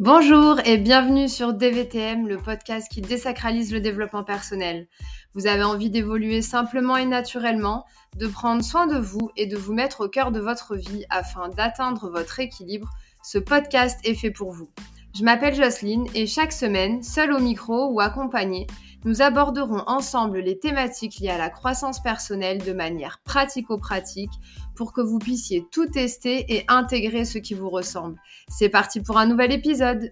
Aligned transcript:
Bonjour 0.00 0.58
et 0.64 0.78
bienvenue 0.78 1.28
sur 1.28 1.52
DVTM, 1.52 2.26
le 2.26 2.38
podcast 2.38 2.90
qui 2.90 3.02
désacralise 3.02 3.70
le 3.70 3.82
développement 3.82 4.24
personnel. 4.24 4.88
Vous 5.34 5.46
avez 5.46 5.62
envie 5.62 5.90
d'évoluer 5.90 6.40
simplement 6.40 6.96
et 6.96 7.04
naturellement, 7.04 7.84
de 8.16 8.26
prendre 8.26 8.64
soin 8.64 8.86
de 8.86 8.96
vous 8.96 9.30
et 9.36 9.44
de 9.44 9.58
vous 9.58 9.74
mettre 9.74 10.06
au 10.06 10.08
cœur 10.08 10.32
de 10.32 10.40
votre 10.40 10.74
vie 10.74 11.04
afin 11.10 11.50
d'atteindre 11.50 12.08
votre 12.08 12.40
équilibre. 12.40 12.88
Ce 13.22 13.36
podcast 13.36 14.00
est 14.04 14.14
fait 14.14 14.30
pour 14.30 14.52
vous. 14.52 14.70
Je 15.14 15.22
m'appelle 15.22 15.54
Jocelyne 15.54 16.06
et 16.14 16.26
chaque 16.26 16.52
semaine, 16.52 17.02
seule 17.02 17.34
au 17.34 17.38
micro 17.38 17.90
ou 17.92 18.00
accompagnée, 18.00 18.68
nous 19.04 19.22
aborderons 19.22 19.82
ensemble 19.86 20.40
les 20.40 20.58
thématiques 20.58 21.18
liées 21.18 21.30
à 21.30 21.38
la 21.38 21.50
croissance 21.50 22.02
personnelle 22.02 22.62
de 22.62 22.72
manière 22.72 23.20
pratico-pratique 23.24 24.32
pour 24.74 24.92
que 24.92 25.00
vous 25.00 25.18
puissiez 25.18 25.64
tout 25.70 25.86
tester 25.86 26.54
et 26.54 26.64
intégrer 26.68 27.24
ce 27.24 27.38
qui 27.38 27.54
vous 27.54 27.70
ressemble. 27.70 28.20
C'est 28.48 28.68
parti 28.68 29.00
pour 29.00 29.18
un 29.18 29.26
nouvel 29.26 29.52
épisode 29.52 30.10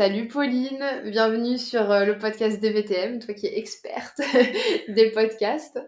Salut 0.00 0.28
Pauline, 0.28 0.82
bienvenue 1.04 1.58
sur 1.58 1.90
euh, 1.90 2.06
le 2.06 2.16
podcast 2.16 2.58
DVTM, 2.58 3.18
toi 3.18 3.34
qui 3.34 3.48
es 3.48 3.58
experte 3.58 4.18
des 4.88 5.10
podcasts. 5.10 5.78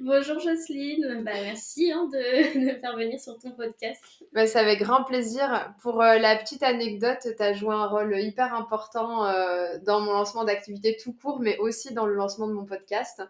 Bonjour 0.00 0.38
Jocelyne, 0.38 1.22
bah, 1.24 1.32
merci 1.42 1.90
hein, 1.90 2.06
de, 2.12 2.72
de, 2.74 2.78
faire 2.78 2.94
venir 2.94 3.18
sur 3.18 3.38
ton 3.38 3.52
podcast. 3.52 4.02
Bah, 4.34 4.46
c'est 4.46 4.58
avec 4.58 4.80
grand 4.80 5.04
plaisir. 5.04 5.72
Pour 5.80 6.02
euh, 6.02 6.18
la 6.18 6.36
petite 6.36 6.62
anecdote, 6.62 7.20
tu 7.22 7.42
as 7.42 7.54
joué 7.54 7.74
un 7.74 7.86
rôle 7.86 8.20
hyper 8.20 8.54
important 8.54 9.24
euh, 9.24 9.78
dans 9.82 10.02
mon 10.02 10.12
lancement 10.12 10.44
d'activité 10.44 10.98
tout 11.02 11.14
court, 11.14 11.40
mais 11.40 11.56
aussi 11.56 11.94
dans 11.94 12.04
le 12.04 12.12
lancement 12.12 12.46
de 12.46 12.52
mon 12.52 12.66
podcast 12.66 13.22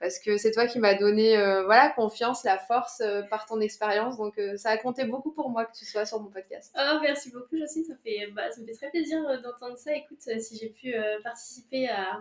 parce 0.00 0.18
que 0.18 0.36
c'est 0.36 0.52
toi 0.52 0.66
qui 0.66 0.78
m'as 0.78 0.94
donné 0.94 1.36
euh, 1.36 1.64
voilà 1.64 1.90
confiance, 1.90 2.44
la 2.44 2.58
force 2.58 3.00
euh, 3.00 3.22
par 3.22 3.46
ton 3.46 3.60
expérience. 3.60 4.16
Donc 4.16 4.38
euh, 4.38 4.56
ça 4.56 4.70
a 4.70 4.76
compté 4.76 5.04
beaucoup 5.04 5.32
pour 5.32 5.50
moi 5.50 5.64
que 5.64 5.76
tu 5.76 5.84
sois 5.84 6.04
sur 6.04 6.20
mon 6.20 6.30
podcast. 6.30 6.74
Oh, 6.78 6.98
merci 7.02 7.30
beaucoup 7.30 7.56
Jocelyne, 7.56 7.84
ça, 7.84 7.94
fait, 8.04 8.28
bah, 8.32 8.50
ça 8.50 8.60
me 8.60 8.66
fait 8.66 8.74
très 8.74 8.90
plaisir 8.90 9.20
d'entendre 9.42 9.76
ça. 9.76 9.94
Écoute, 9.94 10.20
si 10.20 10.56
j'ai 10.56 10.68
pu 10.68 10.94
participer 11.22 11.88
à, 11.88 12.20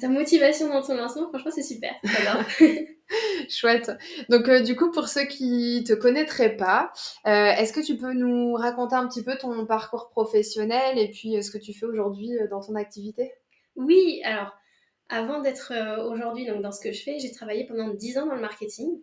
ta 0.00 0.08
motivation 0.08 0.68
dans 0.68 0.82
ton 0.82 0.94
lancement, 0.94 1.28
franchement 1.28 1.52
c'est 1.54 1.62
super. 1.62 1.94
Chouette. 3.48 3.90
Donc 4.28 4.50
du 4.50 4.76
coup, 4.76 4.90
pour 4.90 5.08
ceux 5.08 5.24
qui 5.24 5.82
te 5.86 5.94
connaîtraient 5.94 6.56
pas, 6.56 6.92
est-ce 7.24 7.72
que 7.72 7.80
tu 7.80 7.96
peux 7.96 8.12
nous 8.12 8.54
raconter 8.54 8.96
un 8.96 9.08
petit 9.08 9.24
peu 9.24 9.36
ton 9.38 9.64
parcours 9.64 10.10
professionnel 10.10 10.98
et 10.98 11.10
puis 11.10 11.42
ce 11.42 11.50
que 11.50 11.58
tu 11.58 11.72
fais 11.72 11.86
aujourd'hui 11.86 12.32
dans 12.50 12.60
ton 12.60 12.74
activité? 12.74 13.32
Oui, 13.76 14.20
alors 14.24 14.52
avant 15.10 15.40
d'être 15.40 15.72
euh, 15.74 16.04
aujourd'hui 16.04 16.44
donc 16.44 16.60
dans 16.60 16.72
ce 16.72 16.80
que 16.80 16.92
je 16.92 17.02
fais, 17.02 17.18
j'ai 17.18 17.32
travaillé 17.32 17.64
pendant 17.64 17.88
10 17.88 18.18
ans 18.18 18.26
dans 18.26 18.34
le 18.34 18.40
marketing. 18.40 18.98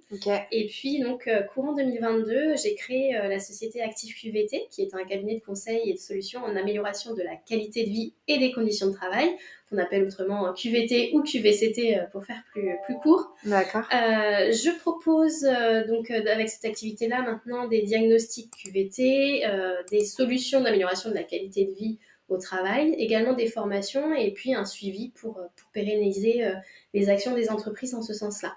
Et 0.51 0.67
puis 0.67 0.99
donc 0.99 1.27
euh, 1.27 1.41
courant 1.41 1.73
2022, 1.73 2.55
j'ai 2.61 2.75
créé 2.75 3.15
euh, 3.15 3.27
la 3.27 3.39
société 3.39 3.81
Active 3.81 4.13
QVT, 4.15 4.67
qui 4.69 4.83
est 4.83 4.93
un 4.93 5.03
cabinet 5.03 5.35
de 5.35 5.43
conseil 5.43 5.89
et 5.89 5.93
de 5.93 5.99
solutions 5.99 6.43
en 6.43 6.55
amélioration 6.55 7.15
de 7.15 7.23
la 7.23 7.35
qualité 7.35 7.85
de 7.85 7.89
vie 7.89 8.13
et 8.27 8.37
des 8.37 8.51
conditions 8.51 8.87
de 8.87 8.93
travail, 8.93 9.35
qu'on 9.69 9.79
appelle 9.79 10.03
autrement 10.03 10.53
QVT 10.53 11.11
ou 11.13 11.23
QVCT 11.23 11.99
pour 12.11 12.23
faire 12.23 12.43
plus 12.51 12.69
plus 12.85 12.97
court. 12.99 13.33
D'accord. 13.43 13.87
je 13.91 14.77
propose 14.79 15.41
donc 15.87 16.11
avec 16.11 16.49
cette 16.49 16.65
activité-là 16.65 17.23
maintenant 17.23 17.67
des 17.67 17.81
diagnostics 17.81 18.51
QVT, 18.63 19.43
des 19.89 20.05
solutions 20.05 20.61
d'amélioration 20.61 21.09
de 21.09 21.15
la 21.15 21.23
qualité 21.23 21.65
de 21.65 21.71
vie 21.71 21.97
au 22.27 22.37
travail, 22.37 22.95
également 22.97 23.33
des 23.33 23.47
formations 23.47 24.13
et 24.15 24.31
puis 24.31 24.53
un 24.53 24.65
suivi 24.65 25.09
pour, 25.09 25.37
euh, 25.37 25.43
pour 25.55 25.69
pérenniser 25.71 26.43
euh, 26.43 26.53
les 26.93 27.09
actions 27.09 27.35
des 27.35 27.49
entreprises 27.49 27.93
en 27.93 28.01
ce 28.01 28.13
sens-là. 28.13 28.55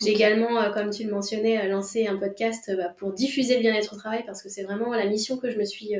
J'ai 0.00 0.12
également, 0.12 0.58
euh, 0.60 0.70
comme 0.70 0.90
tu 0.90 1.04
le 1.04 1.10
mentionnais, 1.10 1.68
lancé 1.68 2.06
un 2.06 2.16
podcast 2.16 2.74
bah, 2.74 2.94
pour 2.96 3.12
diffuser 3.12 3.56
le 3.56 3.60
bien-être 3.60 3.92
au 3.92 3.96
travail 3.96 4.24
parce 4.24 4.42
que 4.42 4.48
c'est 4.48 4.62
vraiment 4.62 4.94
la 4.94 5.06
mission 5.06 5.36
que 5.36 5.50
je 5.50 5.58
me 5.58 5.64
suis 5.64 5.94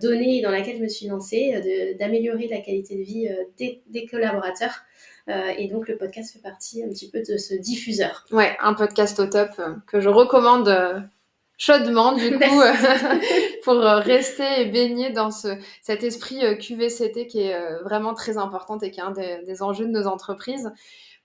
donnée 0.00 0.38
et 0.38 0.42
dans 0.42 0.50
laquelle 0.50 0.78
je 0.78 0.82
me 0.82 0.88
suis 0.88 1.06
lancée, 1.06 1.94
d'améliorer 1.96 2.48
la 2.48 2.58
qualité 2.58 2.96
de 2.96 3.02
vie 3.02 3.28
des, 3.56 3.82
des, 3.86 4.06
collaborateurs. 4.06 4.82
et 5.28 5.68
donc 5.68 5.86
le 5.86 5.96
podcast 5.96 6.32
fait 6.32 6.40
partie 6.40 6.82
un 6.82 6.88
petit 6.88 7.08
peu 7.08 7.20
de 7.20 7.36
ce 7.36 7.54
diffuseur. 7.54 8.26
Ouais, 8.32 8.56
un 8.60 8.74
podcast 8.74 9.20
au 9.20 9.26
top 9.26 9.50
que 9.86 10.00
je 10.00 10.08
recommande 10.08 10.68
chaudement 11.60 12.12
du 12.12 12.30
coup 12.38 12.40
pour 13.64 13.74
euh, 13.74 13.98
rester 13.98 14.62
et 14.62 14.64
baigner 14.64 15.10
dans 15.10 15.30
ce, 15.30 15.48
cet 15.82 16.02
esprit 16.02 16.42
euh, 16.42 16.54
QVCT 16.54 17.26
qui 17.26 17.42
est 17.42 17.54
euh, 17.54 17.82
vraiment 17.82 18.14
très 18.14 18.38
important 18.38 18.78
et 18.78 18.90
qui 18.90 18.98
est 18.98 19.02
un 19.02 19.10
des, 19.10 19.62
enjeux 19.62 19.84
de 19.84 19.90
nos 19.90 20.06
entreprises. 20.06 20.72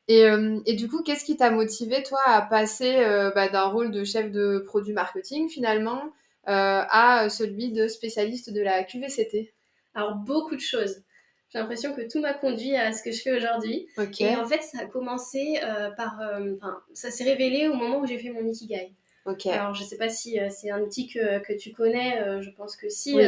Et, 0.08 0.28
et 0.68 0.74
du 0.76 0.88
coup, 0.88 1.02
qu'est-ce 1.02 1.26
qui 1.26 1.36
t'a 1.36 1.50
motivé 1.50 2.04
toi 2.04 2.20
à 2.28 2.44
passer 2.44 3.04
bah, 3.34 3.48
d'un 3.48 3.64
rôle 3.64 3.90
de 3.90 4.04
chef 4.04 4.30
de 4.30 4.60
produit 4.60 4.94
marketing 4.94 5.50
finalement 5.50 6.00
à 6.46 7.28
celui 7.28 7.72
de 7.72 7.88
spécialiste 7.88 8.54
de 8.54 8.62
la 8.62 8.84
QVCT 8.84 9.52
Alors 9.96 10.14
beaucoup 10.14 10.56
de 10.56 10.62
choses. 10.62 11.02
J'ai 11.50 11.58
l'impression 11.58 11.96
que 11.96 12.08
tout 12.08 12.20
m'a 12.20 12.36
conduit 12.36 12.76
à 12.76 12.92
ce 12.94 13.02
que 13.02 13.12
je 13.12 13.20
fais 13.20 13.36
aujourd'hui. 13.36 13.88
Et 14.20 14.36
en 14.36 14.46
fait, 14.46 14.62
ça 14.62 14.82
a 14.82 14.86
commencé 14.86 15.60
par. 15.98 16.20
Enfin, 16.56 16.78
ça 16.94 17.10
s'est 17.10 17.24
révélé 17.24 17.68
au 17.68 17.74
moment 17.74 18.02
où 18.02 18.06
j'ai 18.06 18.20
fait 18.20 18.30
mon 18.30 18.48
Ikigai. 18.48 18.94
Alors, 19.26 19.74
je 19.74 19.84
ne 19.84 19.88
sais 19.88 19.98
pas 19.98 20.10
si 20.10 20.40
euh, 20.40 20.50
c'est 20.52 20.70
un 20.70 20.82
outil 20.82 21.08
que, 21.08 21.40
que 21.40 21.54
tu 21.54 21.72
connais, 21.72 22.22
euh, 22.22 22.42
je 22.42 22.50
pense 22.52 22.76
que 22.76 22.90
si. 22.90 23.18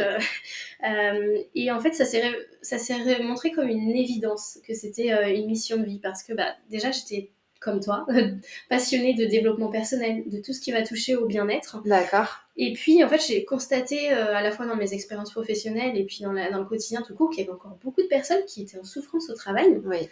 Euh, 0.88 1.42
et 1.56 1.72
en 1.72 1.80
fait, 1.80 1.92
ça 1.92 2.04
s'est 2.04 3.22
montré 3.22 3.50
comme 3.50 3.68
une 3.68 3.90
évidence 3.90 4.60
que 4.64 4.74
c'était 4.74 5.34
une 5.34 5.46
mission 5.46 5.76
de 5.76 5.84
vie 5.84 5.98
parce 5.98 6.22
que 6.22 6.32
bah, 6.32 6.54
déjà, 6.70 6.92
j'étais 6.92 7.32
comme 7.58 7.80
toi, 7.80 8.06
passionnée 8.70 9.14
de 9.14 9.24
développement 9.24 9.70
personnel, 9.70 10.22
de 10.28 10.40
tout 10.40 10.52
ce 10.52 10.60
qui 10.60 10.70
va 10.70 10.82
toucher 10.82 11.16
au 11.16 11.26
bien-être. 11.26 11.82
D'accord. 11.84 12.28
Et 12.56 12.74
puis, 12.74 13.02
en 13.02 13.08
fait, 13.08 13.20
j'ai 13.26 13.44
constaté 13.44 14.10
à 14.10 14.40
la 14.40 14.52
fois 14.52 14.66
dans 14.66 14.76
mes 14.76 14.94
expériences 14.94 15.32
professionnelles 15.32 15.96
et 15.96 16.04
puis 16.04 16.20
dans, 16.22 16.32
la, 16.32 16.48
dans 16.48 16.60
le 16.60 16.66
quotidien 16.66 17.02
tout 17.02 17.16
court 17.16 17.30
qu'il 17.30 17.40
y 17.40 17.42
avait 17.42 17.54
encore 17.54 17.76
beaucoup 17.82 18.02
de 18.02 18.06
personnes 18.08 18.44
qui 18.46 18.62
étaient 18.62 18.78
en 18.78 18.84
souffrance 18.84 19.28
au 19.30 19.34
travail. 19.34 19.80
Oui. 19.84 20.08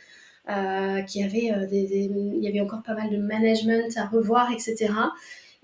qui 1.06 1.22
avaient 1.22 1.66
des, 1.68 2.10
il 2.10 2.42
y 2.42 2.48
avait 2.48 2.60
encore 2.60 2.82
pas 2.82 2.94
mal 2.94 3.08
de 3.10 3.18
management 3.18 3.96
à 3.96 4.06
revoir, 4.06 4.50
etc 4.50 4.90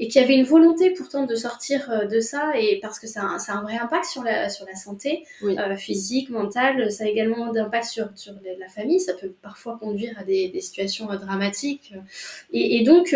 et 0.03 0.09
qui 0.09 0.19
avait 0.19 0.35
une 0.35 0.45
volonté 0.45 0.91
pourtant 0.91 1.27
de 1.27 1.37
sortir 1.37 1.89
euh, 1.89 2.07
de 2.07 2.19
ça, 2.19 2.51
et 2.59 2.81
parce 2.83 2.99
que 2.99 3.07
ça 3.07 3.35
a, 3.35 3.39
ça 3.39 3.53
a 3.53 3.59
un 3.59 3.63
vrai 3.63 3.79
impact 3.79 4.05
sur 4.07 4.25
la, 4.25 4.49
sur 4.49 4.67
la 4.67 4.75
santé 4.75 5.25
euh, 5.45 5.77
physique, 5.77 6.29
mentale, 6.29 6.91
ça 6.91 7.05
a 7.05 7.07
également 7.07 7.53
d'impact 7.53 7.85
sur, 7.85 8.09
sur 8.17 8.35
la 8.59 8.67
famille, 8.67 8.99
ça 8.99 9.15
peut 9.15 9.33
parfois 9.43 9.79
conduire 9.79 10.19
à 10.19 10.25
des, 10.25 10.49
des 10.49 10.61
situations 10.61 11.09
euh, 11.13 11.19
dramatiques. 11.19 11.95
Et, 12.53 12.79
et 12.79 12.83
donc, 12.83 13.15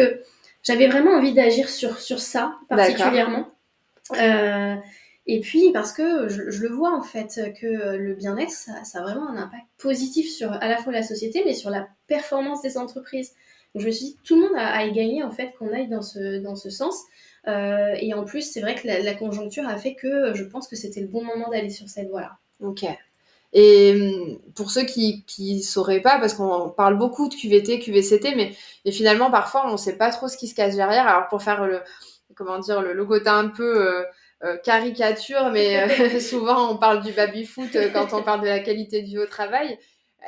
j'avais 0.63 0.87
vraiment 0.87 1.11
envie 1.11 1.35
d'agir 1.35 1.69
sur, 1.69 1.99
sur 1.99 2.21
ça 2.21 2.55
particulièrement. 2.69 3.49
et 5.27 5.41
puis 5.41 5.73
parce 5.73 5.93
que 5.93 6.29
je, 6.29 6.51
je, 6.53 6.63
le 6.63 6.69
vois 6.69 6.97
en 6.97 7.03
fait 7.03 7.53
que 7.61 7.97
le 7.97 8.15
bien-être, 8.15 8.53
ça, 8.53 8.85
ça, 8.85 9.01
a 9.01 9.03
vraiment 9.03 9.29
un 9.29 9.39
impact 9.39 9.67
positif 9.77 10.31
sur 10.31 10.53
à 10.53 10.69
la 10.69 10.77
fois 10.77 10.93
la 10.93 11.03
société, 11.03 11.43
mais 11.45 11.55
sur 11.55 11.71
la 11.71 11.89
performance 12.07 12.63
des 12.63 12.79
entreprises 12.79 13.33
je 13.75 13.87
me 13.87 13.91
suis 13.91 14.07
dit, 14.07 14.17
tout 14.25 14.37
le 14.37 14.43
monde 14.43 14.57
a, 14.57 14.69
à 14.69 14.85
y 14.85 14.93
gagner, 14.93 15.23
en 15.23 15.31
fait, 15.31 15.53
qu'on 15.59 15.73
aille 15.73 15.89
dans 15.89 16.03
ce, 16.03 16.41
dans 16.41 16.57
ce 16.57 16.71
sens. 16.71 17.03
Euh, 17.49 17.95
et 18.01 18.15
en 18.15 18.25
plus, 18.25 18.43
c'est 18.43 18.61
vrai 18.61 18.75
que 18.75 18.87
la, 18.87 19.15
conjoncture 19.15 19.69
a 19.69 19.77
fait 19.77 19.95
que 19.95 20.35
je 20.35 20.45
pense 20.45 20.69
que 20.69 20.77
c'était 20.77 21.01
le 21.01 21.07
bon 21.07 21.25
moment 21.25 21.49
d'aller 21.51 21.71
sur 21.71 21.89
cette 21.89 22.09
voie-là. 22.09 22.39
Ok. 22.61 22.85
Et 23.53 23.93
hum, 23.95 24.39
pour 24.55 24.71
ceux 24.71 24.85
qui 24.85 25.25
ne 25.39 25.63
sauraient 25.63 26.01
pas, 26.01 26.19
parce 26.19 26.35
qu'on 26.35 26.71
parle 26.71 26.99
beaucoup 26.99 27.29
de 27.29 27.35
QVT, 27.35 27.79
QVCT, 27.81 28.35
mais 28.35 28.53
et 28.85 28.93
finalement, 28.93 29.31
parfois, 29.31 29.67
on 29.69 29.73
ne 29.73 29.77
sait 29.77 29.97
pas 29.97 30.11
trop 30.11 30.29
ce 30.29 30.37
qui 30.37 30.49
se 30.49 30.55
cache 30.55 30.75
derrière. 30.75 31.07
Alors, 31.07 31.29
pour 31.29 31.43
faire 31.43 31.65
le, 31.65 31.81
comment 32.35 32.59
dire, 32.59 32.83
le, 32.83 33.29
un 33.29 33.49
peu 33.49 33.87
euh, 33.87 34.03
euh, 34.45 34.57
caricature, 34.59 35.51
mais 35.53 36.21
souvent, 36.21 36.71
on 36.73 36.77
parle 36.77 37.03
du 37.03 37.13
baby-foot 37.13 37.77
quand 37.93 38.13
on 38.13 38.23
parle 38.23 38.41
de 38.41 38.49
la 38.49 38.59
qualité 38.59 39.03
vie 39.03 39.19
au 39.19 39.27
travail. 39.27 39.79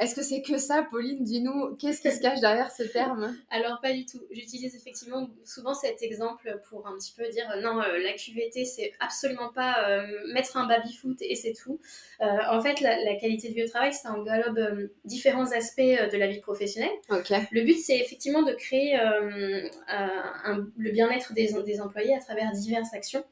Est-ce 0.01 0.15
que 0.15 0.23
c'est 0.23 0.43
que 0.43 0.59
ça, 0.59 0.87
Pauline 0.89 1.25
Dis-nous, 1.25 1.75
qu'est-ce 1.77 2.01
qui 2.03 2.11
se 2.13 2.21
cache 2.21 2.41
derrière 2.41 2.71
ce 2.71 2.85
terme? 2.85 3.37
Alors, 3.51 3.81
pas 3.81 3.93
du 3.93 4.07
tout. 4.07 4.21
J'utilise 4.31 4.77
effectivement 4.77 5.29
souvent 5.45 5.75
cet 5.75 6.03
exemple 6.03 6.61
pour 6.69 6.87
un 6.87 6.97
petit 6.97 7.13
peu 7.17 7.29
dire 7.31 7.53
non, 7.63 7.81
euh, 7.81 7.99
la 7.99 8.13
QVT, 8.13 8.65
c'est 8.65 8.93
absolument 9.01 9.51
pas 9.53 9.89
euh, 9.89 10.07
mettre 10.33 10.57
un 10.57 10.69
baby-foot 10.69 11.17
et 11.21 11.35
c'est 11.35 11.53
tout. 11.53 11.81
Euh, 12.21 12.27
en 12.51 12.61
fait, 12.61 12.81
la, 12.81 13.17
qualité 13.17 13.49
de 13.49 13.55
vie 13.55 13.65
au 13.65 13.69
travail, 13.69 13.93
ça 13.93 14.13
englobe 14.13 14.89
différents 15.05 15.51
aspects 15.51 15.81
de 15.81 16.17
la 16.17 16.29
vie 16.29 16.41
professionnelle. 16.41 16.91
Le 17.51 17.63
but, 17.63 17.79
c'est 17.79 17.99
effectivement 17.99 18.43
de 18.43 18.53
créer 18.53 18.97
le 20.77 20.91
bien-être 20.93 21.33
des, 21.33 21.55
des, 21.65 21.81
employés 21.81 22.15
à 22.15 22.21
travers 22.21 22.53
diverses 22.53 22.95
actions. 22.95 23.25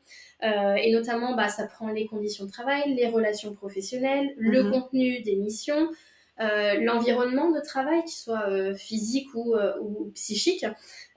et 0.43 0.93
notamment, 0.93 1.37
bah, 1.37 1.49
ça 1.49 1.67
prend 1.67 1.89
les 1.89 2.07
conditions 2.07 2.47
de 2.47 2.51
travail, 2.51 2.95
les 2.95 3.07
relations 3.07 3.55
professionnelles, 3.55 4.35
le 4.37 4.65
mhm. 4.65 4.73
contenu 4.73 5.21
des 5.23 5.37
missions, 5.37 5.91
euh, 6.39 6.75
l'environnement 6.81 7.51
de 7.51 7.61
travail, 7.61 8.03
qu'il 8.03 8.13
soit 8.13 8.47
euh, 8.51 8.75
physique 8.75 9.29
ou, 9.35 9.55
euh, 9.55 9.73
ou 9.81 10.11
psychique, 10.15 10.67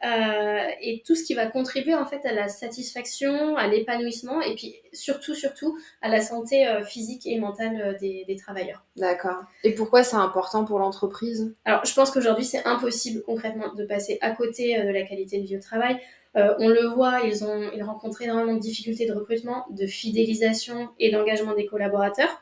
et 0.01 1.03
tout 1.05 1.13
ce 1.13 1.25
qui 1.25 1.33
va 1.33 1.45
contribuer 1.47 1.93
en 1.93 2.05
fait 2.05 2.25
à 2.25 2.31
la 2.31 2.47
satisfaction, 2.47 3.57
à 3.57 3.67
l'épanouissement, 3.67 4.41
et 4.41 4.55
puis 4.55 4.75
surtout, 4.93 5.35
surtout 5.35 5.77
à 6.01 6.07
la 6.07 6.21
santé 6.21 6.65
physique 6.85 7.25
et 7.25 7.37
mentale 7.37 7.97
des, 7.99 8.23
des 8.25 8.35
travailleurs. 8.37 8.85
D'accord. 8.95 9.43
Et 9.65 9.73
pourquoi 9.73 10.03
c'est 10.03 10.15
important 10.15 10.63
pour 10.63 10.79
l'entreprise? 10.79 11.53
Alors, 11.65 11.83
je 11.83 11.93
pense 11.93 12.11
qu'aujourd'hui, 12.11 12.45
c'est 12.45 12.65
impossible 12.65 13.23
concrètement 13.23 13.73
de 13.73 13.83
passer 13.83 14.19
à 14.21 14.31
côté 14.31 14.81
de 14.81 14.89
la 14.89 15.01
qualité 15.01 15.41
de 15.41 15.45
vie 15.45 15.57
au 15.57 15.61
travail. 15.61 15.99
on 16.33 16.69
le 16.69 16.87
voit, 16.95 17.19
ils 17.25 17.43
ont 17.43 17.69
ils 17.75 17.83
rencontrent 17.83 18.21
énormément 18.21 18.53
de 18.53 18.61
difficultés 18.61 19.05
de 19.05 19.13
recrutement, 19.13 19.65
de 19.69 19.85
fidélisation 19.85 20.87
et 20.97 21.11
d'engagement 21.11 21.55
des 21.55 21.65
collaborateurs. 21.65 22.41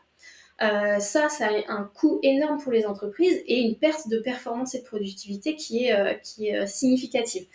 Ça, 0.59 1.29
ça 1.29 1.47
a 1.47 1.71
un 1.71 1.89
coût 1.93 2.19
énorme 2.23 2.59
pour 2.61 2.71
les 2.71 2.85
entreprises 2.85 3.41
et 3.45 3.59
une 3.61 3.77
perte 3.77 4.07
de 4.09 4.19
performance 4.19 4.75
et 4.75 4.79
de 4.79 4.85
productivité 4.85 5.55
qui 5.55 5.85
est, 5.85 6.21
qui 6.23 6.47
est 6.49 6.65
significative. 6.67 7.47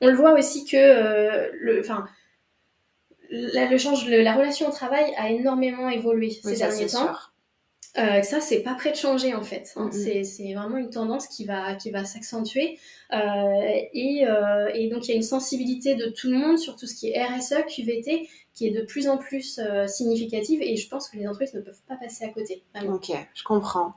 on 0.00 0.06
le 0.06 0.14
voit 0.14 0.32
aussi 0.32 0.64
que 0.64 1.50
le, 1.60 1.80
enfin, 1.80 2.06
la, 3.30 3.66
le 3.70 3.78
change, 3.78 4.08
la 4.08 4.34
relation 4.34 4.68
au 4.68 4.72
travail 4.72 5.12
a 5.16 5.30
énormément 5.30 5.88
évolué 5.88 6.30
ces 6.30 6.56
derniers 6.56 6.86
temps. 6.86 7.14
Euh, 7.98 8.22
ça, 8.22 8.40
c'est 8.40 8.60
pas 8.60 8.74
prêt 8.74 8.92
de 8.92 8.96
changer 8.96 9.34
en 9.34 9.42
fait. 9.42 9.72
Hein. 9.76 9.90
C'est 9.90 10.54
vraiment 10.54 10.76
une 10.76 10.90
tendance 10.90 11.26
qui 11.26 11.44
va, 11.44 11.74
qui 11.74 11.90
va 11.90 12.04
s'accentuer. 12.04 12.78
Euh, 13.12 13.16
et, 13.92 14.26
euh, 14.26 14.70
et, 14.74 14.88
donc, 14.88 15.08
il 15.08 15.10
y 15.10 15.14
a 15.14 15.16
une 15.16 15.22
sensibilité 15.22 15.96
de 15.96 16.06
tout 16.06 16.30
le 16.30 16.36
monde 16.36 16.58
sur 16.58 16.76
tout 16.76 16.86
ce 16.86 16.94
qui 16.94 17.10
est 17.10 17.22
RSE, 17.22 17.64
QVT, 17.66 18.28
qui 18.54 18.68
est 18.68 18.70
de 18.70 18.82
plus 18.82 19.08
en 19.08 19.18
plus 19.18 19.58
euh, 19.58 19.88
significative. 19.88 20.62
Et 20.62 20.76
je 20.76 20.88
pense 20.88 21.08
que 21.08 21.16
les 21.16 21.26
entreprises 21.26 21.54
ne 21.54 21.60
peuvent 21.60 21.82
pas 21.88 21.96
passer 21.96 22.24
à 22.24 22.28
côté. 22.28 22.62
Ok, 22.86 23.10
je 23.34 23.42
comprends. 23.42 23.94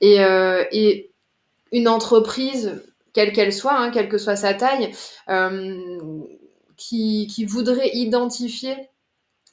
Et, 0.00 0.16
et 0.72 1.10
une 1.72 1.88
entreprise, 1.88 2.82
quelle 3.12 3.32
qu'elle 3.32 3.52
soit, 3.52 3.76
hein, 3.76 3.90
quelle 3.90 4.08
que 4.08 4.18
soit 4.18 4.36
sa 4.36 4.54
taille, 4.54 4.90
qui, 6.76 7.26
qui 7.26 7.44
voudrait 7.44 7.90
identifier 7.92 8.74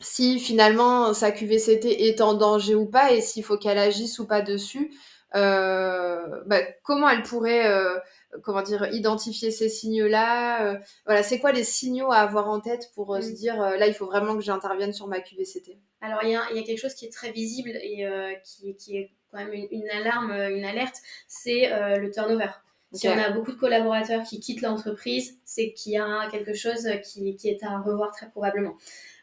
si 0.02 0.40
finalement 0.40 1.14
sa 1.14 1.32
QVCT 1.32 2.08
est 2.08 2.22
en 2.22 2.34
danger 2.34 2.76
ou 2.76 2.86
pas 2.86 3.12
et 3.12 3.22
s'il 3.22 3.44
faut 3.44 3.58
qu'elle 3.58 3.78
agisse 3.78 4.20
ou 4.20 4.28
pas 4.28 4.42
dessus, 4.42 4.92
euh, 5.36 6.42
bah, 6.46 6.60
comment 6.84 7.10
elle 7.10 7.24
pourrait 7.24 7.66
euh, 7.68 7.98
comment 8.44 8.62
dire 8.62 8.90
identifier 8.92 9.52
ces 9.52 9.70
signaux-là 9.70 10.66
euh, 10.66 10.80
Voilà, 11.06 11.24
c'est 11.24 11.40
quoi 11.40 11.54
les 11.54 11.64
signaux 11.64 12.12
à 12.12 12.18
avoir 12.18 12.50
en 12.50 12.60
tête 12.60 12.92
pour 12.96 13.16
se 13.22 13.32
dire 13.32 13.56
là 13.58 13.88
il 13.88 13.94
faut 13.94 14.08
vraiment 14.08 14.36
que 14.36 14.42
j'intervienne 14.42 14.92
sur 14.92 15.08
ma 15.08 15.22
QVCT 15.22 15.78
Alors 16.02 16.24
il 16.24 16.32
y, 16.32 16.36
a, 16.36 16.64
quelque 16.64 16.80
chose 16.80 16.96
qui 16.96 17.06
est 17.06 17.14
très 17.14 17.32
visible 17.32 17.70
et 17.70 18.06
qui, 18.44 18.76
qui, 18.76 18.98
est 18.98 19.12
quand 19.32 19.38
même 19.38 19.54
une, 19.54 19.90
alarme, 19.90 20.32
une 20.32 20.66
alerte, 20.66 20.98
c'est 21.28 21.70
le 21.98 22.12
turnover. 22.12 22.50
Si 22.94 23.08
on 23.08 23.18
a 23.18 23.30
beaucoup 23.30 23.54
de 23.54 23.58
collaborateurs 23.58 24.24
qui 24.24 24.42
quittent 24.42 24.62
l'entreprise, 24.62 25.38
c'est 25.46 25.72
qu'il 25.72 25.94
y 25.94 25.98
a 25.98 26.28
quelque 26.30 26.54
chose 26.54 26.90
qui, 27.06 27.38
qui, 27.38 27.48
est 27.48 27.64
à 27.64 27.80
revoir 27.80 28.12
très 28.12 28.30
probablement. 28.30 28.76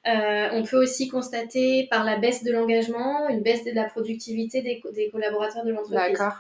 Euh, 0.08 0.49
on 0.52 0.62
peut 0.62 0.81
aussi 0.82 1.08
constater 1.08 1.87
par 1.90 2.05
la 2.05 2.16
baisse 2.16 2.43
de 2.43 2.50
l'engagement, 2.50 3.28
une 3.28 3.43
baisse 3.43 3.64
de 3.64 3.72
la 3.72 3.84
productivité 3.84 4.62
des, 4.62 5.10
collaborateurs 5.10 5.64
de 5.64 5.70
l'entreprise. 5.70 6.19
D'accord. 6.19 6.34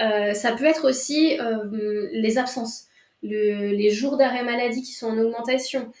Euh, 0.00 0.34
ça 0.34 0.52
peut 0.52 0.64
être 0.64 0.88
aussi 0.88 1.38
euh, 1.40 2.08
les 2.12 2.38
absences, 2.38 2.86
les 3.22 3.90
jours 3.90 4.16
d'arrêt 4.16 4.42
maladie 4.42 4.82
qui 4.82 4.92
sont 4.92 5.08
en 5.08 5.18
augmentation, 5.18 5.92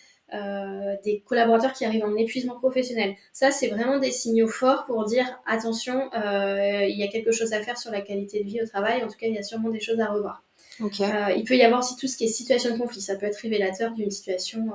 des 1.04 1.24
collaborateurs 1.26 1.72
qui 1.72 1.84
arrivent 1.84 2.04
en 2.04 2.16
épuisement 2.16 2.56
professionnel. 2.56 3.14
Ça, 3.32 3.50
c'est 3.50 3.66
vraiment 3.66 3.98
des 3.98 4.12
signaux 4.12 4.46
forts 4.46 4.86
pour 4.86 5.04
dire 5.04 5.26
attention, 5.44 6.08
il 6.14 6.96
y 6.96 7.02
a 7.02 7.08
quelque 7.08 7.32
chose 7.32 7.52
à 7.52 7.60
faire 7.60 7.76
sur 7.76 7.90
la 7.90 8.00
qualité 8.00 8.44
de 8.44 8.48
vie 8.48 8.62
au 8.62 8.66
travail. 8.66 9.02
En 9.02 9.08
tout 9.08 9.18
cas, 9.18 9.26
il 9.26 9.34
y 9.34 9.38
a 9.38 9.42
sûrement 9.42 9.70
des 9.70 9.80
choses 9.80 9.98
à 9.98 10.06
revoir. 10.06 10.44
il 10.78 11.44
peut 11.46 11.56
y 11.56 11.62
avoir 11.62 11.80
aussi 11.80 11.96
tout 11.96 12.06
ce 12.06 12.16
qui 12.16 12.24
est 12.24 12.28
situation 12.28 12.72
de 12.72 12.78
conflit. 12.78 13.00
Ça 13.00 13.16
peut 13.16 13.26
être 13.26 13.38
révélateur 13.38 13.92
d'une 13.92 14.12
situation 14.12 14.70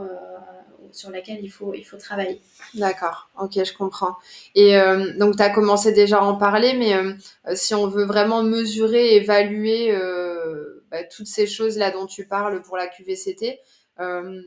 sur 0.96 1.10
laquelle 1.10 1.40
il 1.42 1.50
faut, 1.50 1.74
il 1.74 1.84
faut 1.84 1.98
travailler. 1.98 2.42
D'accord, 2.74 3.30
ok, 3.40 3.64
je 3.64 3.74
comprends. 3.74 4.16
Et 4.56 4.78
euh, 4.78 5.18
donc, 5.18 5.38
tu 5.38 5.44
as 5.44 5.50
commencé 5.50 5.92
déjà 5.92 6.20
à 6.20 6.22
en 6.22 6.36
parler, 6.36 6.74
mais 6.74 6.94
euh, 6.96 7.14
si 7.54 7.76
on 7.76 7.88
veut 7.88 8.06
vraiment 8.06 8.44
mesurer, 8.44 9.16
évaluer 9.16 9.96
euh, 9.96 10.84
bah, 10.92 11.04
toutes 11.04 11.28
ces 11.28 11.48
choses-là 11.48 11.92
dont 11.92 12.06
tu 12.06 12.26
parles 12.26 12.62
pour 12.62 12.78
la 12.78 12.88
QVCT, 12.88 13.60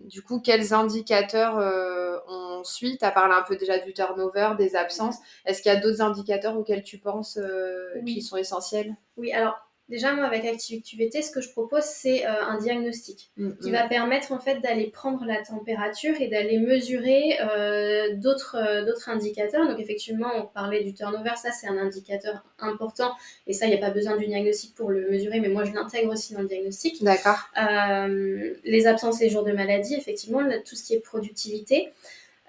du 0.05 0.23
coup, 0.23 0.41
quels 0.41 0.75
indicateurs 0.75 1.57
on 2.29 2.63
suit? 2.65 2.99
Tu 2.99 3.05
as 3.07 3.11
parlé 3.11 3.35
un 3.35 3.43
peu 3.43 3.57
déjà 3.57 3.79
du 3.79 3.95
turnover, 3.95 4.51
des 4.59 4.77
absences. 4.77 5.17
Est-ce 5.47 5.63
qu'il 5.63 5.73
y 5.73 5.75
a 5.75 5.81
d'autres 5.81 6.03
indicateurs 6.03 6.55
auxquels 6.59 6.83
tu 6.83 6.99
penses 6.99 7.39
qui 8.05 8.21
sont 8.21 8.37
essentiels? 8.37 8.95
Oui, 9.17 9.33
alors 9.33 9.68
Déjà, 9.89 10.13
moi, 10.13 10.27
avec 10.27 10.45
ActiveQVT, 10.45 11.23
ce 11.23 11.31
que 11.31 11.41
je 11.41 11.51
propose, 11.51 11.83
c'est 11.83 12.27
euh, 12.27 12.43
un 12.43 12.59
diagnostic 12.59 13.31
mm, 13.39 13.53
qui 13.63 13.71
mm. 13.71 13.73
va 13.73 13.89
permettre 13.89 14.33
en 14.33 14.39
fait 14.39 14.61
d'aller 14.61 14.89
prendre 14.89 15.25
la 15.25 15.43
température 15.43 16.15
et 16.21 16.29
d'aller 16.29 16.59
mesurer 16.59 17.39
euh, 17.41 18.15
d'autres 18.17 18.57
euh, 18.57 18.85
d'autres 18.85 19.09
indicateurs. 19.09 19.67
Donc, 19.67 19.81
effectivement, 19.81 20.31
on 20.37 20.43
parlait 20.45 20.85
du 20.85 20.93
turnover, 20.93 21.33
ça, 21.37 21.53
c'est 21.53 21.69
un 21.69 21.79
indicateur 21.79 22.45
important. 22.59 23.13
Et 23.47 23.55
ça, 23.55 23.65
il 23.65 23.71
n'y 23.71 23.77
a 23.77 23.81
pas 23.81 23.91
besoin 23.91 24.19
du 24.19 24.27
diagnostic 24.27 24.75
pour 24.75 24.91
le 24.91 25.11
mesurer, 25.11 25.41
mais 25.41 25.49
moi, 25.49 25.65
je 25.65 25.73
l'intègre 25.73 26.13
aussi 26.13 26.35
dans 26.35 26.43
le 26.43 26.49
diagnostic. 26.49 27.03
D'accord. 27.03 27.49
les 27.57 28.87
absences 28.87 29.23
et 29.23 29.25
les 29.25 29.31
jours 29.31 29.45
de 29.45 29.53
maladie, 29.53 29.95
effectivement, 29.95 30.41
tout 30.67 30.77
ce 30.77 30.85
qui 30.85 30.95
est 30.95 31.01
productivité 31.01 31.93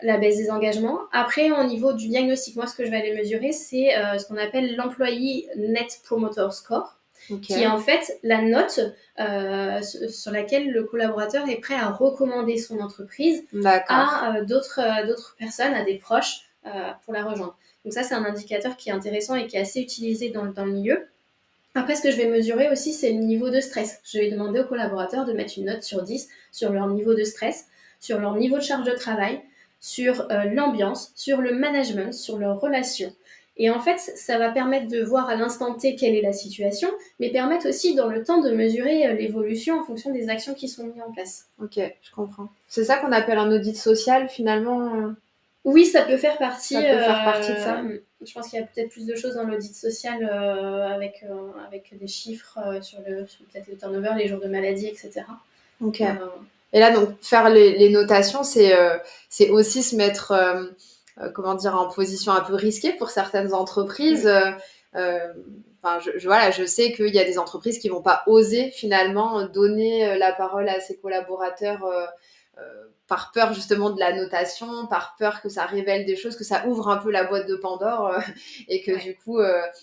la 0.02 0.18
baisse 0.18 0.38
des 0.38 0.50
engagements. 0.50 1.00
Après, 1.12 1.52
au 1.52 1.64
niveau 1.66 1.92
du 1.92 2.08
diagnostic, 2.08 2.56
moi, 2.56 2.68
ce 2.68 2.76
que 2.76 2.86
je 2.86 2.90
vais 2.90 2.96
aller 2.96 3.14
mesurer, 3.18 3.52
c'est 3.52 3.92
ce 4.18 4.26
qu'on 4.26 4.38
appelle 4.38 4.78
l'employé 4.78 5.50
Net 5.58 6.00
Promoter 6.06 6.48
Score 6.52 6.99
qui 7.38 7.54
est 7.54 7.68
en 7.68 7.80
fait 7.80 8.20
la 8.24 8.42
note 8.42 8.80
euh, 9.20 9.82
sur 9.82 10.32
laquelle 10.32 10.72
le 10.72 10.84
collaborateur 10.84 11.48
est 11.48 11.58
prêt 11.58 11.76
à 11.76 11.90
recommander 11.90 12.58
son 12.58 12.80
entreprise 12.80 13.44
à 13.88 14.38
euh, 14.38 14.46
d'autres 14.46 14.80
euh, 14.80 15.08
d'autres 15.08 15.36
personnes, 15.38 15.74
à 15.74 15.84
des 15.84 15.96
proches 15.96 16.46
pour 17.04 17.14
la 17.14 17.24
rejoindre. 17.24 17.58
Donc 17.84 17.94
ça, 17.94 18.04
c'est 18.04 18.14
un 18.14 18.26
indicateur 18.26 18.78
qui 18.78 18.90
est 18.90 18.92
intéressant 18.92 19.34
et 19.34 19.48
qui 19.48 19.56
est 19.56 19.62
assez 19.62 19.80
utilisé 19.80 20.30
dans, 20.30 20.46
dans 20.46 20.66
le 20.66 20.74
milieu. 20.74 21.08
Après, 21.74 21.96
ce 21.96 22.04
que 22.04 22.12
je 22.12 22.18
vais 22.18 22.28
mesurer 22.28 22.70
aussi, 22.70 22.94
c'est 22.94 23.12
le 23.12 23.20
niveau 23.20 23.50
de 23.50 23.60
stress. 23.60 24.00
Je 24.04 24.20
vais 24.20 24.30
demander 24.30 24.60
aux 24.60 24.66
collaborateurs 24.66 25.26
de 25.26 25.34
mettre 25.34 25.54
une 25.58 25.66
note 25.66 25.82
sur 25.82 26.04
10 26.04 26.28
sur 26.52 26.72
leur 26.72 26.88
niveau 26.88 27.16
de 27.16 27.24
stress, 27.24 27.66
sur 28.00 28.20
leur 28.20 28.36
niveau 28.36 28.58
de 28.58 28.62
charge 28.62 28.86
de 28.86 28.92
travail, 28.92 29.42
sur 29.80 30.28
l'ambiance, 30.54 31.12
sur 31.16 31.42
le 31.42 31.54
management, 31.56 32.14
sur 32.14 32.38
leurs 32.38 32.60
relations. 32.60 33.16
Et 33.62 33.70
en 33.70 33.82
fait, 33.82 34.00
ça 34.00 34.40
va 34.40 34.50
permettre 34.52 34.88
de 34.88 35.04
voir 35.04 35.28
à 35.28 35.36
l'instant 35.36 35.74
T 35.74 35.96
quelle 35.96 36.16
est 36.16 36.22
la 36.22 36.32
situation, 36.32 36.88
mais 37.20 37.30
permettre 37.30 37.68
aussi 37.68 37.94
dans 37.94 38.08
le 38.08 38.24
temps 38.24 38.42
de 38.42 38.52
mesurer 38.52 39.06
euh, 39.06 39.14
l'évolution 39.14 39.82
en 39.82 39.84
fonction 39.84 40.14
des 40.14 40.30
actions 40.30 40.54
qui 40.54 40.70
sont 40.70 40.86
mises 40.86 41.02
en 41.06 41.12
place. 41.12 41.48
Ok, 41.62 41.78
je 41.78 42.12
comprends. 42.16 42.48
C'est 42.70 42.86
ça 42.86 42.98
qu'on 42.98 43.12
appelle 43.12 43.38
un 43.38 43.52
audit 43.52 43.76
social 43.76 44.30
finalement 44.30 44.96
euh 44.96 45.10
Oui, 45.66 45.86
ça 45.86 46.04
peut 46.04 46.16
faire 46.16 46.38
partie. 46.38 46.76
Ça 46.76 46.82
peut 46.82 47.00
faire 47.00 47.24
partie 47.26 47.52
de 47.52 47.58
ça. 47.58 47.80
Euh, 47.82 47.98
je 48.26 48.34
pense 48.34 48.48
qu'il 48.48 48.60
y 48.60 48.64
a 48.64 48.66
peut-être 48.66 48.92
plus 48.92 49.06
de 49.06 49.16
choses 49.16 49.36
dans 49.36 49.44
l'audit 49.44 49.76
social 49.76 50.24
avec, 50.24 51.26
avec 51.68 51.98
des 51.98 52.08
chiffres 52.08 52.60
sur, 52.82 53.00
le, 53.08 53.26
peut-être 53.52 53.68
le 53.68 53.78
turnover, 53.78 54.12
les 54.18 54.28
jours 54.28 54.42
de 54.42 54.48
maladie, 54.48 54.88
etc. 54.88 55.22
Ok. 55.82 56.02
Et 56.72 56.80
là, 56.80 56.92
donc, 56.92 57.10
faire 57.22 57.50
les, 57.50 57.78
les 57.78 57.90
notations, 57.90 58.44
c'est 58.44 58.74
c'est 59.30 59.50
aussi 59.50 59.84
se 59.84 59.96
mettre 59.96 60.32
euh, 60.32 60.66
comment 61.34 61.56
dire, 61.56 61.76
en 61.76 61.90
position 61.90 62.32
un 62.32 62.42
peu 62.42 62.56
risquée 62.56 62.94
pour 62.94 63.10
certaines 63.10 63.54
entreprises. 63.54 64.28
Euh, 64.28 64.52
euh, 64.96 65.34
enfin, 65.84 66.00
je, 66.00 66.26
voilà, 66.26 66.52
je 66.52 66.66
sais 66.66 66.94
qu'il 66.94 67.14
y 67.14 67.20
a 67.20 67.26
des 67.26 67.38
entreprises 67.38 67.80
qui 67.80 67.90
vont 67.90 68.02
pas 68.02 68.24
oser 68.28 68.72
finalement 68.72 69.46
donner 69.48 70.18
la 70.18 70.34
parole 70.34 70.70
à 70.70 70.80
ses 70.80 70.98
collaborateurs 70.98 71.86
par 73.08 73.32
peur 73.32 73.54
justement 73.54 73.90
de 73.90 74.00
la 74.00 74.14
notation, 74.14 74.86
par 74.88 75.16
peur 75.18 75.42
que 75.42 75.50
ça 75.50 75.66
révèle 75.66 76.06
des 76.06 76.16
choses, 76.16 76.36
que 76.36 76.44
ça 76.44 76.68
ouvre 76.68 76.90
un 76.90 76.98
peu 76.98 77.10
la 77.10 77.24
boîte 77.24 77.48
de 77.48 77.56
Pandore 77.56 78.14
et 78.68 78.82
que 78.82 79.02
du 79.02 79.16
coup 79.16 79.40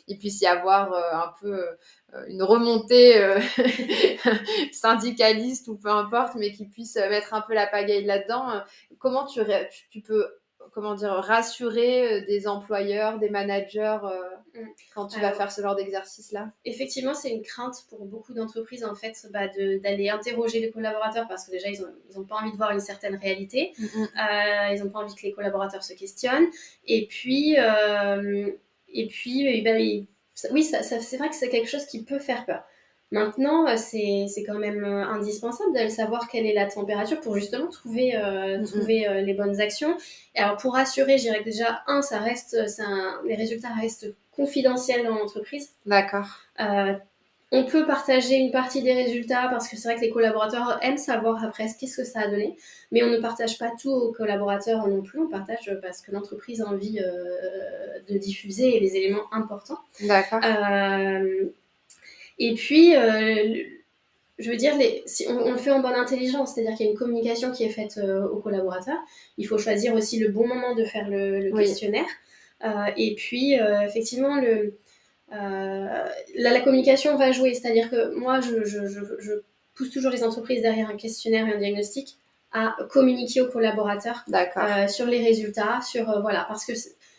il 0.07 0.19
puisse 0.19 0.40
y 0.40 0.47
avoir 0.47 0.93
un 0.95 1.33
peu 1.40 1.64
une 2.28 2.43
remontée 2.43 3.21
syndicaliste 4.73 5.69
ou 5.69 5.76
peu 5.76 5.88
importe, 5.88 6.35
mais 6.37 6.52
qui 6.52 6.66
puisse 6.66 6.97
mettre 6.97 7.35
un 7.35 7.40
peu 7.40 7.55
la 7.55 7.66
pagaille 7.66 8.05
là-dedans. 8.05 8.62
Comment 8.99 9.25
tu, 9.25 9.40
tu 9.90 10.00
peux 10.00 10.28
comment 10.73 10.94
dire, 10.94 11.11
rassurer 11.11 12.23
euh, 12.23 12.26
des 12.26 12.49
employeurs, 12.49 13.18
des 13.18 13.30
managers 13.30 13.99
euh, 14.04 14.61
mm. 14.61 14.66
quand 14.94 15.06
tu 15.06 15.20
vas 15.20 15.32
faire 15.32 15.50
ce 15.50 15.61
genre 15.62 15.75
d'exercice-là? 15.75 16.52
Effectivement, 16.64 17.14
c'est 17.14 17.30
une 17.30 17.42
crainte 17.42 17.76
pour 17.88 18.04
beaucoup 18.04 18.35
d'entreprises 18.35 18.85
en 18.85 18.94
fait 18.94 19.26
bah, 19.32 19.49
d'aller 19.49 20.08
interroger 20.08 20.61
les 20.61 20.70
collaborateurs 20.70 21.26
parce 21.28 21.46
que 21.46 21.50
déjà 21.50 21.68
ils 21.68 21.80
n'ont 21.80 21.94
ils 22.11 22.18
ont 22.18 22.25
pas 22.25 22.37
envie 22.37 22.52
de 22.52 22.56
voir 22.56 22.70
une 22.70 22.80
certaine 22.80 23.16
réalité, 23.16 23.73
mm, 23.78 23.85
mm. 23.85 24.02
Euh, 24.02 24.75
ils 24.75 24.82
n'ont 24.82 24.90
pas 24.90 25.00
envie 25.00 25.14
que 25.14 25.23
les 25.23 25.32
collaborateurs 25.32 25.82
se 25.82 25.94
questionnent 25.94 26.49
et 26.87 27.06
puis 27.06 27.56
et 28.88 29.06
puis 29.08 29.62
ben, 29.62 30.06
oui, 30.50 30.64
ça, 30.64 30.82
c'est 30.82 31.16
vrai 31.16 31.28
que 31.28 31.35
c'est 31.35 31.49
quelque 31.49 31.68
chose 31.68 31.87
qui 31.87 32.04
peut 32.04 32.18
faire 32.18 32.44
peur. 32.44 32.62
Maintenant, 33.12 33.68
euh, 33.68 33.76
c'est 33.76 34.42
quand 34.44 34.58
même 34.58 34.82
euh, 34.82 35.04
indispensable 35.04 35.72
d'aller 35.72 35.90
savoir 35.90 36.28
quelle 36.28 36.44
est 36.44 36.54
la 36.54 36.66
température 36.66 37.20
pour 37.20 37.36
justement 37.36 37.68
trouver, 37.68 38.16
euh, 38.16 38.64
trouver 38.64 39.22
les 39.22 39.34
bonnes 39.34 39.60
actions. 39.60 39.96
Et 40.34 40.40
alors, 40.40 40.56
pour 40.56 40.76
assurer, 40.76 41.16
je 41.16 41.22
dirais 41.22 41.38
que 41.40 41.44
déjà, 41.44 41.82
un, 41.86 42.02
ça 42.02 42.18
reste, 42.18 42.56
les 43.25 43.36
résultats 43.36 43.72
restent 43.80 44.12
confidentiels 44.34 45.04
dans 45.04 45.14
l'entreprise. 45.14 45.70
D'accord. 45.86 46.40
on 47.52 47.64
peut 47.64 47.86
partager 47.86 48.34
une 48.34 48.50
partie 48.50 48.82
des 48.82 48.92
résultats 48.92 49.46
parce 49.48 49.68
que 49.68 49.76
c'est 49.76 49.88
vrai 49.88 49.96
que 49.96 50.00
les 50.00 50.10
collaborateurs 50.10 50.78
aiment 50.82 50.98
savoir 50.98 51.42
après 51.44 51.68
qu'est-ce 51.78 51.96
que 51.96 52.04
ça 52.04 52.22
a 52.22 52.28
donné, 52.28 52.56
mais 52.90 53.04
on 53.04 53.08
ne 53.08 53.18
partage 53.18 53.56
pas 53.56 53.70
tout 53.80 53.90
aux 53.90 54.12
collaborateurs 54.12 54.86
non 54.88 55.00
plus, 55.00 55.20
on 55.20 55.28
partage 55.28 55.70
parce 55.80 56.02
que 56.02 56.10
l'entreprise 56.10 56.60
a 56.60 56.66
envie 56.66 57.00
de 58.08 58.18
diffuser 58.18 58.80
les 58.80 58.96
éléments 58.96 59.32
importants. 59.32 59.78
D'accord. 60.00 60.40
Et 62.38 62.55
puis, 62.55 62.97
euh, 62.97 63.62
je 64.38 64.50
veux 64.50 64.57
dire, 64.57 64.76
les, 64.76 65.02
si 65.07 65.26
on, 65.28 65.50
le 65.50 65.57
fait 65.57 65.71
en 65.71 65.81
bonne 65.81 65.95
intelligence, 65.95 66.55
c'est-à-dire 66.55 66.76
qu'il 66.76 66.87
y 66.87 66.88
a 66.88 66.93
une 66.93 66.99
communication 66.99 67.52
qui 67.52 67.64
est 67.64 67.71
faite 67.71 67.99
aux 67.99 68.38
collaborateurs. 68.38 68.99
Il 69.38 69.47
faut 69.47 69.59
choisir 69.59 69.95
aussi 69.95 70.19
le 70.19 70.28
bon 70.28 70.47
moment 70.47 70.75
de 70.75 70.85
faire 70.85 71.09
le, 71.09 71.50
questionnaire. 71.57 72.07
et 72.97 73.14
puis, 73.14 73.55
effectivement, 73.55 74.40
le, 74.40 74.75
la, 75.31 76.61
communication 76.61 77.16
va 77.16 77.33
jouer. 77.33 77.55
C'est-à-dire 77.55 77.90
que 77.90 78.14
moi, 78.14 78.40
je, 78.40 78.64
je, 78.64 79.40
pousse 79.76 79.90
toujours 79.90 80.11
les 80.11 80.25
entreprises 80.25 80.62
derrière 80.62 80.90
un 80.90 80.97
questionnaire 80.97 81.47
et 81.47 81.52
un 81.52 81.59
diagnostic 81.59 82.16
à 82.52 82.75
communiquer 82.90 83.43
aux 83.43 83.49
collaborateurs 83.49 84.25
euh, 84.33 84.88
sur 84.88 85.07
les 85.07 85.23
résultats, 85.23 85.81
sur 85.83 86.09
euh, 86.09 86.21
voilà, 86.21 86.47
parce 86.49 86.64
que 86.64 86.73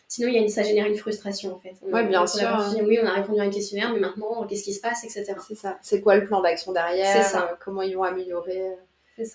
sinon 0.08 0.28
il 0.28 0.40
y 0.40 0.44
a 0.44 0.48
ça 0.48 0.62
génère 0.62 0.86
une 0.86 0.96
frustration 0.96 1.54
en 1.54 1.58
fait. 1.58 1.74
Oui, 1.82 2.04
bien 2.06 2.26
sûr. 2.26 2.48
oui, 2.82 2.98
on 3.02 3.06
a 3.06 3.12
répondu 3.12 3.40
à 3.40 3.44
un 3.44 3.50
questionnaire, 3.50 3.92
mais 3.92 4.00
maintenant 4.00 4.46
qu'est-ce 4.46 4.64
qui 4.64 4.72
se 4.72 4.80
passe, 4.80 5.04
etc. 5.04 5.34
C'est 5.46 5.54
ça. 5.54 5.78
C'est 5.82 6.00
quoi 6.00 6.16
le 6.16 6.24
plan 6.24 6.40
d'action 6.40 6.72
derrière 6.72 7.12
C'est 7.12 7.30
ça. 7.30 7.50
Euh, 7.50 7.54
comment 7.62 7.82
ils 7.82 7.94
vont 7.94 8.02
améliorer 8.02 8.76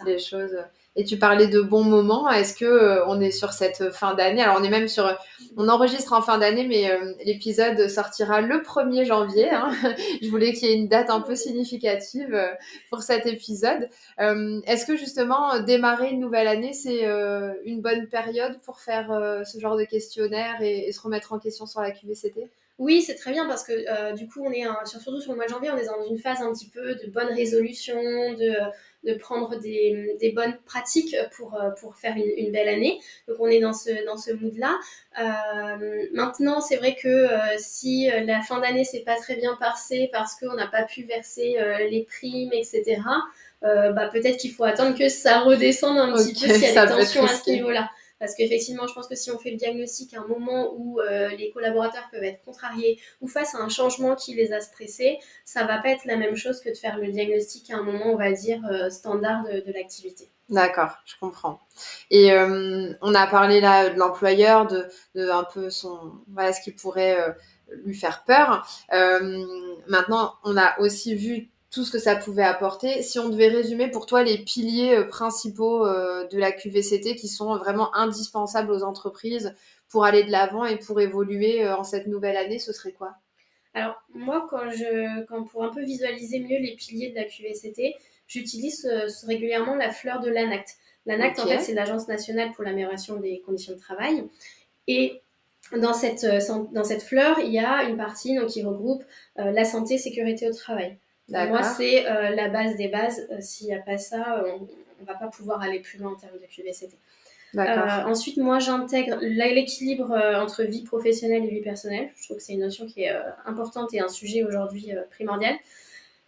les 0.06 0.20
choses? 0.20 0.58
Et 0.95 1.05
tu 1.05 1.17
parlais 1.17 1.47
de 1.47 1.59
bons 1.59 1.83
moments. 1.83 2.29
Est-ce 2.29 2.55
que 2.55 2.65
euh, 2.65 3.05
on 3.07 3.19
est 3.19 3.31
sur 3.31 3.51
cette 3.51 3.91
fin 3.91 4.13
d'année? 4.13 4.43
Alors 4.43 4.57
on 4.59 4.63
est 4.63 4.69
même 4.69 4.88
sur, 4.88 5.17
on 5.57 5.67
enregistre 5.67 6.13
en 6.13 6.21
fin 6.21 6.38
d'année, 6.38 6.67
mais 6.67 6.91
euh, 6.91 7.13
l'épisode 7.25 7.88
sortira 7.88 8.41
le 8.41 8.62
1er 8.62 9.03
janvier. 9.03 9.50
Hein. 9.50 9.71
Je 10.21 10.29
voulais 10.29 10.53
qu'il 10.53 10.69
y 10.69 10.71
ait 10.71 10.75
une 10.75 10.88
date 10.88 11.09
un 11.09 11.21
peu 11.21 11.35
significative 11.35 12.35
euh, 12.35 12.47
pour 12.91 13.01
cet 13.01 13.25
épisode. 13.25 13.89
Est-ce 14.19 14.85
que 14.85 14.95
justement 14.95 15.59
démarrer 15.59 16.12
une 16.12 16.19
nouvelle 16.19 16.47
année, 16.47 16.73
c'est 16.73 17.03
une 17.65 17.81
bonne 17.81 18.07
période 18.07 18.59
pour 18.62 18.79
faire 18.79 19.07
ce 19.45 19.59
genre 19.59 19.77
de 19.77 19.83
questionnaire 19.83 20.62
et, 20.62 20.91
se 20.91 21.01
remettre 21.01 21.33
en 21.33 21.39
question 21.39 21.65
sur 21.65 21.81
la 21.81 21.91
QVCT 21.91 22.50
oui, 22.80 23.01
c'est 23.01 23.15
très 23.15 23.32
bien 23.32 23.48
parce 23.48 23.63
que 23.63 24.15
du 24.15 24.27
coup, 24.27 24.44
on 24.44 24.51
est 24.51 24.65
surtout 24.86 25.20
sur 25.20 25.32
le 25.32 25.38
mois 25.38 25.46
de 25.46 25.51
janvier, 25.51 25.70
on 25.72 25.77
est 25.77 25.86
dans 25.86 26.03
une 26.10 26.18
phase 26.18 26.42
un 26.42 26.51
petit 26.51 26.70
peu 26.70 26.96
de 26.96 27.10
bonne 27.12 27.27
résolution, 27.27 27.96
de 28.34 28.56
de 29.03 29.13
prendre 29.15 29.60
des, 29.60 30.15
des, 30.20 30.32
bonnes 30.32 30.58
pratiques 30.65 31.15
pour, 31.36 31.56
euh, 31.56 31.72
pour 31.80 31.96
faire 31.96 32.15
une, 32.15 32.32
une, 32.38 32.51
belle 32.51 32.70
année. 32.70 33.00
Donc 33.27 33.38
on 33.39 33.48
est 33.48 33.60
dans 33.60 33.74
ce, 33.74 34.06
dans 34.06 34.18
ce 34.18 34.32
mood-là. 34.32 34.80
Euh, 35.20 36.08
maintenant, 36.13 36.62
c'est 36.62 36.77
vrai 36.77 36.96
que 36.96 37.08
euh, 37.08 37.38
si 37.58 38.10
la 38.25 38.42
fin 38.42 38.60
d'année 38.60 38.84
s'est 38.84 39.03
pas 39.06 39.15
très 39.15 39.36
bien 39.36 39.58
passée 39.60 40.10
parce 40.12 40.39
qu'on 40.39 40.53
n'a 40.53 40.68
pas 40.68 40.84
pu 40.84 41.03
verser 41.03 41.58
les 41.89 42.06
primes, 42.10 42.53
etc., 42.53 43.01
bah, 43.62 44.10
peut-être 44.12 44.38
qu'il 44.38 44.51
faut 44.51 44.65
attendre 44.65 44.98
que 44.98 45.08
ça 45.08 45.39
redescende 45.39 45.98
un 45.98 46.13
petit 46.13 46.34
peu 46.34 46.53
s'il 46.53 46.74
y 46.74 46.77
a 46.77 46.86
des 46.86 46.92
tensions 46.92 47.24
à 47.24 47.30
ce 47.30 47.50
niveau-là. 47.50 47.89
Parce 48.20 48.36
qu'effectivement, 48.36 48.88
je 48.88 48.93
pense 48.93 49.08
que 49.08 49.15
si 49.15 49.32
on 49.32 49.38
fait 49.38 49.51
le 49.51 49.58
diagnostic 49.58 50.13
à 50.13 50.22
un 50.22 50.27
moment 50.27 50.74
où 50.75 51.00
euh, 51.00 51.29
les 51.29 51.51
collaborateurs 51.51 52.08
peuvent 52.12 52.24
être 52.24 52.41
contrariés 52.43 53.00
ou 53.22 53.27
face 53.27 53.55
à 53.55 53.60
un 53.60 53.70
changement 53.70 54.15
qui 54.15 54.34
les 54.34 54.53
a 54.53 54.62
stressés, 54.62 55.20
ça 55.46 55.65
va 55.65 55.79
pas 55.79 55.89
être 55.89 56.05
la 56.05 56.15
même 56.15 56.36
chose 56.36 56.62
que 56.62 56.70
de 56.70 56.75
faire 56.75 56.98
le 56.98 57.08
diagnostic 57.08 57.70
à 57.72 57.77
un 57.77 57.84
moment, 57.84 58.13
on 58.13 58.17
va 58.17 58.32
dire, 58.32 58.62
euh, 58.72 58.89
standard 58.89 59.43
de, 59.43 59.74
l'activité. 59.74 60.29
D'accord, 60.50 60.98
je 61.05 61.15
comprends. 61.20 61.60
Et 62.12 62.32
euh, 62.32 62.93
on 63.01 63.15
a 63.15 63.27
parlé 63.27 63.60
là 63.60 63.89
de 63.89 63.98
l'employeur, 63.98 64.67
de, 64.67 64.88
un 65.15 65.43
peu 65.43 65.70
son, 65.70 66.13
voilà, 66.27 66.53
ce 66.53 66.62
qui 66.62 66.72
pourrait 66.72 67.17
lui 67.84 67.96
faire 67.96 68.24
peur. 68.24 68.67
maintenant, 69.88 70.36
on 70.43 70.55
a 70.58 70.79
aussi 70.79 71.15
vu 71.15 71.50
tout 71.74 71.84
ce 71.84 71.92
que 71.92 71.98
ça 71.98 72.15
pouvait 72.15 72.44
apporter. 72.44 73.01
Si 73.01 73.18
on 73.18 73.30
devait 73.30 73.48
résumer 73.48 73.89
pour 73.89 74.06
toi 74.06 74.24
les 74.24 74.38
piliers 74.38 74.96
euh, 74.96 75.08
principaux 75.08 75.86
euh, 75.86 76.27
de 76.27 76.38
la 76.38 76.51
QVCT 76.51 77.15
qui 77.15 77.27
sont 77.27 77.58
vraiment 77.58 77.94
indispensables 77.96 78.72
aux 78.72 78.84
entreprises 78.84 79.56
pour 79.89 80.06
aller 80.06 80.24
de 80.24 80.32
l'avant 80.32 80.65
et 80.65 80.77
pour 80.77 81.01
évoluer 81.01 81.65
euh, 81.65 81.75
en 81.75 81.84
cette 81.84 82.06
nouvelle 82.06 82.38
année, 82.38 82.60
ce 82.60 82.72
serait 82.74 82.92
quoi? 82.92 83.15
Alors 83.74 83.96
moi, 84.13 84.46
quand 84.51 84.70
je, 84.70 85.25
quand 85.25 85.46
pour 85.46 85.63
un 85.63 85.70
peu 85.70 85.84
visualiser 85.84 86.39
mieux 86.42 86.60
les 86.60 86.75
piliers 86.75 87.10
de 87.10 87.15
la 87.15 87.24
QVCT, 87.24 87.96
j'utilise 88.27 88.88
régulièrement 89.25 89.75
la 89.75 89.89
fleur 89.89 90.22
de 90.22 90.30
l'ANACT. 90.30 90.77
L'ANACT, 91.08 91.39
en 91.39 91.48
fait, 91.48 91.60
c'est 91.60 91.74
l'Agence 91.74 92.08
nationale 92.08 92.51
pour 92.51 92.63
l'amélioration 92.63 93.20
des 93.20 93.42
conditions 93.42 93.74
de 93.74 93.80
travail. 93.80 94.24
Et 94.88 95.22
dans 95.75 95.94
cette, 95.94 96.24
dans 96.24 96.84
cette 96.84 97.01
fleur, 97.01 97.39
il 97.39 97.51
y 97.51 97.58
a 97.58 97.84
une 97.89 97.98
partie 97.98 98.36
donc, 98.36 98.50
qui 98.50 98.63
regroupe 98.63 99.03
la 99.36 99.65
santé, 99.65 99.98
sécurité 99.98 100.48
au 100.48 100.53
travail. 100.53 101.00
Moi, 101.30 101.63
c'est 101.63 102.06
euh, 102.06 102.30
la 102.36 102.50
base 102.50 102.75
des 102.75 102.88
bases. 102.88 103.27
Euh, 103.32 103.38
s'il 103.39 103.68
n'y 103.68 103.74
a 103.74 103.80
pas 103.80 103.98
ça, 103.98 104.44
on 104.46 104.68
ne 105.01 105.06
va 105.06 105.15
pas 105.15 105.27
pouvoir 105.27 105.62
aller 105.62 105.80
plus 105.80 105.98
loin 106.00 106.12
en 106.12 106.15
termes 106.15 106.38
de 106.38 106.46
QVCT. 106.46 106.98
Euh, 107.56 108.03
ensuite, 108.06 108.38
moi, 108.38 108.60
j'intègre 108.60 109.18
l'équilibre 109.22 110.12
entre 110.42 110.63
vie 110.63 110.84
professionnelle 110.84 111.46
et 111.46 111.50
vie 111.50 111.62
personnelle. 111.62 112.12
Je 112.15 112.25
trouve 112.25 112.38
que 112.38 112.44
c'est 112.44 112.53
une 112.53 112.62
notion 112.62 112.88
qui 112.88 113.03
est 113.03 113.15
importante 113.46 113.94
et 113.94 114.00
un 114.00 114.08
sujet 114.08 114.44
aujourd'hui 114.44 114.92
primordial. 115.12 115.56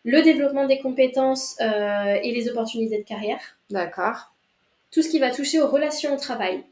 Le 0.04 0.22
développement 0.22 0.68
des 0.68 0.80
compétences 0.80 1.60
et 1.60 2.32
les 2.32 2.48
opportunités 2.48 3.00
de 3.00 3.04
carrière. 3.04 3.40
D'accord. 3.72 4.34
Tout 4.92 5.02
ce 5.02 5.10
qui 5.10 5.18
va 5.18 5.32
toucher 5.32 5.60
aux 5.60 5.68
relations 5.68 6.14
au 6.14 6.18
travail, 6.18 6.64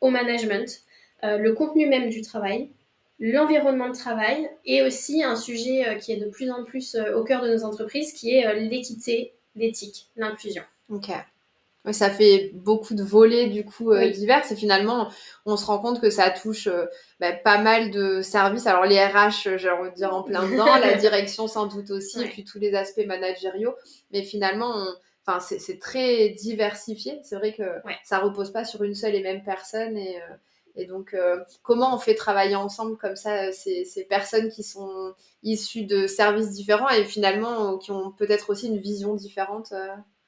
au 0.00 0.08
management, 0.08 0.84
le 1.22 1.52
contenu 1.52 1.86
même 1.86 2.08
du 2.08 2.22
travail, 2.22 2.70
l'environnement 3.18 3.88
de 3.88 3.96
travail 3.96 4.48
et 4.64 4.82
aussi 4.82 5.22
un 5.22 5.36
sujet 5.36 5.88
euh, 5.88 5.94
qui 5.96 6.12
est 6.12 6.16
de 6.16 6.28
plus 6.28 6.50
en 6.50 6.64
plus 6.64 6.94
euh, 6.94 7.16
au 7.16 7.24
cœur 7.24 7.42
de 7.42 7.48
nos 7.48 7.64
entreprises, 7.64 8.12
qui 8.12 8.34
est 8.34 8.46
euh, 8.46 8.54
l'équité, 8.54 9.34
l'éthique, 9.56 10.08
l'inclusion. 10.16 10.62
Ok. 10.90 11.10
ça 11.90 12.10
fait 12.10 12.50
beaucoup 12.54 12.94
de 12.94 13.02
volets 13.02 13.48
du 13.48 13.64
coup 13.64 13.94
divers 13.94 14.50
et 14.50 14.56
finalement 14.56 15.10
on 15.44 15.56
se 15.56 15.66
rend 15.66 15.78
compte 15.80 16.00
que 16.00 16.08
ça 16.08 16.30
touche 16.30 16.68
bah, 17.20 17.32
pas 17.32 17.58
mal 17.58 17.90
de 17.90 18.22
services. 18.22 18.66
Alors 18.66 18.84
les 18.84 18.98
RH, 19.04 19.58
j'ai 19.58 19.68
envie 19.68 19.90
de 19.90 19.94
dire 19.94 20.14
en 20.14 20.22
plein 20.22 20.48
dedans, 20.50 20.76
la 20.76 20.94
direction 20.94 21.46
sans 21.46 21.66
doute 21.66 21.90
aussi, 21.90 22.22
et 22.22 22.28
puis 22.28 22.44
tous 22.44 22.58
les 22.58 22.74
aspects 22.74 23.04
managériaux. 23.04 23.74
Mais 24.12 24.22
finalement, 24.22 24.86
enfin 25.26 25.40
c'est 25.40 25.78
très 25.78 26.30
diversifié. 26.30 27.20
C'est 27.22 27.36
vrai 27.36 27.52
que 27.52 27.64
ça 28.04 28.18
repose 28.18 28.50
pas 28.50 28.64
sur 28.64 28.82
une 28.82 28.94
seule 28.94 29.14
et 29.14 29.22
même 29.22 29.42
personne 29.42 29.96
et 29.96 30.18
et 30.78 30.86
donc, 30.86 31.12
euh, 31.12 31.40
comment 31.62 31.94
on 31.94 31.98
fait 31.98 32.14
travailler 32.14 32.54
ensemble 32.54 32.96
comme 32.96 33.16
ça 33.16 33.48
euh, 33.48 33.52
ces, 33.52 33.84
ces, 33.84 34.04
personnes 34.04 34.48
qui 34.48 34.62
sont 34.62 35.12
issues 35.42 35.84
de 35.84 36.06
services 36.06 36.50
différents 36.50 36.88
et 36.88 37.04
finalement 37.04 37.74
euh, 37.74 37.78
qui 37.78 37.90
ont 37.90 38.12
peut-être 38.12 38.50
aussi 38.50 38.68
une 38.68 38.78
vision 38.78 39.14
différente 39.14 39.74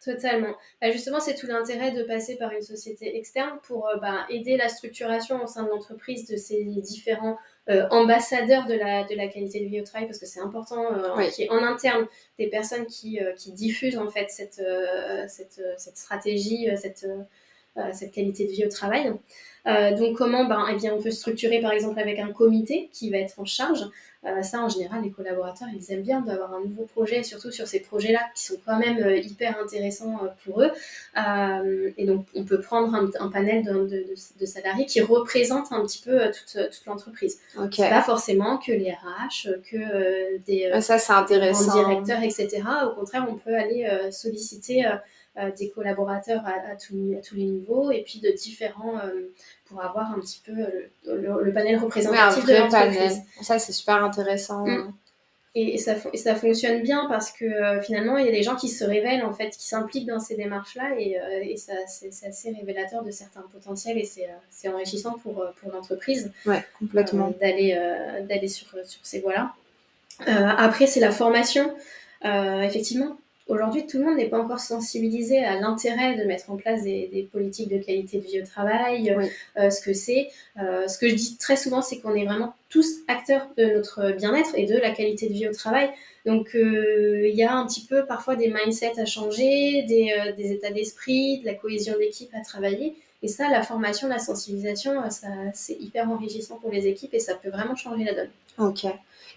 Totalement. 0.02 0.54
Bah, 0.80 0.90
justement, 0.90 1.21
c'est 1.21 1.35
tout 1.35 1.47
l'intérêt 1.47 1.92
de 1.92 2.02
passer 2.02 2.37
par 2.37 2.52
une 2.52 2.62
société 2.62 3.16
externe 3.19 3.59
pour 3.62 3.87
bah, 4.00 4.26
aider 4.30 4.57
la 4.57 4.71
structuration 4.71 5.45
au 5.45 5.47
sein 5.47 5.62
de 5.62 5.69
l'entreprise 5.69 6.26
de 6.26 6.37
ces 6.37 6.64
différents 6.64 7.37
ambassadeurs 7.90 8.66
de 8.66 8.75
la, 8.75 9.04
de 9.04 9.14
la 9.14 9.28
qualité 9.28 9.61
de 9.61 9.66
vie 9.66 9.80
au 9.80 9.85
travail, 9.85 10.09
parce 10.09 10.19
que 10.19 10.25
c'est 10.25 10.40
important 10.40 10.87
qu'il 11.30 11.45
y 11.45 11.47
ait 11.47 11.50
en 11.50 11.62
interne 11.62 12.07
des 12.38 12.49
personnes 12.49 12.87
qui, 12.87 13.21
qui 13.37 13.52
diffusent 13.52 13.99
en 13.99 14.09
fait 14.09 14.30
cette, 14.30 14.62
cette, 15.28 15.61
cette 15.76 15.99
stratégie, 15.99 16.66
cette, 16.78 17.07
cette 17.92 18.12
qualité 18.12 18.46
de 18.46 18.50
vie 18.50 18.64
au 18.66 18.68
travail. 18.68 19.12
Euh, 19.66 19.96
donc 19.96 20.16
comment 20.16 20.44
ben, 20.44 20.66
eh 20.72 20.76
bien, 20.76 20.94
on 20.94 21.02
peut 21.02 21.10
structurer 21.10 21.60
par 21.60 21.72
exemple 21.72 21.98
avec 21.98 22.18
un 22.18 22.32
comité 22.32 22.88
qui 22.92 23.10
va 23.10 23.18
être 23.18 23.38
en 23.38 23.44
charge. 23.44 23.84
Euh, 24.26 24.42
ça 24.42 24.60
en 24.60 24.68
général 24.68 25.02
les 25.02 25.10
collaborateurs 25.10 25.68
ils 25.74 25.92
aiment 25.92 26.02
bien 26.02 26.20
d'avoir 26.20 26.52
un 26.52 26.60
nouveau 26.60 26.84
projet, 26.84 27.22
surtout 27.22 27.50
sur 27.50 27.66
ces 27.66 27.80
projets-là 27.80 28.20
qui 28.34 28.44
sont 28.44 28.56
quand 28.66 28.78
même 28.78 28.98
euh, 28.98 29.16
hyper 29.16 29.58
intéressants 29.58 30.20
pour 30.44 30.60
eux. 30.60 30.70
et 31.96 32.04
donc 32.04 32.26
on 32.34 32.44
peut 32.44 32.60
prendre 32.60 32.94
un, 32.94 33.28
panel 33.30 33.64
de, 33.64 34.04
de, 34.38 34.46
salariés 34.46 34.84
qui 34.84 35.00
représentent 35.00 35.72
un 35.72 35.82
petit 35.86 36.02
peu 36.02 36.20
toute, 36.26 36.70
toute 36.70 36.86
l'entreprise. 36.86 37.40
Okay. 37.58 37.88
pas 37.88 38.02
forcément 38.02 38.58
que 38.58 38.72
les 38.72 38.90
RH, 38.90 39.48
que 39.70 40.36
des, 40.44 40.70
ça, 40.82 41.18
intéressant. 41.18 41.72
directeurs, 41.72 42.22
etc. 42.22 42.62
Au 42.90 42.94
contraire 42.94 43.26
on 43.26 43.36
peut 43.36 43.54
aller 43.54 43.88
solliciter 44.10 44.84
euh, 44.86 44.90
des 45.56 45.70
collaborateurs 45.70 46.42
à, 46.44 46.76
tous 46.76 46.94
les 47.34 47.44
niveaux 47.44 47.90
et 47.90 48.02
puis 48.02 48.20
de 48.20 48.30
différents 48.30 48.99
euh, 48.99 49.32
pour 49.66 49.82
avoir 49.82 50.12
un 50.12 50.18
petit 50.20 50.42
peu 50.44 50.52
euh, 50.52 51.40
le, 51.42 51.52
panel 51.52 51.78
représentatif 51.78 52.44
de 52.44 52.54
l'entreprise. 52.54 53.20
Ça, 53.40 53.58
c'est 53.58 53.72
super 53.72 54.02
intéressant. 54.02 54.66
Mm. 54.66 54.92
Et, 55.54 55.78
ça, 55.78 55.94
ça, 56.14 56.37
fonctionne 56.37 56.82
bien 56.82 57.06
parce 57.08 57.32
que 57.32 57.80
finalement, 57.82 58.18
il 58.18 58.26
y 58.26 58.28
a 58.28 58.32
des 58.32 58.44
gens 58.44 58.54
qui 58.54 58.68
se 58.68 58.84
révèlent, 58.84 59.25
en 59.25 59.32
fait, 59.32 59.50
qui 59.50 59.66
s'impliquent 59.66 60.06
dans 60.06 60.20
ces 60.20 60.37
démarches-là 60.37 60.94
et, 60.96 61.18
et 61.42 61.56
ça, 61.56 61.72
c'est, 61.88 62.08
assez 62.25 62.52
révélateur 62.52 63.02
de 63.02 63.10
certains 63.10 63.42
potentiels 63.52 63.99
et 63.99 64.08
c'est, 64.49 64.68
enrichissant 64.68 65.18
pour, 65.18 65.44
pour 65.60 65.72
l'entreprise 65.72 66.30
ouais, 66.46 66.64
complètement. 66.78 67.32
d'aller, 67.40 67.76
d'aller 68.28 68.46
sur, 68.46 68.68
sur 68.84 69.00
ces 69.02 69.18
voies-là. 69.18 69.52
après, 70.56 70.87
c'est 70.87 71.00
la 71.00 71.10
formation. 71.10 71.75
effectivement, 72.22 73.16
Aujourd'hui, 73.50 73.85
tout 73.85 73.99
le 73.99 74.04
monde 74.04 74.16
n'est 74.16 74.28
pas 74.28 74.38
encore 74.38 74.61
sensibilisé 74.61 75.45
à 75.45 75.59
l'intérêt 75.59 76.14
de 76.14 76.23
mettre 76.23 76.52
en 76.52 76.57
place 76.57 76.85
des, 76.85 77.28
politiques 77.33 77.69
de 77.69 77.78
qualité 77.78 78.19
de 78.19 78.25
vie 78.25 78.40
au 78.40 78.47
travail, 78.47 79.11
euh, 79.59 79.71
ce 79.71 79.83
que 79.83 79.92
c'est. 79.92 80.28
Euh, 80.62 80.87
ce 80.87 80.97
que 80.97 81.09
je 81.09 81.16
dis 81.16 81.37
très 81.37 81.57
souvent, 81.57 81.83
c'est 81.83 81.99
qu'on 81.99 82.14
est 82.14 82.25
vraiment 82.25 82.54
tous 82.69 82.87
acteurs 83.09 83.49
de 83.59 83.64
notre 83.64 84.12
bien-être 84.12 84.50
et 84.54 84.66
de 84.66 84.76
la 84.76 84.92
qualité 84.92 85.28
de 85.28 85.33
vie 85.33 85.49
au 85.49 85.52
travail. 85.52 85.90
Donc, 86.26 86.54
euh, 86.54 87.26
il 87.28 87.35
y 87.35 87.42
a 87.42 87.52
un 87.52 87.66
petit 87.66 87.85
peu 87.85 88.07
parfois 88.07 88.37
des 88.37 88.47
mindsets 88.47 89.00
à 89.00 89.04
changer, 89.04 89.83
des, 89.83 90.14
des 90.37 90.52
états 90.52 90.71
d'esprit, 90.71 91.40
de 91.40 91.47
la 91.47 91.54
cohésion 91.54 91.99
d'équipe 91.99 92.30
à 92.35 92.45
travailler. 92.45 92.95
Et 93.25 93.28
ça, 93.28 93.50
la 93.50 93.62
formation, 93.62 94.07
la 94.07 94.21
sensibilisation, 94.21 95.11
ça, 95.11 95.26
c'est 95.54 95.76
hyper 95.80 96.09
enrichissant 96.09 96.57
pour 96.62 96.71
les 96.71 96.87
équipes 96.87 97.14
et 97.14 97.19
ça 97.19 97.35
peut 97.35 97.50
vraiment 97.50 97.75
changer 97.75 98.04
la 98.04 98.14
donne. 98.14 98.30
Ok. 98.59 98.87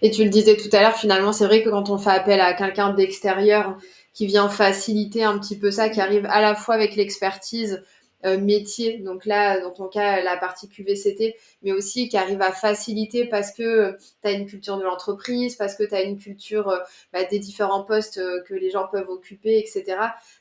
Et 0.02 0.10
tu 0.10 0.24
le 0.24 0.30
disais 0.30 0.56
tout 0.56 0.68
à 0.72 0.80
l'heure, 0.80 0.96
finalement, 0.96 1.32
c'est 1.32 1.46
vrai 1.46 1.62
que 1.62 1.70
quand 1.70 1.90
on 1.90 1.98
fait 1.98 2.10
appel 2.10 2.40
à 2.40 2.54
quelqu'un 2.54 2.92
d'extérieur 2.94 3.76
qui 4.14 4.26
vient 4.26 4.48
faciliter 4.48 5.24
un 5.24 5.38
petit 5.38 5.58
peu 5.58 5.70
ça, 5.70 5.90
qui 5.90 6.00
arrive 6.00 6.26
à 6.26 6.40
la 6.40 6.54
fois 6.54 6.74
avec 6.74 6.96
l'expertise 6.96 7.82
euh, 8.24 8.38
métier, 8.38 8.98
donc 9.00 9.26
là, 9.26 9.60
dans 9.60 9.70
ton 9.70 9.86
cas, 9.86 10.22
la 10.22 10.38
partie 10.38 10.66
QVCT, 10.66 11.36
mais 11.62 11.72
aussi 11.72 12.08
qui 12.08 12.16
arrive 12.16 12.40
à 12.40 12.52
faciliter 12.52 13.26
parce 13.26 13.52
que 13.52 13.98
tu 14.22 14.28
as 14.28 14.30
une 14.30 14.46
culture 14.46 14.78
de 14.78 14.82
l'entreprise, 14.82 15.56
parce 15.56 15.74
que 15.74 15.82
tu 15.82 15.94
une 15.94 16.18
culture 16.18 16.70
euh, 16.70 16.78
bah, 17.12 17.24
des 17.24 17.38
différents 17.38 17.84
postes 17.84 18.16
euh, 18.16 18.42
que 18.44 18.54
les 18.54 18.70
gens 18.70 18.88
peuvent 18.90 19.10
occuper, 19.10 19.58
etc. 19.58 19.98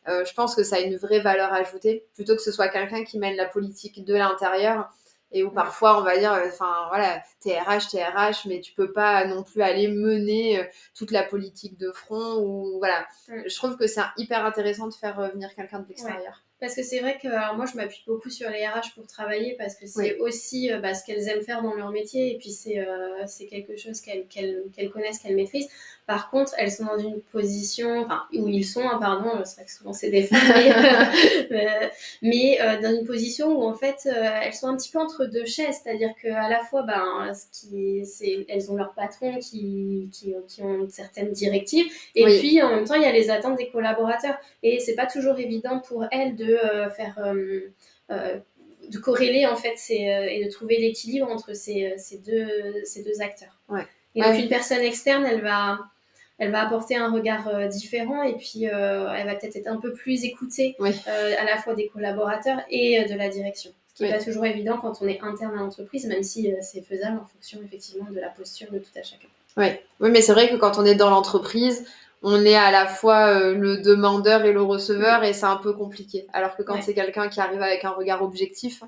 je 0.08 0.34
pense 0.34 0.56
que 0.56 0.63
ça 0.63 0.77
a 0.77 0.80
une 0.80 0.96
vraie 0.96 1.20
valeur 1.20 1.51
ajoutée, 1.51 2.06
plutôt 2.15 2.36
que 2.36 2.42
ce 2.42 2.53
soit 2.53 2.70
quelqu'un 2.70 3.03
qui 3.03 3.20
mène 3.20 3.36
la 3.36 3.46
politique 3.46 4.06
de 4.06 4.13
l'intérieur 4.13 4.89
et 5.34 5.44
où 5.44 5.52
parfois 5.52 6.00
on 6.00 6.04
va 6.04 6.18
dire 6.18 6.32
enfin 6.48 6.88
voilà 6.90 7.22
t'es 7.42 7.60
RH 7.60 7.90
t'es 7.92 8.04
RH 8.04 8.48
mais 8.48 8.62
tu 8.62 8.74
peux 8.74 8.94
pas 8.94 9.25
non 9.25 9.44
plus 9.44 9.62
aller 9.62 9.88
mener 9.88 10.68
toute 10.96 11.12
la 11.12 11.24
politique 11.24 11.78
de 11.78 11.92
front 11.92 12.38
ou 12.38 12.78
voilà. 12.80 13.06
Je 13.28 13.56
trouve 13.56 13.75
que 13.75 13.88
c'est 13.88 14.02
hyper 14.18 14.46
intéressant 14.46 14.88
de 14.88 14.94
faire 14.94 15.20
venir 15.32 15.54
quelqu'un 15.56 15.80
de 15.80 15.88
l'extérieur 15.88 16.44
parce 16.63 16.75
que 16.75 16.84
c'est 16.84 17.00
vrai 17.00 17.17
que 17.22 17.27
moi, 17.58 17.65
je 17.65 17.75
m'appuie 17.75 18.03
beaucoup 18.08 18.29
sur 18.29 18.50
les 18.50 18.65
RH 18.65 18.96
pour 18.96 19.05
travailler 19.05 19.55
parce 19.58 19.75
que 19.75 19.86
c'est 19.86 20.17
aussi 20.20 20.72
euh, 20.72 20.79
bah, 20.79 20.93
ce 20.93 21.03
qu'elles 21.05 21.27
aiment 21.27 21.43
faire 21.43 21.62
dans 21.62 21.74
leur 21.74 21.91
métier 21.91 22.34
et 22.34 22.38
puis 22.38 22.51
c'est 22.51 22.79
euh, 22.79 23.25
quelque 23.50 23.75
chose 23.75 24.00
qu'elles 24.00 24.89
connaissent, 24.89 25.20
qu'elles 25.20 25.36
maîtrisent. 25.36 25.67
Par 26.05 26.29
contre, 26.29 26.53
elles 26.58 26.72
sont 26.72 26.86
dans 26.86 26.98
une 26.98 27.22
position, 27.22 28.01
enfin, 28.01 28.24
où 28.34 28.48
ils 28.48 28.65
sont, 28.65 28.82
hein, 28.82 28.98
pardon, 29.00 29.41
c'est 29.46 29.55
vrai 29.55 29.65
que 29.65 29.72
souvent 29.72 29.93
c'est 29.93 30.10
des 30.10 30.24
femmes, 30.24 30.39
mais, 32.22 32.60
euh, 32.62 32.82
dans 32.82 32.93
une 32.93 33.05
position 33.05 33.58
où 33.58 33.63
en 33.63 33.74
fait 33.74 34.05
elles 34.05 34.53
sont 34.53 34.67
un 34.67 34.75
petit 34.75 34.91
peu 34.91 35.00
entre 35.00 35.25
deux 35.25 35.46
chaises, 35.46 35.77
c'est-à-dire 35.82 36.12
qu'à 36.22 36.50
la 36.50 36.60
fois, 36.60 36.84
ben, 36.84 37.34
ce 37.34 37.46
qui, 37.51 38.46
elles 38.50 38.72
ont 38.72 38.75
leur 38.75 38.93
patron 38.93 39.39
qui, 39.39 40.10
qui, 40.12 40.34
qui 40.48 40.62
ont 40.62 40.88
certaines 40.89 41.32
directives 41.32 41.86
et 42.15 42.25
puis 42.25 42.62
en 42.62 42.70
même 42.70 42.86
temps, 42.86 42.96
il 42.96 43.01
y 43.01 43.05
a 43.05 43.12
les 43.12 43.29
attentes 43.29 43.58
des 43.58 43.70
collaborateurs. 43.70 44.38
Et 44.62 44.79
c'est 44.79 44.96
pas 44.96 45.05
toujours 45.05 45.39
évident 45.39 45.79
pour 45.79 46.05
elles 46.12 46.36
de 46.36 46.52
euh, 46.57 46.89
faire 46.89 47.17
euh, 47.19 47.60
euh, 48.12 48.39
de 48.89 48.98
corréler 48.98 49.45
en 49.45 49.55
fait 49.55 49.77
et 49.89 50.43
de 50.43 50.50
trouver 50.51 50.77
l'équilibre 50.77 51.29
entre 51.29 51.53
ces, 51.53 51.93
ces, 51.98 52.17
deux, 52.17 52.83
ces 52.83 53.03
deux 53.03 53.22
acteurs. 53.22 53.60
Et 54.15 54.22
donc 54.22 54.38
une 54.38 54.50
personne 54.50 54.81
externe, 54.81 55.25
elle 55.25 55.41
va, 55.41 55.79
elle 56.38 56.51
va 56.51 56.67
apporter 56.67 56.95
un 56.95 57.12
regard 57.12 57.67
différent 57.69 58.24
et 58.24 58.36
puis 58.36 58.65
elle 58.65 59.25
va 59.25 59.36
peut-être 59.36 59.55
être 59.55 59.67
un 59.67 59.77
peu 59.77 59.93
plus 59.93 60.25
écoutée 60.25 60.75
à 61.15 61.45
la 61.45 61.57
fois 61.57 61.75
des 61.75 61.88
collaborateurs 61.88 62.60
et 62.69 63.05
de 63.05 63.15
la 63.15 63.29
direction. 63.29 63.72
Ce 63.93 63.98
qui 63.98 64.03
n'est 64.03 64.17
pas 64.17 64.24
toujours 64.24 64.45
évident 64.45 64.77
quand 64.77 65.01
on 65.01 65.07
est 65.07 65.22
interne 65.22 65.53
à 65.57 65.62
l'entreprise, 65.62 66.05
même 66.05 66.24
si 66.24 66.53
c'est 66.62 66.81
faisable 66.81 67.19
en 67.19 67.25
fonction 67.25 67.60
effectivement 67.63 68.12
de 68.12 68.19
la 68.19 68.29
posture 68.29 68.69
de 68.69 68.79
tout 68.79 68.91
à 68.98 69.03
chacun. 69.03 69.29
Oui, 69.55 69.67
oui 70.01 70.10
mais 70.12 70.22
c'est 70.22 70.33
vrai 70.33 70.50
que 70.50 70.55
quand 70.57 70.77
on 70.77 70.86
est 70.86 70.95
dans 70.95 71.10
l'entreprise, 71.10 71.86
on 72.24 72.46
est 72.46 72.56
à 72.56 72.72
la 72.72 72.88
fois 72.88 73.27
euh, 73.27 73.53
le 73.53 73.77
demandeur 73.77 74.46
et 74.46 74.53
le 74.53 74.62
receveur 74.62 75.24
et 75.25 75.34
c'est 75.34 75.46
un 75.46 75.58
peu 75.58 75.74
compliqué. 75.74 76.25
Alors 76.32 76.56
que 76.56 76.63
quand 76.63 76.82
c'est 76.82 76.94
quelqu'un 76.94 77.27
qui 77.27 77.42
arrive 77.42 77.62
avec 77.62 77.84
un 77.84 77.92
regard 77.92 78.24
objectif, 78.24 78.82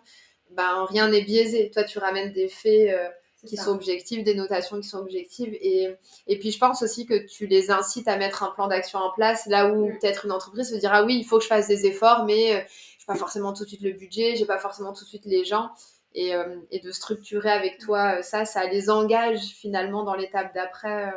ben 0.51 0.85
rien 0.85 1.09
n'est 1.09 1.21
biaisé. 1.21 1.69
Toi, 1.69 1.83
tu 1.83 1.99
ramènes 1.99 2.31
des 2.31 2.47
faits 2.47 2.89
euh, 2.89 3.09
qui 3.45 3.57
sont 3.57 3.71
objectifs, 3.71 4.23
des 4.23 4.35
notations 4.35 4.79
qui 4.79 4.87
sont 4.87 4.99
objectives. 4.99 5.53
Et, 5.59 5.89
et 6.27 6.39
puis, 6.39 6.51
je 6.51 6.57
pense 6.57 6.81
aussi 6.81 7.05
que 7.05 7.25
tu 7.27 7.45
les 7.45 7.71
incites 7.71 8.07
à 8.07 8.17
mettre 8.17 8.41
un 8.41 8.51
plan 8.51 8.67
d'action 8.67 8.99
en 8.99 9.11
place 9.11 9.45
là 9.47 9.67
où 9.67 9.89
mm. 9.89 9.99
peut-être 9.99 10.25
une 10.25 10.31
entreprise 10.31 10.69
se 10.69 10.75
dira 10.75 11.03
oui, 11.03 11.17
il 11.17 11.25
faut 11.25 11.37
que 11.37 11.43
je 11.43 11.49
fasse 11.49 11.67
des 11.67 11.85
efforts, 11.85 12.23
mais 12.25 12.53
je 12.53 12.57
euh, 12.57 12.61
j'ai 12.99 13.05
pas 13.05 13.15
forcément 13.15 13.51
tout 13.53 13.63
de 13.63 13.67
suite 13.67 13.83
le 13.83 13.91
budget, 13.91 14.35
j'ai 14.37 14.45
pas 14.45 14.57
forcément 14.59 14.93
tout 14.93 15.03
de 15.03 15.09
suite 15.09 15.25
les 15.25 15.43
gens. 15.43 15.69
Et, 16.17 16.31
et 16.71 16.79
de 16.79 16.91
structurer 16.91 17.51
avec 17.51 17.77
toi 17.77 18.23
ça, 18.23 18.45
ça 18.45 18.65
les 18.67 18.89
engage 18.89 19.41
finalement 19.47 20.03
dans 20.03 20.15
l'étape 20.15 20.55
d'après. 20.55 21.11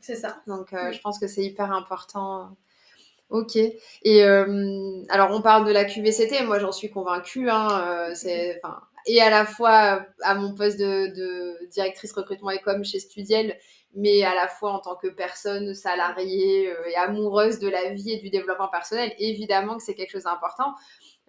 C'est 0.00 0.16
ça. 0.16 0.42
Donc, 0.46 0.72
euh, 0.72 0.92
je 0.92 1.00
pense 1.00 1.18
que 1.18 1.26
c'est 1.26 1.44
hyper 1.44 1.72
important. 1.72 2.56
Ok. 3.28 3.56
Et 3.56 4.24
euh, 4.24 5.02
alors, 5.08 5.30
on 5.32 5.42
parle 5.42 5.66
de 5.66 5.72
la 5.72 5.84
QVCT. 5.84 6.44
Moi, 6.44 6.58
j'en 6.58 6.72
suis 6.72 6.90
convaincue. 6.90 7.48
Hein, 7.48 7.68
euh, 7.86 8.14
c'est, 8.14 8.60
et 9.06 9.20
à 9.20 9.30
la 9.30 9.46
fois 9.46 10.06
à 10.22 10.34
mon 10.34 10.54
poste 10.54 10.78
de, 10.78 11.66
directrice 11.70 12.12
recrutement 12.12 12.50
et 12.50 12.60
com 12.60 12.84
chez 12.84 12.98
Studiel, 12.98 13.56
mais 13.94 14.22
à 14.24 14.34
la 14.34 14.48
fois 14.48 14.72
en 14.72 14.78
tant 14.78 14.96
que 14.96 15.08
personne 15.08 15.74
salariée 15.74 16.72
et 16.86 16.96
amoureuse 16.96 17.58
de 17.60 17.68
la 17.68 17.90
vie 17.90 18.12
et 18.12 18.18
du 18.18 18.30
développement 18.30 18.68
personnel, 18.68 19.12
évidemment 19.18 19.76
que 19.76 19.82
c'est 19.82 19.94
quelque 19.94 20.10
chose 20.10 20.24
d'important. 20.24 20.74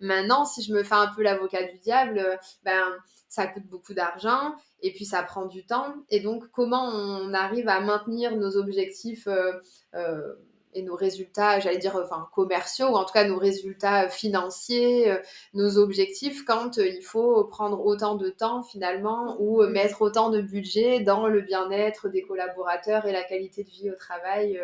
Maintenant, 0.02 0.46
si 0.46 0.64
je 0.64 0.74
me 0.74 0.84
fais 0.84 0.96
un 0.96 1.08
peu 1.16 1.22
l'avocat 1.22 1.64
du 1.64 1.78
diable, 1.78 2.40
ben 2.64 2.84
ça 3.32 3.48
coûte 3.48 3.66
beaucoup 3.68 3.94
d'argent 3.94 4.56
et 4.82 4.92
puis 4.92 5.06
ça 5.06 5.24
prend 5.24 5.46
du 5.46 5.66
temps. 5.66 5.94
Et 6.10 6.20
donc, 6.20 6.44
comment 6.52 6.84
on 6.84 7.34
arrive 7.34 7.70
à 7.70 7.80
maintenir 7.80 8.36
nos 8.36 8.58
objectifs 8.58 9.28
euh, 9.28 9.54
euh, 9.96 10.34
et 10.74 10.84
nos 10.84 10.96
résultats, 10.96 11.60
j'allais 11.60 11.78
dire, 11.78 11.96
enfin, 11.96 12.28
commerciaux, 12.34 12.88
ou 12.88 12.96
en 12.96 13.06
tout 13.06 13.14
cas 13.14 13.26
nos 13.26 13.38
résultats 13.38 14.10
financiers, 14.10 15.12
euh, 15.12 15.18
nos 15.54 15.78
objectifs, 15.78 16.44
quand 16.46 16.78
il 16.78 17.02
faut 17.02 17.46
prendre 17.46 17.86
autant 17.86 18.16
de 18.16 18.30
temps 18.30 18.64
finalement 18.64 19.38
ou 19.40 19.64
mettre 19.64 20.02
autant 20.02 20.30
de 20.30 20.42
budget 20.42 21.00
dans 21.00 21.28
le 21.28 21.42
bien-être 21.42 22.10
des 22.10 22.24
collaborateurs 22.24 23.06
et 23.06 23.14
la 23.14 23.24
qualité 23.24 23.64
de 23.64 23.70
vie 23.70 23.92
au 23.92 23.96
travail. 23.96 24.62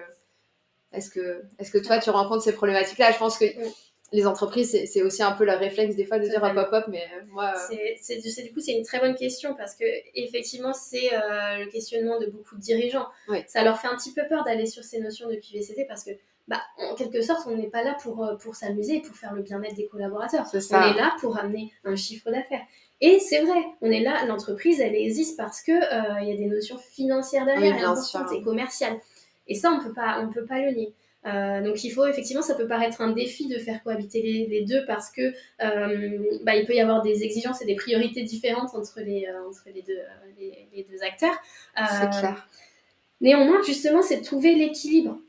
Est-ce 0.91 1.09
que, 1.09 1.43
est 1.59 1.71
que 1.71 1.77
toi, 1.77 1.99
tu 1.99 2.09
rencontres 2.09 2.43
ces 2.43 2.53
problématiques-là? 2.53 3.11
Je 3.11 3.17
pense 3.17 3.37
que 3.37 3.45
les 4.13 4.25
entreprises, 4.25 4.77
c'est 4.85 5.01
aussi 5.01 5.21
un 5.21 5.33
peu 5.33 5.43
leur 5.43 5.59
réflexe 5.59 5.95
des 5.95 6.05
fois 6.05 6.17
de 6.17 6.27
dire 6.27 6.41
hop 6.41 6.69
hop, 6.71 6.85
mais 6.87 7.03
euh, 7.03 7.25
moi. 7.29 7.53
Euh, 7.71 7.75
c'est 7.99 8.43
du 8.43 8.53
coup, 8.53 8.61
c'est 8.61 8.71
une 8.71 8.83
très 8.83 8.99
bonne 8.99 9.15
question 9.15 9.53
parce 9.55 9.75
que 9.75 9.83
effectivement, 10.15 10.73
c'est 10.73 11.13
euh, 11.13 11.65
le 11.65 11.69
questionnement 11.69 12.19
de 12.19 12.27
beaucoup 12.27 12.55
de 12.55 12.61
dirigeants. 12.61 13.07
Ça 13.47 13.63
leur 13.63 13.79
fait 13.79 13.87
un 13.87 13.97
petit 13.97 14.13
peu 14.13 14.21
peur 14.29 14.45
d'aller 14.45 14.65
sur 14.65 14.83
ces 14.83 14.99
notions 14.99 15.27
de 15.27 15.35
QVCT 15.35 15.85
parce 15.87 16.05
que, 16.05 16.11
bah, 16.47 16.61
en 16.77 16.95
quelque 16.95 17.21
sorte, 17.21 17.47
on 17.47 17.57
n'est 17.57 17.69
pas 17.69 17.83
là 17.83 17.97
pour, 18.01 18.25
pour 18.39 18.55
s'amuser, 18.55 19.01
pour 19.01 19.15
faire 19.15 19.33
le 19.33 19.41
bien-être 19.41 19.75
des 19.75 19.87
collaborateurs. 19.87 20.45
On 20.53 20.57
est 20.57 20.95
là 20.95 21.13
pour 21.19 21.37
amener 21.37 21.73
un 21.83 21.97
chiffre 21.97 22.31
d'affaires. 22.31 22.63
Et 23.01 23.19
c'est 23.19 23.41
vrai, 23.41 23.61
on 23.81 23.91
est 23.91 23.99
là, 23.99 24.25
l'entreprise, 24.25 24.79
elle 24.79 24.95
existe 24.95 25.35
parce 25.37 25.61
que 25.61 25.73
il 26.21 26.29
y 26.29 26.31
a 26.31 26.37
des 26.37 26.45
notions 26.45 26.77
financières 26.77 27.45
derrière, 27.45 27.75
oui, 27.75 28.37
et 28.37 28.41
commerciales. 28.41 28.97
Et 29.49 29.55
ça, 29.55 29.71
on 29.71 29.83
peut 29.83 29.93
pas, 29.93 30.21
on 30.21 30.31
peut 30.31 30.45
pas 30.45 30.59
le 30.59 30.71
nier. 30.71 30.93
Euh, 31.27 31.61
donc 31.61 31.83
il 31.83 31.89
faut 31.89 32.05
effectivement, 32.05 32.41
ça 32.41 32.55
peut 32.55 32.67
paraître 32.67 33.01
un 33.01 33.11
défi 33.11 33.47
de 33.47 33.57
faire 33.57 33.83
cohabiter 33.83 34.21
les, 34.21 34.63
deux 34.63 34.85
parce 34.85 35.11
que 35.11 35.33
euh, 35.61 36.39
bah, 36.43 36.55
il 36.55 36.65
peut 36.65 36.73
y 36.73 36.79
avoir 36.79 37.01
des 37.01 37.23
exigences 37.23 37.61
et 37.61 37.65
des 37.65 37.75
priorités 37.75 38.23
différentes 38.23 38.73
entre 38.73 39.01
les, 39.01 39.25
euh, 39.25 39.47
entre 39.47 39.63
les, 39.73 39.81
deux, 39.81 39.99
les 40.39 40.87
deux 40.89 41.03
acteurs. 41.03 41.35
C'est 41.75 42.09
clair. 42.19 42.47
Néanmoins, 43.19 43.61
justement, 43.63 44.01
c'est 44.01 44.17
de 44.17 44.23
trouver 44.23 44.55
l'équilibre. 44.55 45.19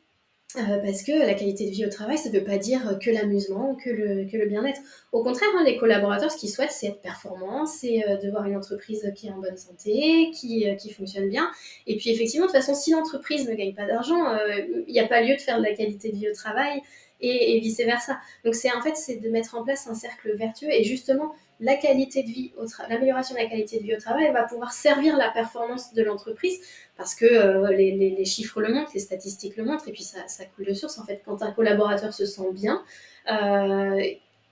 Euh, 0.56 0.78
parce 0.82 1.02
que 1.02 1.12
la 1.12 1.34
qualité 1.34 1.66
de 1.66 1.72
vie 1.72 1.84
au 1.84 1.90
travail, 1.90 2.16
ça 2.16 2.30
ne 2.30 2.38
veut 2.38 2.44
pas 2.44 2.56
dire 2.56 2.98
que 3.02 3.10
l'amusement, 3.10 3.74
que 3.74 3.90
le, 3.90 4.46
bien-être. 4.46 4.80
Au 5.12 5.22
contraire, 5.22 5.50
hein, 5.58 5.62
les 5.62 5.76
collaborateurs, 5.76 6.30
ce 6.30 6.38
qu'ils 6.38 6.48
souhaitent, 6.48 6.72
c'est 6.72 6.86
être 6.86 7.02
performants, 7.02 7.66
c'est 7.66 8.02
euh, 8.08 8.16
de 8.16 8.30
voir 8.30 8.46
une 8.46 8.56
entreprise 8.56 9.12
qui 9.14 9.26
est 9.26 9.30
en 9.30 9.36
bonne 9.36 9.58
santé, 9.58 10.30
qui, 10.32 10.66
euh, 10.66 10.74
qui 10.74 10.90
fonctionne 10.90 11.28
bien. 11.28 11.50
Et 11.86 11.98
puis 11.98 12.08
effectivement, 12.08 12.46
de 12.46 12.52
toute 12.52 12.60
façon, 12.60 12.74
si 12.74 12.92
l'entreprise 12.92 13.46
ne 13.46 13.54
gagne 13.54 13.74
pas 13.74 13.86
d'argent, 13.86 14.38
il 14.86 14.90
n'y 14.92 15.00
a 15.00 15.06
pas 15.06 15.20
lieu 15.20 15.36
de 15.36 15.40
faire 15.40 15.58
de 15.58 15.64
la 15.64 15.74
qualité 15.74 16.12
de 16.12 16.16
vie 16.16 16.30
au 16.30 16.34
travail 16.34 16.80
et, 17.20 17.60
vice-versa. 17.60 18.18
Donc 18.44 18.54
c'est 18.54 18.72
en 18.72 18.80
fait, 18.80 18.96
c'est 18.96 19.16
de 19.16 19.28
mettre 19.28 19.54
en 19.56 19.64
place 19.64 19.86
un 19.88 19.94
cercle 19.94 20.34
vertueux 20.36 20.70
et 20.70 20.84
justement, 20.84 21.34
l'amélioration 21.60 23.34
de 23.34 23.40
la 23.40 23.46
qualité 23.46 23.78
de 23.78 23.82
vie 23.82 23.94
au 23.94 24.00
travail 24.00 24.32
va 24.32 24.44
pouvoir 24.44 24.72
servir 24.72 25.16
la 25.16 25.30
performance 25.30 25.92
de 25.92 26.02
l'entreprise 26.02 26.58
parce 26.98 27.14
que 27.14 27.24
euh, 27.24 27.70
les, 27.70 28.24
chiffres 28.24 28.60
le 28.60 28.74
montrent, 28.74 28.90
les 28.92 29.00
statistiques 29.00 29.56
le 29.56 29.64
montrent, 29.64 29.86
et 29.86 29.92
puis 29.92 30.02
ça, 30.02 30.20
coule 30.56 30.66
de 30.66 30.74
source. 30.74 30.98
En 30.98 31.04
fait, 31.04 31.22
quand 31.24 31.42
un 31.42 31.52
collaborateur 31.52 32.12
se 32.12 32.26
sent 32.26 32.52
bien, 32.52 32.82
euh, 33.30 34.02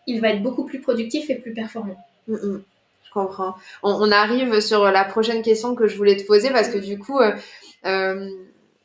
il 0.06 0.20
va 0.20 0.28
être 0.28 0.42
beaucoup 0.42 0.64
plus 0.64 0.80
productif 0.80 1.28
et 1.28 1.34
plus 1.34 1.52
performant. 1.52 1.96
Mm, 2.28 2.34
mm. 2.34 2.62
je 3.04 3.10
comprends. 3.10 3.56
On, 3.82 4.12
arrive 4.12 4.60
sur 4.60 4.84
la 4.84 5.04
prochaine 5.04 5.42
question 5.42 5.74
que 5.74 5.88
je 5.88 5.96
voulais 5.96 6.16
te 6.16 6.24
poser 6.24 6.50
parce 6.50 6.68
que 6.68 6.78
du 6.78 7.00
coup, 7.00 7.18
euh, 7.18 8.30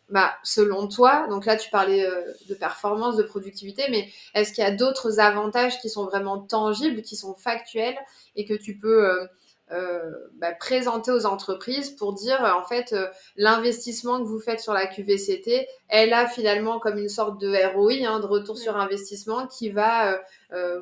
bah, 0.10 0.34
selon 0.42 0.88
toi, 0.88 1.28
donc 1.30 1.46
là 1.46 1.56
tu 1.56 1.70
parlais 1.70 2.04
de 2.50 2.56
performance, 2.56 3.16
de 3.16 3.24
productivité, 3.24 3.84
mais 3.92 4.10
est-ce 4.34 4.54
qu'il 4.54 4.64
y 4.64 4.68
a 4.68 4.72
d'autres 4.72 5.20
avantages 5.20 5.80
qui 5.80 5.90
sont 5.90 6.06
vraiment 6.06 6.40
tangibles, 6.40 7.04
qui 7.04 7.16
sont 7.16 7.36
factuels 7.36 7.98
et 8.36 8.44
que 8.46 8.56
tu 8.56 8.76
peux 8.76 9.08
euh, 9.72 10.12
bah, 10.34 10.52
présenter 10.54 11.12
aux 11.12 11.26
entreprises 11.26 11.92
pour 11.92 12.14
dire 12.14 12.42
en 12.58 12.68
fait 12.68 12.94
euh, 12.94 13.08
l'investissement 13.38 14.20
que 14.20 14.28
vous 14.28 14.40
faites 14.40 14.60
sur 14.60 14.74
la 14.74 14.86
QVCT, 14.86 15.68
elle 15.88 16.14
a 16.14 16.28
finalement 16.28 16.80
comme 16.80 16.98
une 16.98 17.10
sorte 17.10 17.40
de 17.40 17.56
ROI, 17.74 18.06
hein, 18.06 18.20
de 18.20 18.26
retour 18.26 18.58
sur 18.58 18.76
investissement, 18.76 19.48
qui 19.48 19.70
va 19.70 20.14
euh, 20.14 20.18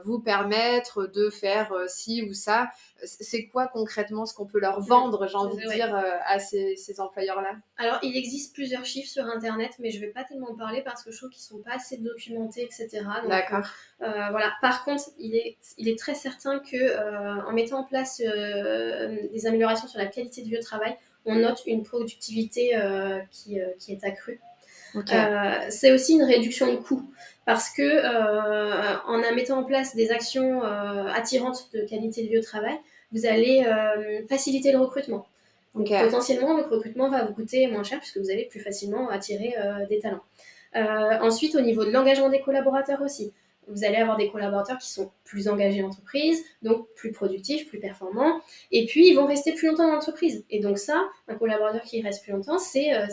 vous 0.04 0.20
permettre 0.20 1.06
de 1.08 1.30
faire 1.30 1.74
ci 1.88 2.24
ou 2.24 2.34
ça. 2.34 2.70
C'est 3.04 3.48
quoi 3.48 3.68
concrètement 3.68 4.26
ce 4.26 4.34
qu'on 4.34 4.46
peut 4.46 4.60
leur 4.60 4.82
vendre, 4.82 5.28
j'ai 5.28 5.36
envie 5.36 5.58
de 5.58 5.72
dire, 5.72 5.96
à 5.96 6.40
ces, 6.40 6.76
ces 6.76 7.00
employeurs-là? 7.00 7.56
Alors, 7.78 8.00
il 8.04 8.18
existe 8.18 8.54
plusieurs 8.54 8.86
chiffres 8.86 9.10
sur 9.10 9.26
Internet, 9.26 9.72
mais 9.80 9.92
je 9.92 10.00
ne 10.00 10.06
vais 10.06 10.12
pas 10.12 10.24
tellement 10.24 10.52
en 10.52 10.56
parler 10.56 10.82
parce 10.82 11.04
que 11.04 11.12
je 11.12 11.18
trouve 11.18 11.30
qu'ils 11.30 11.44
ne 11.54 11.60
sont 11.60 11.64
pas 11.64 11.76
assez 11.76 11.98
documentés, 11.98 12.64
etc. 12.64 13.06
D'accord. 13.28 13.68
voilà. 14.00 14.52
Par 14.62 14.84
contre, 14.84 15.04
il 15.18 15.36
est, 15.36 15.58
il 15.78 15.88
est 15.88 15.98
très 15.98 16.16
certain 16.16 16.60
que 16.60 17.48
en 17.48 17.52
mettant 17.54 17.80
en 17.80 17.84
place 17.84 18.20
des 18.20 19.46
améliorations 19.46 19.88
sur 19.88 20.00
la 20.00 20.08
qualité 20.08 20.42
de 20.42 20.48
vie 20.48 20.58
au 20.58 20.64
travail, 20.64 20.98
on 21.26 21.36
note 21.36 21.62
une 21.68 21.84
productivité 21.84 22.76
qui, 23.32 23.60
qui, 23.78 23.94
est 23.94 24.04
accrue. 24.04 24.42
C'est 25.70 25.92
aussi 25.92 26.14
une 26.14 26.24
réduction 26.24 26.72
de 26.72 26.78
coûts 26.78 27.04
parce 27.46 27.70
que 27.70 28.06
en 29.08 29.36
mettant 29.36 29.60
en 29.60 29.64
place 29.64 29.96
des 29.96 30.12
actions 30.12 30.64
attirantes 30.64 31.70
de 31.74 31.82
qualité 31.82 32.24
de 32.24 32.34
lieu 32.34 32.40
de 32.40 32.46
travail, 32.46 32.78
vous 33.12 33.26
allez 33.26 33.66
faciliter 34.28 34.72
le 34.72 34.80
recrutement. 34.80 35.26
Donc 35.76 35.90
potentiellement, 35.90 36.58
le 36.58 36.64
recrutement 36.64 37.10
va 37.10 37.26
vous 37.26 37.34
coûter 37.34 37.68
moins 37.68 37.84
cher 37.84 38.00
puisque 38.00 38.18
vous 38.18 38.30
allez 38.30 38.46
plus 38.46 38.60
facilement 38.60 39.10
attirer 39.10 39.56
des 39.90 40.00
talents. 40.00 40.24
ensuite, 41.22 41.56
au 41.56 41.62
niveau 41.62 41.86
de 41.86 41.92
l'engagement 41.92 42.30
des 42.30 42.42
collaborateurs 42.42 43.02
aussi 43.02 43.32
vous 43.70 43.84
allez 43.84 43.98
avoir 43.98 44.18
des 44.18 44.30
collaborateurs 44.30 44.78
qui 44.78 44.90
sont 44.90 45.12
plus 45.24 45.48
engagés 45.48 45.84
en 45.84 45.88
entreprise, 45.88 46.44
donc 46.62 46.88
plus 46.96 47.12
productifs, 47.12 47.68
plus 47.68 47.80
performants, 47.80 48.42
et 48.72 48.86
puis 48.86 49.08
ils 49.08 49.16
vont 49.16 49.26
rester 49.26 49.54
plus 49.54 49.68
longtemps 49.68 49.88
dans 49.88 49.94
l'entreprise. 49.94 50.44
Et 50.50 50.60
donc 50.60 50.78
ça, 50.78 51.08
un 51.28 51.36
collaborateur 51.36 51.84
qui 51.84 52.02
reste 52.02 52.24
plus 52.24 52.34
longtemps, 52.34 52.58
c'est 52.58 52.94
euh, 52.94 53.06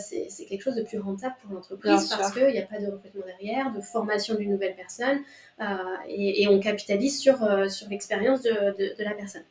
quelque 0.49 0.61
chose 0.61 0.75
de 0.75 0.83
plus 0.83 0.99
rentable 0.99 1.35
pour 1.41 1.53
l'entreprise 1.53 2.09
parce 2.09 2.33
qu'il 2.33 2.47
n'y 2.47 2.59
a 2.59 2.65
pas 2.65 2.79
de 2.79 2.87
recrutement 2.87 3.25
derrière, 3.25 3.71
de 3.71 3.81
formation 3.81 4.35
d'une 4.35 4.51
nouvelle 4.51 4.75
personne, 4.75 5.19
euh, 5.61 5.65
et, 6.07 6.47
on 6.47 6.59
capitalise 6.59 7.19
sur, 7.19 7.43
euh, 7.43 7.67
sur 7.67 7.89
l'expérience 7.89 8.41
de, 8.41 8.51
de, 8.77 9.03
la 9.03 9.11
personne. 9.11 9.43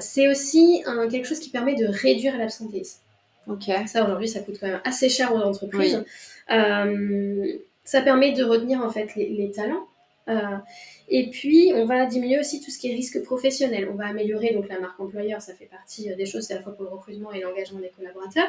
c'est 0.00 0.28
aussi 0.28 0.82
quelque 1.10 1.26
chose 1.26 1.40
qui 1.40 1.50
permet 1.50 1.74
de 1.74 1.86
réduire 1.86 2.36
l'absentéisme. 2.38 3.00
Ok. 3.46 3.64
Ça 3.86 4.04
aujourd'hui, 4.04 4.28
ça 4.28 4.40
coûte 4.40 4.56
quand 4.58 4.66
même 4.66 4.80
assez 4.84 5.08
cher 5.08 5.34
aux 5.34 5.40
entreprises. 5.40 6.02
Ça 7.84 8.00
permet 8.00 8.32
de 8.32 8.44
retenir 8.44 8.82
en 8.82 8.90
fait 8.90 9.14
les, 9.14 9.50
talents. 9.50 9.86
Euh, 10.28 10.56
et 11.08 11.28
puis, 11.30 11.72
on 11.74 11.84
va 11.84 12.06
diminuer 12.06 12.38
aussi 12.38 12.60
tout 12.60 12.70
ce 12.70 12.78
qui 12.78 12.90
est 12.90 12.94
risque 12.94 13.22
professionnel. 13.22 13.88
On 13.92 13.94
va 13.94 14.06
améliorer 14.06 14.54
donc 14.54 14.68
la 14.68 14.80
marque 14.80 14.98
employeur, 14.98 15.42
ça 15.42 15.54
fait 15.54 15.66
partie 15.66 16.10
euh, 16.10 16.16
des 16.16 16.24
choses, 16.24 16.44
c'est 16.44 16.54
à 16.54 16.56
la 16.56 16.62
fois 16.62 16.74
pour 16.74 16.84
le 16.84 16.90
recrutement 16.90 17.32
et 17.32 17.40
l'engagement 17.40 17.80
des 17.80 17.90
collaborateurs. 17.90 18.48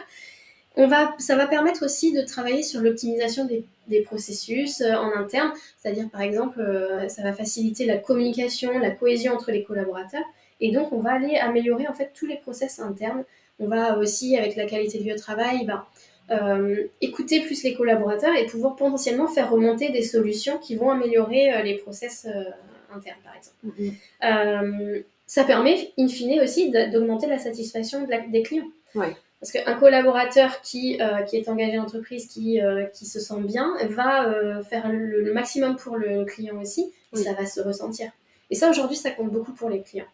On 0.77 0.87
va, 0.87 1.15
ça 1.19 1.35
va 1.35 1.47
permettre 1.47 1.85
aussi 1.85 2.11
de 2.11 2.21
travailler 2.21 2.63
sur 2.63 2.81
l'optimisation 2.81 3.45
des, 3.45 4.01
processus 4.01 4.81
euh, 4.81 4.93
en 4.93 5.13
interne, 5.15 5.51
c'est-à-dire 5.77 6.09
par 6.09 6.21
exemple, 6.21 6.61
ça 7.07 7.23
va 7.23 7.33
faciliter 7.33 7.85
la 7.85 7.97
communication, 7.97 8.77
la 8.79 8.91
cohésion 8.91 9.33
entre 9.33 9.51
les 9.51 9.63
collaborateurs, 9.63 10.23
et 10.59 10.71
donc 10.71 10.91
on 10.91 10.99
va 10.99 11.13
aller 11.13 11.35
améliorer 11.37 11.87
en 11.87 11.93
fait 11.93 12.11
tous 12.13 12.25
les 12.25 12.37
process 12.37 12.79
internes. 12.79 13.23
On 13.59 13.67
va 13.67 13.97
aussi, 13.97 14.37
avec 14.37 14.55
la 14.55 14.65
qualité 14.65 14.97
de 14.97 15.03
vie 15.03 15.13
au 15.13 15.17
travail, 15.17 15.65
ben, 15.65 15.85
euh, 16.31 16.87
écouter 17.01 17.41
plus 17.41 17.61
les 17.63 17.75
collaborateurs 17.75 18.35
et 18.35 18.47
pouvoir 18.47 18.75
potentiellement 18.75 19.27
faire 19.27 19.51
remonter 19.51 19.89
des 19.89 20.01
solutions 20.01 20.57
qui 20.57 20.75
vont 20.75 20.89
améliorer 20.89 21.53
euh, 21.53 21.61
les 21.61 21.75
process 21.75 22.25
euh, 22.25 22.43
internes, 22.91 23.19
par 23.23 23.35
exemple. 23.35 23.93
Mm-hmm. 24.21 25.03
ça 25.27 25.43
permet, 25.43 25.91
in 25.99 26.07
fine, 26.07 26.41
aussi 26.41 26.71
d'augmenter 26.71 27.27
la 27.27 27.37
satisfaction 27.37 28.07
des 28.29 28.41
clients. 28.41 28.69
Parce 29.39 29.51
qu'un 29.51 29.75
collaborateur 29.75 30.61
qui, 30.61 30.97
qui 31.27 31.35
est 31.37 31.49
engagé 31.49 31.77
en 31.77 31.83
entreprise, 31.83 32.25
qui, 32.27 32.59
qui 32.93 33.05
se 33.05 33.19
sent 33.19 33.41
bien, 33.41 33.75
va 33.89 34.63
faire 34.63 34.89
le, 34.89 35.33
maximum 35.33 35.75
pour 35.75 35.97
le 35.97 36.23
client 36.25 36.59
aussi, 36.59 36.91
et 37.13 37.17
ça 37.17 37.33
va 37.33 37.45
se 37.45 37.59
ressentir. 37.59 38.11
Et 38.49 38.55
ça, 38.55 38.69
aujourd'hui, 38.69 38.95
ça 38.95 39.11
compte 39.11 39.31
beaucoup 39.31 39.51
pour 39.51 39.69
les 39.69 39.81
clients 39.81 40.07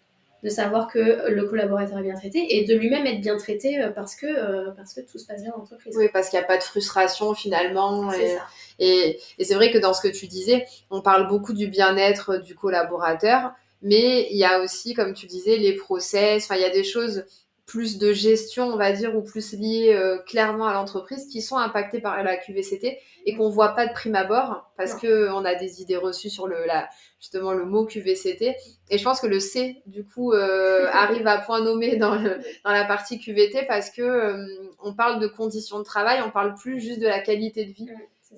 de 0.44 0.50
savoir 0.50 0.88
que 0.88 1.30
le 1.30 1.46
collaborateur 1.46 2.00
est 2.00 2.04
bien 2.04 2.16
traité 2.16 2.58
et 2.58 2.66
de 2.66 2.76
lui-même 2.76 3.06
être 3.06 3.22
bien 3.22 3.38
traité 3.38 3.82
euh, 3.82 3.90
parce 3.90 4.16
que, 4.16 4.26
euh, 4.26 4.72
parce 4.72 4.94
que 4.94 5.02
tout 5.02 5.20
se 5.20 5.26
passe 5.26 5.42
bien 5.42 5.52
dans 5.52 5.58
l'entreprise. 5.58 5.96
Oui, 5.96 6.10
parce 6.12 6.30
qu'il 6.30 6.40
n'y 6.40 6.44
a 6.44 6.48
pas 6.48 6.58
de 6.58 6.64
frustration 6.64 7.34
finalement. 7.34 8.12
Et, 8.14 8.38
et, 8.80 9.20
et 9.38 9.44
c'est 9.44 9.54
vrai 9.54 9.72
que 9.72 9.78
dans 9.78 9.94
ce 9.94 10.02
que 10.02 10.08
tu 10.08 10.28
disais, 10.28 10.66
on 10.90 11.02
parle 11.02 11.28
beaucoup 11.28 11.54
du 11.54 11.68
bien-être 11.68 12.38
du 12.38 12.56
collaborateur, 12.56 13.52
mais 13.82 14.28
il 14.32 14.38
y 14.38 14.46
a 14.46 14.62
aussi, 14.62 14.94
comme 14.94 15.14
tu 15.14 15.28
disais, 15.28 15.58
les 15.58 15.76
process, 15.76 16.46
enfin 16.46 16.56
il 16.56 16.62
y 16.62 16.66
a 16.66 16.70
des 16.70 16.84
choses 16.84 17.26
plus 17.72 17.98
de 17.98 18.12
gestion, 18.12 18.66
on 18.66 18.76
va 18.76 18.92
dire, 18.92 19.16
ou 19.16 19.22
plus 19.22 19.54
liées 19.54 19.94
euh, 19.94 20.18
clairement 20.18 20.68
à 20.68 20.74
l'entreprise, 20.74 21.26
qui 21.28 21.42
sont 21.42 21.56
impactées 21.56 22.02
par 22.02 22.22
la 22.22 22.36
QVCT 22.36 23.00
et 23.26 23.36
qu'on 23.38 23.48
voit 23.48 23.70
pas 23.70 23.88
de 23.88 23.94
prime 23.94 24.16
abord 24.16 24.70
parce 24.76 24.94
que 24.94 25.30
on 25.32 25.46
a 25.46 25.56
des 25.56 25.82
idées 25.82 25.96
reçues 25.96 26.30
sur 26.30 26.48
le, 26.48 26.66
la, 26.66 26.90
justement 27.18 27.54
le 27.54 27.64
mot 27.64 27.86
QVCT. 27.86 28.58
Et 28.90 28.98
je 28.98 29.04
pense 29.06 29.22
que 29.22 29.28
le 29.28 29.40
C, 29.40 29.82
du 29.86 30.04
coup, 30.04 30.34
euh, 30.34 30.90
arrive 30.92 31.26
à 31.28 31.38
point 31.38 31.64
nommé 31.64 31.96
dans, 31.96 32.22
dans 32.22 32.72
la 32.72 32.84
partie 32.84 33.20
QVT 33.20 33.66
parce 33.70 33.90
que 33.90 34.02
euh, 34.02 34.46
on 34.84 34.94
parle 34.94 35.22
de 35.22 35.28
conditions 35.28 35.80
de 35.80 35.86
travail, 35.86 36.20
on 36.26 36.30
parle 36.30 36.56
plus 36.56 36.82
juste 36.82 37.00
de 37.00 37.08
la 37.08 37.22
qualité 37.22 37.64
de 37.64 37.72
vie. 37.72 37.88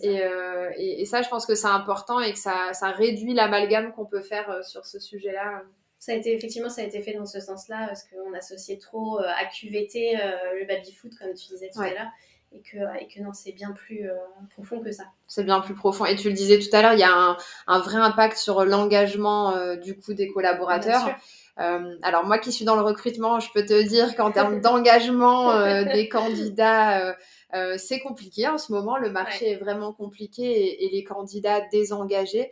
et, 0.04 0.22
et, 1.02 1.06
ça, 1.06 1.24
je 1.24 1.30
pense 1.30 1.48
que 1.48 1.56
c'est 1.56 1.66
important 1.66 2.20
et 2.20 2.34
que 2.34 2.40
ça, 2.40 2.74
ça 2.74 2.90
réduit 2.90 3.34
l'amalgame 3.34 3.94
qu'on 3.94 4.06
peut 4.06 4.22
faire 4.22 4.64
sur 4.64 4.86
ce 4.86 5.00
sujet-là 5.00 5.64
ça 6.04 6.12
a 6.12 6.16
été 6.16 6.34
effectivement 6.34 6.68
ça 6.68 6.82
a 6.82 6.84
été 6.84 7.02
fait 7.02 7.14
dans 7.14 7.26
ce 7.26 7.40
sens-là 7.40 7.88
parce 7.88 8.04
qu'on 8.04 8.34
associait 8.34 8.78
trop 8.78 9.22
euh, 9.22 9.24
à 9.24 9.46
QVT 9.46 10.18
euh, 10.18 10.32
le 10.60 10.66
baby 10.68 10.92
foot 10.92 11.14
comme 11.18 11.34
tu 11.34 11.48
disais 11.48 11.70
tout 11.74 11.80
à 11.80 11.92
l'heure 11.92 12.12
et 12.52 12.60
que, 12.60 13.02
et 13.02 13.08
que 13.08 13.22
non 13.22 13.32
c'est 13.32 13.54
bien 13.54 13.72
plus 13.72 14.10
euh, 14.10 14.14
profond 14.50 14.82
que 14.82 14.92
ça. 14.92 15.06
C'est 15.28 15.46
bien 15.46 15.62
plus 15.62 15.76
profond 15.76 16.04
et 16.04 16.18
tu 16.18 16.28
le 16.28 16.34
disais 16.34 16.60
tout 16.60 16.76
à 16.76 16.82
l'heure 16.82 16.92
il 16.92 17.00
y 17.00 17.04
a 17.04 17.16
un, 17.16 17.38
un 17.68 17.80
vrai 17.80 18.00
impact 18.00 18.36
sur 18.36 18.66
l'engagement 18.66 19.78
du 19.78 19.98
coup 19.98 20.14
des 20.14 20.28
collaborateurs. 20.28 21.16
alors 21.56 22.26
moi 22.26 22.38
qui 22.38 22.52
suis 22.52 22.66
dans 22.66 22.76
le 22.76 22.82
recrutement, 22.82 23.40
je 23.40 23.50
peux 23.54 23.66
te 23.66 23.88
dire 23.88 24.14
qu'en 24.18 24.34
termes 24.34 24.60
d'engagement 24.60 25.54
des 25.94 26.10
candidats, 26.10 27.16
c'est 27.78 28.02
compliqué 28.02 28.50
en 28.50 28.58
ce 28.58 28.74
moment. 28.74 28.98
Le 28.98 29.10
marché 29.10 29.52
est 29.52 29.56
vraiment 29.56 29.94
compliqué 29.94 30.44
et, 30.44 30.86
et 30.86 30.90
les 30.90 31.06
candidats 31.06 31.62
désengagés 31.72 32.52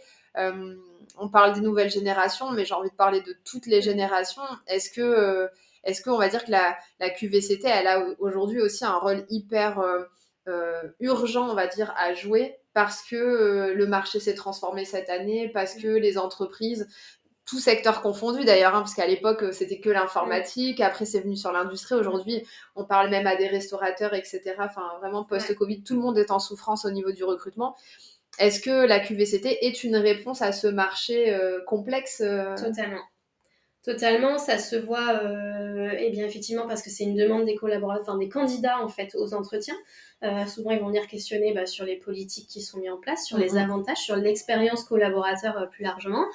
on 1.17 1.29
parle 1.29 1.53
des 1.53 1.61
nouvelles 1.61 1.89
générations, 1.89 2.51
mais 2.51 2.65
j'ai 2.65 2.73
envie 2.73 2.89
de 2.89 2.95
parler 2.95 3.21
de 3.21 3.35
toutes 3.45 3.65
les 3.65 3.81
générations. 3.81 4.41
Est-ce 4.67 4.89
que, 4.89 5.01
euh, 5.01 5.47
est-ce 5.83 6.01
qu'on 6.01 6.17
va 6.17 6.29
dire 6.29 6.45
que 6.45 6.51
la, 6.51 6.77
la 6.99 7.09
QVCT, 7.09 7.67
elle 7.67 7.87
a 7.87 8.05
aujourd'hui 8.19 8.61
aussi 8.61 8.85
un 8.85 8.97
rôle 8.97 9.25
hyper 9.29 9.79
euh, 9.79 10.03
euh, 10.47 10.81
urgent, 10.99 11.49
on 11.49 11.53
va 11.53 11.67
dire, 11.67 11.93
à 11.97 12.13
jouer 12.13 12.57
parce 12.73 13.03
que 13.03 13.73
le 13.75 13.85
marché 13.85 14.21
s'est 14.21 14.33
transformé 14.33 14.85
cette 14.85 15.09
année, 15.09 15.49
parce 15.49 15.75
que 15.75 15.89
les 15.89 16.17
entreprises, 16.17 16.87
tout 17.45 17.59
secteur 17.59 18.01
confondu 18.01 18.45
d'ailleurs, 18.45 18.73
hein, 18.75 18.79
parce 18.79 18.93
qu'à 18.93 19.07
l'époque 19.07 19.43
c'était 19.51 19.81
que 19.81 19.89
l'informatique, 19.89 20.79
après 20.79 21.03
c'est 21.03 21.19
venu 21.19 21.35
sur 21.35 21.51
l'industrie, 21.51 21.95
aujourd'hui 21.95 22.47
on 22.77 22.85
parle 22.85 23.09
même 23.09 23.27
à 23.27 23.35
des 23.35 23.47
restaurateurs, 23.47 24.13
etc. 24.13 24.55
Enfin 24.59 24.89
vraiment 25.01 25.25
post-Covid, 25.25 25.83
tout 25.83 25.95
le 25.95 25.99
monde 25.99 26.17
est 26.17 26.31
en 26.31 26.39
souffrance 26.39 26.85
au 26.85 26.91
niveau 26.91 27.11
du 27.11 27.25
recrutement. 27.25 27.75
Est-ce 28.39 28.59
que 28.59 28.85
la 28.85 28.99
QVCT 28.99 29.65
est 29.65 29.83
une 29.83 29.95
réponse 29.95 30.41
à 30.41 30.51
ce 30.51 30.67
marché 30.67 31.33
euh, 31.33 31.59
complexe 31.65 32.21
euh 32.21 32.55
Totalement. 32.55 33.01
Totalement, 33.83 34.37
ça 34.37 34.59
se 34.59 34.75
voit, 34.75 35.23
euh, 35.23 35.89
eh 35.97 36.11
bien 36.11 36.25
effectivement 36.27 36.67
parce 36.67 36.83
que 36.83 36.91
c'est 36.91 37.03
une 37.03 37.15
demande 37.15 37.45
des 37.45 37.55
collaborateurs, 37.55 38.03
enfin 38.07 38.17
des 38.19 38.29
candidats 38.29 38.79
en 38.79 38.87
fait 38.87 39.15
aux 39.15 39.33
entretiens. 39.33 39.75
souvent, 40.47 40.69
ils 40.69 40.79
vont 40.79 40.89
venir 40.89 41.07
questionner 41.07 41.51
bah, 41.51 41.65
sur 41.65 41.83
les 41.83 41.95
politiques 41.95 42.47
qui 42.47 42.61
sont 42.61 42.77
mises 42.77 42.91
en 42.91 42.97
place, 42.97 43.25
sur 43.25 43.39
les 43.39 43.53
mhm. 43.53 43.57
avantages, 43.57 43.97
sur 43.97 44.17
l'expérience 44.17 44.83
collaborateur 44.83 45.67
plus 45.71 45.83
largement. 45.83 46.25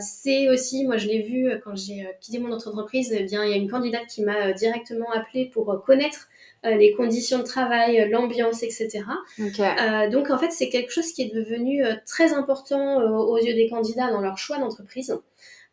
c'est 0.00 0.48
aussi, 0.48 0.84
moi 0.84 0.96
je 0.96 1.06
l'ai 1.06 1.22
vu 1.22 1.48
quand 1.62 1.76
j'ai 1.76 2.08
quitté 2.20 2.40
mon 2.40 2.52
entreprise, 2.52 3.14
eh 3.16 3.22
bien 3.22 3.44
il 3.44 3.50
y 3.50 3.54
a 3.54 3.56
une 3.56 3.70
candidate 3.70 4.08
qui 4.08 4.24
m'a 4.24 4.52
directement 4.52 5.12
appelé 5.12 5.46
pour 5.46 5.80
connaître 5.86 6.28
euh, 6.66 6.74
les 6.74 6.92
conditions 6.92 7.38
de 7.38 7.44
travail, 7.44 8.00
euh, 8.00 8.08
l'ambiance, 8.08 8.64
etc. 8.64 9.04
Euh, 9.38 10.10
donc 10.10 10.30
en 10.30 10.38
fait, 10.38 10.50
c'est 10.50 10.68
quelque 10.68 10.92
chose 10.92 11.12
qui 11.12 11.22
est 11.22 11.34
devenu 11.34 11.82
très 12.04 12.32
important 12.32 13.00
aux 13.00 13.38
yeux 13.38 13.54
des 13.54 13.68
candidats 13.68 14.10
dans 14.10 14.20
leur 14.20 14.38
choix 14.38 14.58
d'entreprise. 14.58 15.16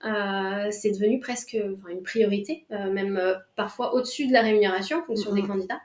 c'est 0.01 0.91
devenu 0.91 1.19
presque 1.19 1.57
une 1.89 2.03
priorité, 2.03 2.65
même 2.69 3.19
parfois 3.55 3.95
au-dessus 3.95 4.27
de 4.27 4.33
la 4.33 4.41
rémunération 4.41 4.99
en 4.99 5.03
fonction 5.03 5.33
des 5.33 5.43
candidats. 5.43 5.81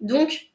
Donc, 0.00 0.50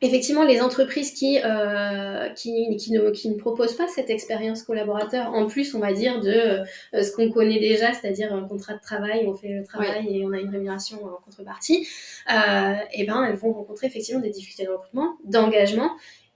effectivement, 0.00 0.44
les 0.44 0.60
entreprises 0.60 1.12
qui, 1.12 1.40
euh, 1.44 2.28
qui, 2.30 2.76
qui, 2.76 2.92
ne, 2.92 3.10
qui, 3.10 3.30
ne, 3.30 3.34
proposent 3.34 3.74
pas 3.74 3.88
cette 3.88 4.10
expérience 4.10 4.62
collaborateur, 4.62 5.32
en 5.34 5.46
plus, 5.46 5.74
on 5.74 5.80
va 5.80 5.92
dire, 5.92 6.20
de 6.20 6.62
euh, 6.94 7.02
ce 7.02 7.12
qu'on 7.12 7.30
connaît 7.30 7.58
déjà, 7.58 7.92
c'est-à-dire 7.92 8.32
un 8.32 8.46
contrat 8.46 8.74
de 8.74 8.80
travail, 8.80 9.26
on 9.26 9.34
fait 9.34 9.48
le 9.48 9.64
travail 9.64 10.06
et 10.08 10.24
on 10.24 10.32
a 10.32 10.38
une 10.38 10.50
rémunération 10.50 11.04
en 11.04 11.20
contrepartie, 11.24 11.88
euh, 12.30 12.74
et 12.92 13.04
ben, 13.04 13.24
elles 13.24 13.36
vont 13.36 13.52
rencontrer 13.52 13.88
effectivement 13.88 14.20
des 14.20 14.30
difficultés 14.30 14.64
de 14.64 14.70
recrutement, 14.70 15.16
d'engagement, 15.24 15.90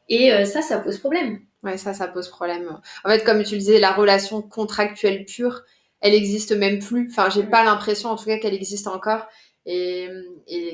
et 0.08 0.32
euh, 0.32 0.44
ça, 0.44 0.62
ça 0.62 0.78
pose 0.78 0.98
problème. 0.98 1.40
Ouais, 1.62 1.76
ça, 1.76 1.94
ça 1.94 2.08
pose 2.08 2.28
problème. 2.28 2.80
En 3.04 3.08
fait, 3.08 3.22
comme 3.22 3.42
tu 3.44 3.54
le 3.54 3.60
disais, 3.60 3.78
la 3.78 3.92
relation 3.92 4.42
contractuelle 4.42 5.24
pure, 5.24 5.62
elle 6.00 6.14
existe 6.14 6.50
même 6.50 6.80
plus. 6.80 7.08
Enfin, 7.08 7.30
j'ai 7.30 7.44
pas 7.44 7.62
l'impression, 7.62 8.08
en 8.08 8.16
tout 8.16 8.24
cas, 8.24 8.38
qu'elle 8.38 8.54
existe 8.54 8.88
encore 8.88 9.28
et, 9.66 10.08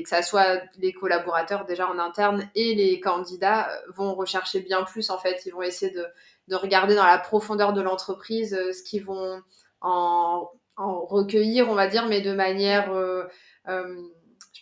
que 0.03 0.09
ça 0.09 0.21
soit 0.21 0.61
les 0.77 0.93
collaborateurs 0.93 1.65
déjà 1.65 1.87
en 1.87 1.99
interne 1.99 2.49
et 2.55 2.73
les 2.75 2.99
candidats 2.99 3.69
euh, 3.69 3.91
vont 3.95 4.15
rechercher 4.15 4.61
bien 4.61 4.83
plus 4.83 5.09
en 5.09 5.17
fait. 5.17 5.43
Ils 5.45 5.53
vont 5.53 5.61
essayer 5.61 5.91
de, 5.91 6.05
de 6.49 6.55
regarder 6.55 6.95
dans 6.95 7.05
la 7.05 7.17
profondeur 7.17 7.73
de 7.73 7.81
l'entreprise 7.81 8.53
euh, 8.53 8.73
ce 8.73 8.83
qu'ils 8.83 9.05
vont 9.05 9.41
en, 9.81 10.49
en, 10.77 11.05
recueillir, 11.05 11.69
on 11.69 11.75
va 11.75 11.87
dire, 11.87 12.07
mais 12.07 12.21
de 12.21 12.33
manière, 12.33 12.91
euh, 12.91 13.25
euh, 13.67 14.01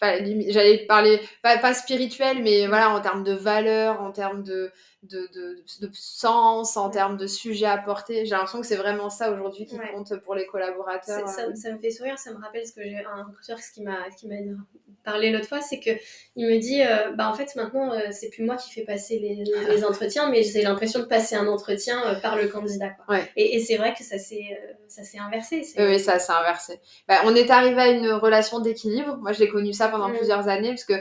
j'allais 0.02 0.86
parler, 0.88 1.22
pas, 1.42 1.58
pas 1.58 1.74
spirituel, 1.74 2.44
mais 2.44 2.68
voilà, 2.68 2.90
en 2.90 3.02
termes 3.02 3.24
de 3.24 3.34
valeur, 3.34 4.02
en 4.02 4.12
termes 4.12 4.44
de, 4.44 4.72
de, 5.10 5.30
de, 5.34 5.90
sens, 5.94 6.78
en 6.78 6.90
termes 6.90 7.18
de 7.18 7.28
sujets 7.28 7.66
à 7.66 7.78
porter. 7.78 8.26
J'ai 8.26 8.32
l'impression 8.32 8.62
que 8.62 8.68
c'est 8.68 8.76
vraiment 8.76 9.10
ça 9.10 9.32
aujourd'hui 9.32 9.66
qui 9.66 9.78
compte 9.94 10.16
pour 10.24 10.36
les 10.36 10.46
collaborateurs. 10.46 11.28
Ça, 11.28 11.56
ça, 11.56 11.72
me 11.72 11.80
fait 11.80 11.92
sourire, 11.92 12.18
ça 12.18 12.34
me 12.34 12.42
rappelle 12.42 12.66
ce 12.66 12.74
que 12.74 12.84
j'ai 12.84 13.04
un 13.06 13.24
recruteur 13.24 13.58
qui 13.74 13.84
m'a 13.84 13.98
parlé 15.08 15.32
l'autre 15.32 15.48
fois, 15.48 15.62
c'est 15.62 15.80
que 15.80 15.92
il 16.36 16.46
me 16.46 16.60
dit, 16.60 16.82
euh, 16.82 17.12
bah 17.16 17.30
en 17.30 17.34
fait 17.34 17.56
maintenant 17.56 17.94
euh, 17.94 18.00
c'est 18.12 18.30
plus 18.30 18.44
moi 18.44 18.58
qui 18.58 18.72
fais 18.72 18.84
passer 18.84 19.18
les, 19.20 19.44
les 19.74 19.84
entretiens, 19.86 20.30
mais 20.30 20.44
j'ai 20.44 20.62
l'impression 20.62 21.00
de 21.00 21.06
passer 21.06 21.36
un 21.36 21.48
entretien 21.48 22.04
euh, 22.06 22.20
par 22.20 22.36
le 22.36 22.48
candidat. 22.50 22.90
Quoi. 23.06 23.20
Et, 23.38 23.56
et 23.56 23.60
c'est 23.60 23.78
vrai 23.78 23.94
que 23.98 24.04
ça 24.04 24.18
s'est 24.18 24.60
ça 24.90 25.04
s'est 25.04 25.18
inversé. 25.18 25.66
Oui, 25.78 26.00
ça 26.00 26.20
s'est 26.20 26.34
inversé. 26.34 26.80
Bah, 27.08 27.22
on 27.26 27.36
est 27.36 27.50
arrivé 27.50 27.80
à 27.80 27.90
une 27.90 28.12
relation 28.12 28.60
d'équilibre. 28.60 29.18
Moi, 29.18 29.32
j'ai 29.34 29.48
connu 29.48 29.74
ça 29.74 29.88
pendant 29.88 30.10
mm. 30.10 30.18
plusieurs 30.18 30.48
années 30.48 30.70
parce 30.70 30.86
que 30.86 30.94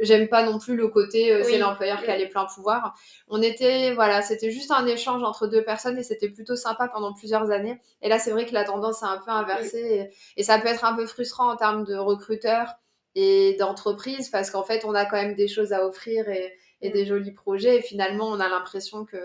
j'aime 0.00 0.28
pas 0.28 0.42
non 0.44 0.58
plus 0.58 0.76
le 0.76 0.88
côté 0.88 1.42
c'est 1.44 1.58
l'employeur 1.58 2.02
qui 2.02 2.10
a 2.10 2.16
les 2.16 2.28
pleins 2.28 2.46
pouvoirs. 2.46 2.94
On 3.28 3.40
était 3.52 3.94
voilà, 3.94 4.22
c'était 4.22 4.50
juste 4.50 4.70
un 4.70 4.86
échange 4.86 5.22
entre 5.22 5.46
deux 5.46 5.64
personnes 5.64 5.98
et 5.98 6.02
c'était 6.02 6.28
plutôt 6.28 6.56
sympa 6.56 6.88
pendant 6.88 7.12
plusieurs 7.12 7.50
années. 7.50 7.80
Et 8.02 8.08
là, 8.08 8.18
c'est 8.18 8.30
vrai 8.30 8.46
que 8.46 8.54
la 8.54 8.64
tendance 8.64 9.02
est 9.02 9.06
un 9.06 9.18
peu 9.18 9.30
inversée 9.30 10.10
et, 10.36 10.40
et, 10.40 10.42
ça 10.42 10.58
peut 10.58 10.68
être 10.68 10.84
un 10.84 10.94
peu 10.94 11.06
frustrant 11.06 11.50
en 11.50 11.56
termes 11.56 11.84
de 11.84 11.96
recruteurs 11.96 12.74
et 13.14 13.56
d'entreprise 13.58 14.28
parce 14.30 14.50
qu'en 14.50 14.62
fait, 14.62 14.84
on 14.84 14.94
a 14.94 15.04
quand 15.04 15.16
même 15.16 15.34
des 15.34 15.48
choses 15.48 15.72
à 15.72 15.86
offrir 15.86 16.28
et, 16.28 16.52
et 16.82 16.90
des 16.90 17.06
jolis 17.06 17.32
projets. 17.32 17.78
Et 17.78 17.82
finalement, 17.82 18.28
on 18.28 18.40
a 18.40 18.48
l'impression 18.48 19.04
que 19.04 19.18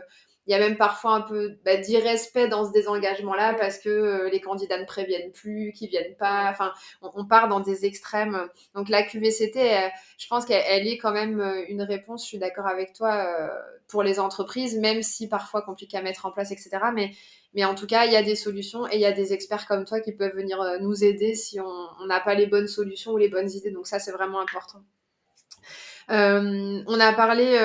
il 0.47 0.51
y 0.51 0.53
a 0.53 0.59
même 0.59 0.77
parfois 0.77 1.11
un 1.11 1.21
peu 1.21 1.57
bah, 1.65 1.75
d'irrespect 1.75 2.47
dans 2.47 2.65
ce 2.65 2.71
désengagement-là 2.71 3.53
parce 3.55 3.77
que 3.79 3.89
euh, 3.89 4.29
les 4.29 4.39
candidats 4.39 4.79
ne 4.79 4.85
préviennent 4.85 5.33
plus, 5.33 5.73
qu'ils 5.73 5.89
viennent 5.89 6.15
pas. 6.15 6.49
Enfin, 6.49 6.71
on, 7.01 7.25
part 7.25 7.49
dans 7.49 7.59
des 7.59 7.85
extrêmes. 7.85 8.47
Donc 8.73 8.87
la 8.87 9.03
QVCT, 9.03 9.91
je 10.17 10.27
pense 10.27 10.45
qu'elle 10.45 10.87
est 10.87 10.97
quand 10.97 11.11
même 11.11 11.41
euh, 11.41 11.65
une 11.67 11.81
réponse. 11.81 12.23
Je 12.23 12.29
suis 12.29 12.37
d'accord 12.37 12.65
avec 12.65 12.93
toi 12.93 13.13
euh, 13.13 13.49
pour 13.89 14.03
les 14.03 14.21
entreprises, 14.21 14.77
même 14.77 15.03
si 15.03 15.27
parfois 15.27 15.61
compliqué 15.61 15.97
à 15.97 16.01
mettre 16.01 16.25
en 16.25 16.31
place, 16.31 16.51
etc. 16.51 16.69
Mais 16.93 17.11
mais 17.53 17.65
en 17.65 17.75
tout 17.75 17.87
cas, 17.87 18.05
il 18.05 18.11
y 18.11 18.15
a 18.15 18.23
des 18.23 18.35
solutions 18.35 18.87
et 18.87 18.95
il 18.95 19.01
y 19.01 19.05
a 19.05 19.11
des 19.11 19.33
experts 19.33 19.67
comme 19.67 19.83
toi 19.83 19.99
qui 19.99 20.11
peuvent 20.11 20.35
venir 20.35 20.63
nous 20.79 21.03
aider 21.03 21.33
si 21.33 21.59
on 21.59 22.05
n'a 22.05 22.19
pas 22.19 22.35
les 22.35 22.45
bonnes 22.45 22.67
solutions 22.67 23.13
ou 23.13 23.17
les 23.17 23.29
bonnes 23.29 23.49
idées. 23.49 23.71
Donc 23.71 23.87
ça, 23.87 23.99
c'est 23.99 24.11
vraiment 24.11 24.39
important. 24.39 24.79
on 26.09 26.99
a 26.99 27.13
parlé 27.13 27.57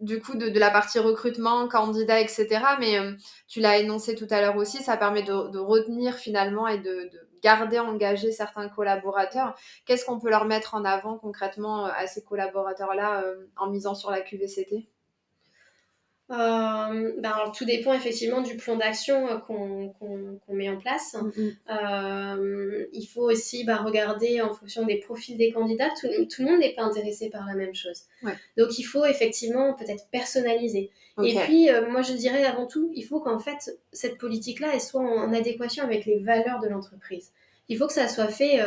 du 0.00 0.20
coup 0.20 0.36
de, 0.36 0.58
la 0.58 0.70
partie 0.70 0.98
recrutement, 0.98 1.68
candidat, 1.68 2.20
etc. 2.20 2.60
Mais 2.78 2.98
euh, 2.98 3.12
tu 3.48 3.60
l'as 3.60 3.78
énoncé 3.78 4.14
tout 4.14 4.26
à 4.30 4.40
l'heure 4.40 4.56
aussi, 4.56 4.82
ça 4.82 4.96
permet 4.96 5.22
de, 5.22 5.58
retenir 5.58 6.14
finalement 6.14 6.68
et 6.68 6.78
de, 6.78 7.10
garder 7.42 7.78
engagés 7.78 8.32
certains 8.32 8.68
collaborateurs. 8.68 9.54
Qu'est-ce 9.84 10.04
qu'on 10.04 10.18
peut 10.18 10.30
leur 10.30 10.46
mettre 10.46 10.74
en 10.74 10.84
avant 10.84 11.16
concrètement 11.18 11.86
euh, 11.86 11.90
à 11.96 12.06
ces 12.06 12.24
collaborateurs-là 12.24 13.22
euh, 13.22 13.46
en 13.56 13.68
misant 13.68 13.94
sur 13.94 14.10
la 14.10 14.20
QVCT 14.20 14.88
euh, 16.28 17.12
ben, 17.18 17.52
tout 17.56 17.64
dépend 17.64 17.92
effectivement 17.92 18.40
du 18.40 18.56
plan 18.56 18.74
d'action 18.74 19.28
euh, 19.28 19.36
qu'on 19.38 20.54
met 20.54 20.68
en 20.68 20.76
place. 20.76 21.14
Mm, 21.14 21.40
mm. 21.40 21.52
Euh, 21.70 22.86
il 22.92 23.06
faut 23.06 23.30
aussi 23.30 23.62
bah, 23.62 23.76
regarder 23.76 24.40
en 24.40 24.52
fonction 24.52 24.84
des 24.84 24.96
profils 24.96 25.36
des 25.36 25.52
candidats. 25.52 25.90
Tout, 26.00 26.08
tout 26.28 26.42
le 26.42 26.50
monde 26.50 26.60
n'est 26.60 26.74
pas 26.74 26.82
intéressé 26.82 27.30
par 27.30 27.46
la 27.46 27.54
même 27.54 27.74
chose. 27.74 28.02
Donc 28.56 28.76
il 28.78 28.82
faut 28.82 29.04
effectivement 29.04 29.74
peut-être 29.74 30.08
personnaliser. 30.10 30.90
Et 31.22 31.34
puis 31.34 31.68
moi 31.90 32.02
je 32.02 32.12
dirais 32.12 32.44
avant 32.44 32.66
tout, 32.66 32.90
il 32.94 33.02
faut 33.02 33.20
qu'en 33.20 33.38
fait 33.38 33.78
cette 33.92 34.18
politique-là 34.18 34.72
elle 34.74 34.82
soit 34.82 35.00
en, 35.00 35.32
adéquation 35.32 35.82
avec 35.82 36.04
les 36.04 36.18
valeurs 36.18 36.60
de 36.60 36.68
l'entreprise. 36.68 37.32
Il 37.68 37.78
faut 37.78 37.86
que 37.86 37.94
ça 37.94 38.06
soit 38.06 38.28
fait, 38.28 38.60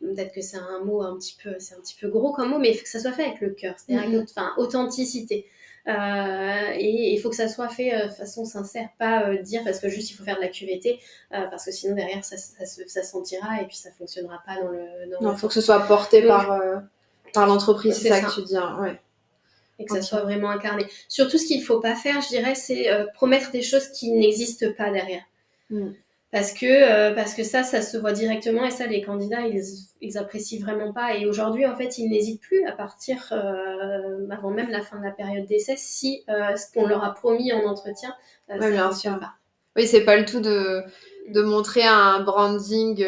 peut-être 0.00 0.34
que 0.34 0.42
c'est 0.42 0.58
un 0.58 0.84
mot 0.84 1.00
un 1.00 1.16
petit 1.16 1.36
peu, 1.42 1.54
c'est 1.58 1.74
un 1.74 1.80
petit 1.80 1.96
peu 1.98 2.08
gros 2.08 2.32
comme 2.32 2.50
mot, 2.50 2.58
mais 2.58 2.72
il 2.72 2.76
faut 2.76 2.82
que 2.82 2.90
ça 2.90 3.00
soit 3.00 3.12
fait 3.12 3.24
avec 3.24 3.40
le 3.40 3.50
cœur, 3.50 3.74
c'est-à-dire 3.78 4.20
mm, 4.20 4.24
enfin, 4.24 4.52
authenticité. 4.58 5.46
Euh, 5.86 6.72
et 6.76 7.12
il 7.12 7.20
faut 7.20 7.28
que 7.28 7.36
ça 7.36 7.48
soit 7.48 7.68
fait 7.68 7.94
euh, 7.94 8.06
de 8.06 8.12
façon 8.12 8.46
sincère, 8.46 8.88
pas 8.98 9.28
euh, 9.28 9.42
dire 9.42 9.62
parce 9.64 9.80
que 9.80 9.90
juste 9.90 10.10
il 10.10 10.14
faut 10.14 10.24
faire 10.24 10.36
de 10.36 10.40
la 10.40 10.48
QVT, 10.48 10.98
parce 11.30 11.66
que 11.66 11.72
sinon 11.72 11.94
derrière 11.94 12.24
ça, 12.24 12.38
ça, 12.38 12.64
ça, 12.64 13.02
sentira 13.02 13.60
et 13.60 13.66
puis 13.66 13.76
ça 13.76 13.90
fonctionnera 13.90 14.42
pas 14.46 14.62
dans 14.62 14.68
le. 14.68 15.20
non, 15.20 15.32
il 15.32 15.38
faut 15.38 15.48
que 15.48 15.54
ce 15.54 15.60
soit 15.60 15.80
porté 15.80 16.26
par, 16.26 16.58
par 17.34 17.46
l'entreprise, 17.46 17.98
c'est 18.00 18.08
ça, 18.08 18.20
que 18.22 18.34
tu 18.34 18.42
dis. 18.42 18.56
Hein, 18.56 18.78
ouais. 18.80 19.00
Et 19.78 19.84
que 19.84 19.94
ça 19.94 20.02
soit 20.02 20.20
vraiment 20.20 20.50
incarné. 20.50 20.86
Surtout, 21.08 21.36
ce 21.36 21.46
qu'il 21.46 21.62
faut 21.62 21.80
pas 21.80 21.96
faire, 21.96 22.20
je 22.20 22.28
dirais, 22.28 22.54
c'est 22.54 22.88
promettre 23.14 23.50
des 23.50 23.62
choses 23.62 23.88
qui 23.88 24.12
n'existent 24.12 24.72
pas 24.76 24.90
derrière. 24.90 25.24
Mm 25.70 25.90
parce 26.34 26.52
que 26.52 26.66
euh, 26.66 27.14
parce 27.14 27.32
que 27.32 27.44
ça 27.44 27.62
ça 27.62 27.80
se 27.80 27.96
voit 27.96 28.10
directement 28.10 28.64
et 28.64 28.72
ça 28.72 28.88
les 28.88 29.02
candidats 29.02 29.42
ils, 29.42 29.62
ils 30.00 30.18
apprécient 30.18 30.60
vraiment 30.60 30.92
pas. 30.92 31.14
Et 31.14 31.26
aujourd'hui 31.26 31.64
en 31.64 31.76
fait 31.76 31.96
ils 31.96 32.08
n'hésitent 32.08 32.40
plus 32.40 32.66
à 32.66 32.72
partir 32.72 33.28
euh, 33.30 34.28
avant 34.28 34.50
même 34.50 34.68
la 34.68 34.80
fin 34.80 34.98
de 34.98 35.04
la 35.04 35.12
période 35.12 35.46
d'essai 35.46 35.76
si 35.76 36.24
euh, 36.28 36.56
ce 36.56 36.72
qu'on 36.72 36.88
leur 36.88 37.04
a 37.04 37.14
promis 37.14 37.52
en 37.52 37.64
entretien 37.64 38.12
euh, 38.50 38.58
ouais, 38.58 38.72
bien 38.72 38.90
sûr. 38.90 39.16
pas. 39.20 39.34
oui 39.76 39.86
c'est 39.86 40.04
pas 40.04 40.16
le 40.16 40.24
tout 40.24 40.40
de 40.40 40.82
de 41.28 41.42
montrer 41.42 41.84
un 41.84 42.24
branding 42.24 43.06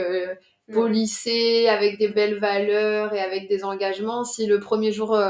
polissé 0.72 1.66
avec 1.66 1.98
des 1.98 2.08
belles 2.08 2.38
valeurs 2.38 3.12
et 3.12 3.20
avec 3.20 3.48
des 3.48 3.64
engagements. 3.64 4.22
Si 4.22 4.46
le 4.46 4.60
premier 4.60 4.92
jour 4.92 5.20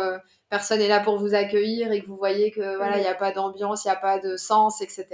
personne 0.50 0.82
est 0.82 0.88
là 0.88 1.00
pour 1.00 1.16
vous 1.16 1.35
accueillir 1.35 1.92
et 1.92 2.02
que 2.02 2.06
vous 2.06 2.18
voyez 2.18 2.50
que 2.50 2.76
voilà 2.76 2.98
il 2.98 3.00
n'y 3.00 3.09
a 3.09 3.14
pas 3.14 3.32
d'ambiance 3.32 3.87
il 3.87 3.88
n'y 3.88 3.94
a 3.94 3.98
pas 3.98 4.18
de 4.18 4.37
sens 4.37 4.82
etc 4.82 5.06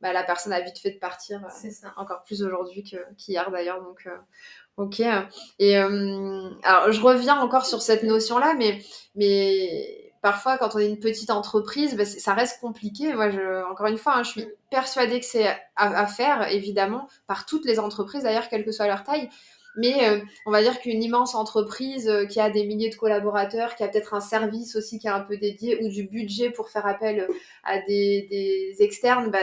bah, 0.00 0.12
la 0.12 0.22
personne 0.22 0.52
a 0.52 0.60
vite 0.60 0.78
fait 0.78 0.90
de 0.90 0.98
partir. 0.98 1.42
Euh, 1.44 1.48
c'est 1.50 1.70
ça. 1.70 1.92
Encore 1.96 2.22
plus 2.24 2.42
aujourd'hui 2.42 2.84
qu'hier 3.16 3.50
d'ailleurs. 3.50 3.82
Donc, 3.82 4.06
euh, 4.06 4.16
ok. 4.76 5.00
Et 5.58 5.78
euh, 5.78 6.50
alors, 6.62 6.92
je 6.92 7.00
reviens 7.00 7.40
encore 7.40 7.66
sur 7.66 7.80
cette 7.80 8.02
notion-là, 8.02 8.54
mais, 8.54 8.82
mais 9.14 10.12
parfois, 10.20 10.58
quand 10.58 10.74
on 10.74 10.78
est 10.78 10.88
une 10.88 11.00
petite 11.00 11.30
entreprise, 11.30 11.96
bah, 11.96 12.04
ça 12.04 12.34
reste 12.34 12.60
compliqué. 12.60 13.14
Moi, 13.14 13.30
je, 13.30 13.70
encore 13.70 13.86
une 13.86 13.98
fois, 13.98 14.16
hein, 14.16 14.22
je 14.22 14.30
suis 14.30 14.46
persuadée 14.70 15.18
que 15.20 15.26
c'est 15.26 15.46
à, 15.76 16.06
faire, 16.06 16.52
évidemment, 16.52 17.08
par 17.26 17.46
toutes 17.46 17.64
les 17.64 17.78
entreprises, 17.78 18.24
d'ailleurs, 18.24 18.48
quelle 18.48 18.64
que 18.64 18.72
soit 18.72 18.86
leur 18.86 19.02
taille. 19.02 19.30
Mais 19.78 20.22
on 20.46 20.50
va 20.50 20.62
dire 20.62 20.80
qu'une 20.80 21.02
immense 21.02 21.34
entreprise 21.34 22.10
qui 22.30 22.40
a 22.40 22.48
des 22.48 22.64
milliers 22.64 22.88
de 22.88 22.94
collaborateurs, 22.94 23.76
qui 23.76 23.84
a 23.84 23.88
peut-être 23.88 24.14
un 24.14 24.22
service 24.22 24.74
aussi 24.74 24.98
qui 24.98 25.06
est 25.06 25.10
un 25.10 25.20
peu 25.20 25.36
dédié 25.36 25.84
ou 25.84 25.90
du 25.90 26.04
budget 26.04 26.48
pour 26.48 26.70
faire 26.70 26.86
appel 26.86 27.28
à 27.62 27.78
des, 27.80 28.26
des 28.30 28.76
externes, 28.82 29.30
bah, 29.30 29.40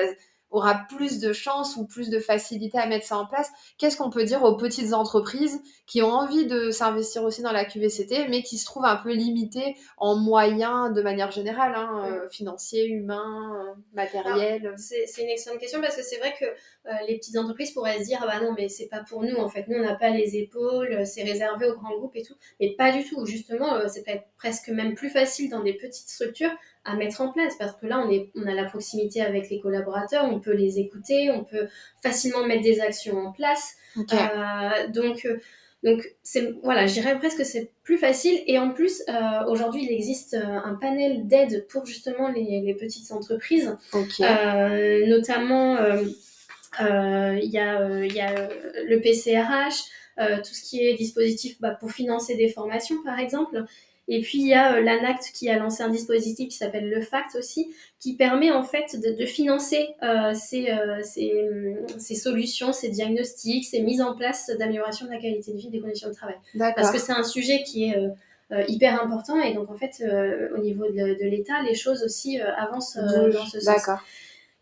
aura 0.53 0.85
plus 0.87 1.19
de 1.19 1.33
chances 1.33 1.75
ou 1.75 1.85
plus 1.85 2.09
de 2.09 2.19
facilité 2.19 2.77
à 2.77 2.85
mettre 2.85 3.05
ça 3.05 3.17
en 3.17 3.25
place. 3.25 3.49
Qu'est-ce 3.77 3.97
qu'on 3.97 4.09
peut 4.09 4.23
dire 4.23 4.43
aux 4.43 4.55
petites 4.55 4.93
entreprises 4.93 5.59
qui 5.87 6.01
ont 6.01 6.11
envie 6.11 6.45
de 6.45 6.71
s'investir 6.71 7.23
aussi 7.23 7.41
dans 7.41 7.51
la 7.51 7.65
QVCT, 7.65 8.27
mais 8.29 8.43
qui 8.43 8.57
se 8.57 8.65
trouvent 8.65 8.85
un 8.85 8.95
peu 8.95 9.13
limitées 9.13 9.75
en 9.97 10.15
moyens 10.15 10.93
de 10.93 11.01
manière 11.01 11.31
générale, 11.31 11.73
hein, 11.75 12.05
euh, 12.05 12.29
financiers, 12.29 12.87
humains, 12.87 13.53
euh, 13.55 13.73
matériels? 13.93 14.73
C'est 14.77 15.21
une 15.21 15.29
excellente 15.29 15.59
question 15.59 15.81
parce 15.81 15.95
que 15.95 16.03
c'est 16.03 16.17
vrai 16.17 16.33
que 16.39 16.45
euh, 16.45 16.91
les 17.07 17.17
petites 17.17 17.35
entreprises 17.37 17.71
pourraient 17.71 17.99
se 17.99 18.05
dire 18.05 18.19
ah 18.21 18.27
bah 18.27 18.39
non 18.39 18.53
mais 18.57 18.69
c'est 18.69 18.87
pas 18.87 19.03
pour 19.07 19.23
nous 19.23 19.37
en 19.37 19.49
fait. 19.49 19.67
Nous 19.67 19.77
on 19.77 19.83
n'a 19.83 19.95
pas 19.95 20.09
les 20.09 20.37
épaules 20.37 21.05
c'est 21.05 21.23
réservé 21.23 21.67
aux 21.67 21.75
grands 21.75 21.95
groupes 21.97 22.15
et 22.15 22.23
tout. 22.23 22.35
Mais 22.59 22.75
pas 22.77 22.91
du 22.91 23.03
tout. 23.03 23.25
Justement 23.25 23.87
c'est 23.87 24.03
peut-être 24.03 24.25
presque 24.37 24.69
même 24.69 24.93
plus 24.93 25.09
facile 25.09 25.49
dans 25.49 25.63
des 25.63 25.73
petites 25.73 26.09
structures 26.09 26.51
à 26.85 26.95
mettre 26.95 27.21
en 27.21 27.31
place 27.31 27.55
parce 27.57 27.73
que 27.77 27.85
là 27.85 27.99
on 27.99 28.09
est 28.09 28.29
on 28.35 28.45
a 28.45 28.53
la 28.53 28.65
proximité 28.65 29.21
avec 29.21 29.49
les 29.49 29.59
collaborateurs 29.59 30.25
on 30.25 30.39
peut 30.39 30.53
les 30.53 30.79
écouter 30.79 31.31
on 31.31 31.43
peut 31.43 31.67
facilement 32.01 32.45
mettre 32.45 32.63
des 32.63 32.81
actions 32.81 33.17
en 33.17 33.31
place. 33.31 33.75
Euh, 33.97 34.87
donc 34.89 35.25
euh, 35.25 35.37
donc 35.83 36.03
c'est 36.23 36.55
voilà 36.63 36.87
je 36.87 36.93
dirais 36.93 37.17
presque 37.19 37.37
que 37.37 37.43
c'est 37.43 37.71
plus 37.83 37.97
facile. 37.97 38.41
Et 38.47 38.59
en 38.59 38.71
plus 38.71 39.01
euh, 39.07 39.45
aujourd'hui 39.47 39.85
il 39.85 39.91
existe 39.91 40.33
un 40.35 40.75
panel 40.75 41.27
d'aide 41.27 41.67
pour 41.67 41.85
justement 41.85 42.29
les, 42.29 42.61
les, 42.61 42.73
petites 42.73 43.11
entreprises. 43.11 43.75
Notamment 45.07 45.77
il 46.79 47.49
y 47.49 47.59
a 47.59 48.05
y 48.05 48.19
a 48.19 48.49
le 48.87 48.99
PCRH 48.99 49.83
tout 50.17 50.53
ce 50.53 50.69
qui 50.69 50.85
est 50.85 50.95
dispositif 50.95 51.59
bah, 51.61 51.71
pour 51.79 51.91
financer 51.91 52.35
des 52.35 52.49
formations 52.49 53.01
par 53.03 53.19
exemple 53.19 53.63
et 54.07 54.21
puis 54.21 54.39
il 54.39 54.47
y 54.47 54.53
a 54.53 54.75
euh, 54.75 54.81
l'ANACT 54.81 55.31
qui 55.33 55.49
a 55.49 55.57
lancé 55.57 55.81
un 55.81 55.89
dispositif 55.89 56.49
qui 56.49 56.57
s'appelle 56.57 56.89
le 56.89 57.01
FACT 57.01 57.35
aussi, 57.37 57.73
qui 57.99 58.15
permet 58.15 58.51
en 58.51 58.63
fait 58.63 58.99
de, 58.99 59.25
financer 59.25 59.95
euh, 60.03 60.33
ces, 60.33 60.69
euh, 60.69 60.97
hum, 60.97 61.99
ces, 61.99 62.15
solutions, 62.15 62.73
ces 62.73 62.89
diagnostics, 62.89 63.65
ces 63.65 63.81
mises 63.81 64.01
en 64.01 64.15
place 64.15 64.51
d'amélioration 64.59 65.05
de 65.05 65.11
la 65.11 65.19
qualité 65.19 65.53
de 65.53 65.57
vie 65.57 65.69
des 65.69 65.79
conditions 65.79 66.09
de 66.09 66.13
travail. 66.13 66.35
Parce 66.57 66.91
que 66.91 66.99
c'est 66.99 67.13
un 67.13 67.23
sujet 67.23 67.63
qui 67.63 67.85
est 67.85 67.95
hyper 68.67 69.01
important 69.01 69.41
et 69.41 69.55
donc 69.55 69.71
en 69.71 69.77
fait 69.77 70.03
au 70.55 70.59
niveau 70.59 70.85
de, 70.85 71.25
l'État, 71.25 71.61
les 71.63 71.75
choses 71.75 72.03
aussi 72.03 72.39
avancent 72.39 72.97
dans 72.97 73.45
ce 73.45 73.59
sens. 73.61 73.89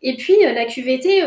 Et 0.02 0.16
puis 0.16 0.36
la 0.42 0.64
QVT, 0.66 1.18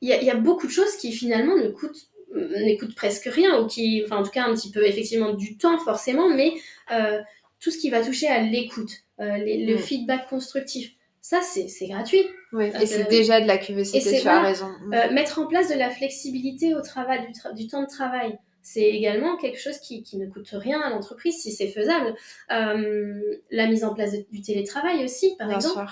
il 0.00 0.10
y, 0.10 0.24
y, 0.24 0.30
a 0.30 0.34
beaucoup 0.34 0.66
de 0.66 0.72
choses 0.72 0.96
qui 0.96 1.12
finalement 1.12 1.56
ne 1.56 1.68
coûtent 1.68 2.08
n'écoute 2.34 2.94
presque 2.94 3.26
rien, 3.26 3.60
ou 3.60 3.66
qui, 3.66 4.02
enfin 4.04 4.18
en 4.18 4.22
tout 4.22 4.30
cas 4.30 4.44
un 4.44 4.54
petit 4.54 4.70
peu 4.70 4.86
effectivement 4.86 5.32
du 5.32 5.56
temps 5.56 5.78
forcément, 5.78 6.28
mais 6.28 6.52
euh, 6.92 7.20
tout 7.60 7.70
ce 7.70 7.78
qui 7.78 7.90
va 7.90 8.02
toucher 8.04 8.28
à 8.28 8.40
l'écoute, 8.42 8.92
euh, 9.20 9.36
le 9.38 9.74
mm. 9.74 9.78
feedback 9.78 10.28
constructif, 10.28 10.92
ça 11.20 11.40
c'est 11.40 11.86
gratuit. 11.86 12.24
Oui, 12.52 12.70
et 12.80 12.86
c'est 12.86 13.08
déjà 13.08 13.40
de 13.40 13.46
la 13.46 13.58
QVC, 13.58 14.00
tu 14.00 14.28
as 14.28 14.42
raison. 14.42 14.68
Euh, 14.92 15.10
mettre 15.12 15.38
en 15.38 15.46
place 15.46 15.68
de 15.68 15.74
la 15.74 15.90
flexibilité 15.90 16.74
au 16.74 16.80
travail, 16.80 17.26
du, 17.26 17.62
du 17.62 17.68
temps 17.68 17.82
de 17.82 17.88
travail, 17.88 18.38
c'est 18.64 18.88
également 18.88 19.36
quelque 19.36 19.60
chose 19.60 19.78
qui, 19.78 20.02
ne 20.14 20.26
coûte 20.26 20.48
rien 20.52 20.80
à 20.80 20.88
l'entreprise 20.88 21.36
si 21.36 21.52
c'est 21.52 21.68
faisable. 21.68 22.14
Euh, 22.50 23.40
la 23.50 23.66
mise 23.66 23.84
en 23.84 23.92
place 23.92 24.14
du 24.30 24.40
télétravail 24.40 25.04
aussi, 25.04 25.36
par 25.38 25.52
exemple. 25.52 25.84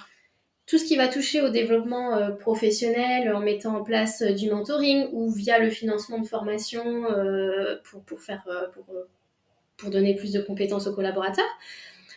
Tout 0.66 0.79
ce 0.79 0.85
qui 0.85 0.96
va 0.96 1.09
toucher 1.09 1.40
au 1.40 1.48
développement 1.48 2.14
euh, 2.14 2.31
professionnel 2.31 3.33
en 3.35 3.40
mettant 3.40 3.77
en 3.77 3.83
place 3.83 4.22
du 4.22 4.51
mentoring 4.51 5.09
ou 5.12 5.31
via 5.31 5.59
le 5.59 5.70
financement 5.70 6.18
de 6.18 6.27
formation 6.27 7.05
pour, 7.85 8.03
pour, 8.05 8.20
faire, 8.20 8.44
pour, 8.72 8.85
pour 9.77 9.90
donner 9.90 10.14
plus 10.14 10.33
de 10.33 10.40
compétences 10.40 10.87
aux 10.87 10.94
collaborateurs. 10.94 11.44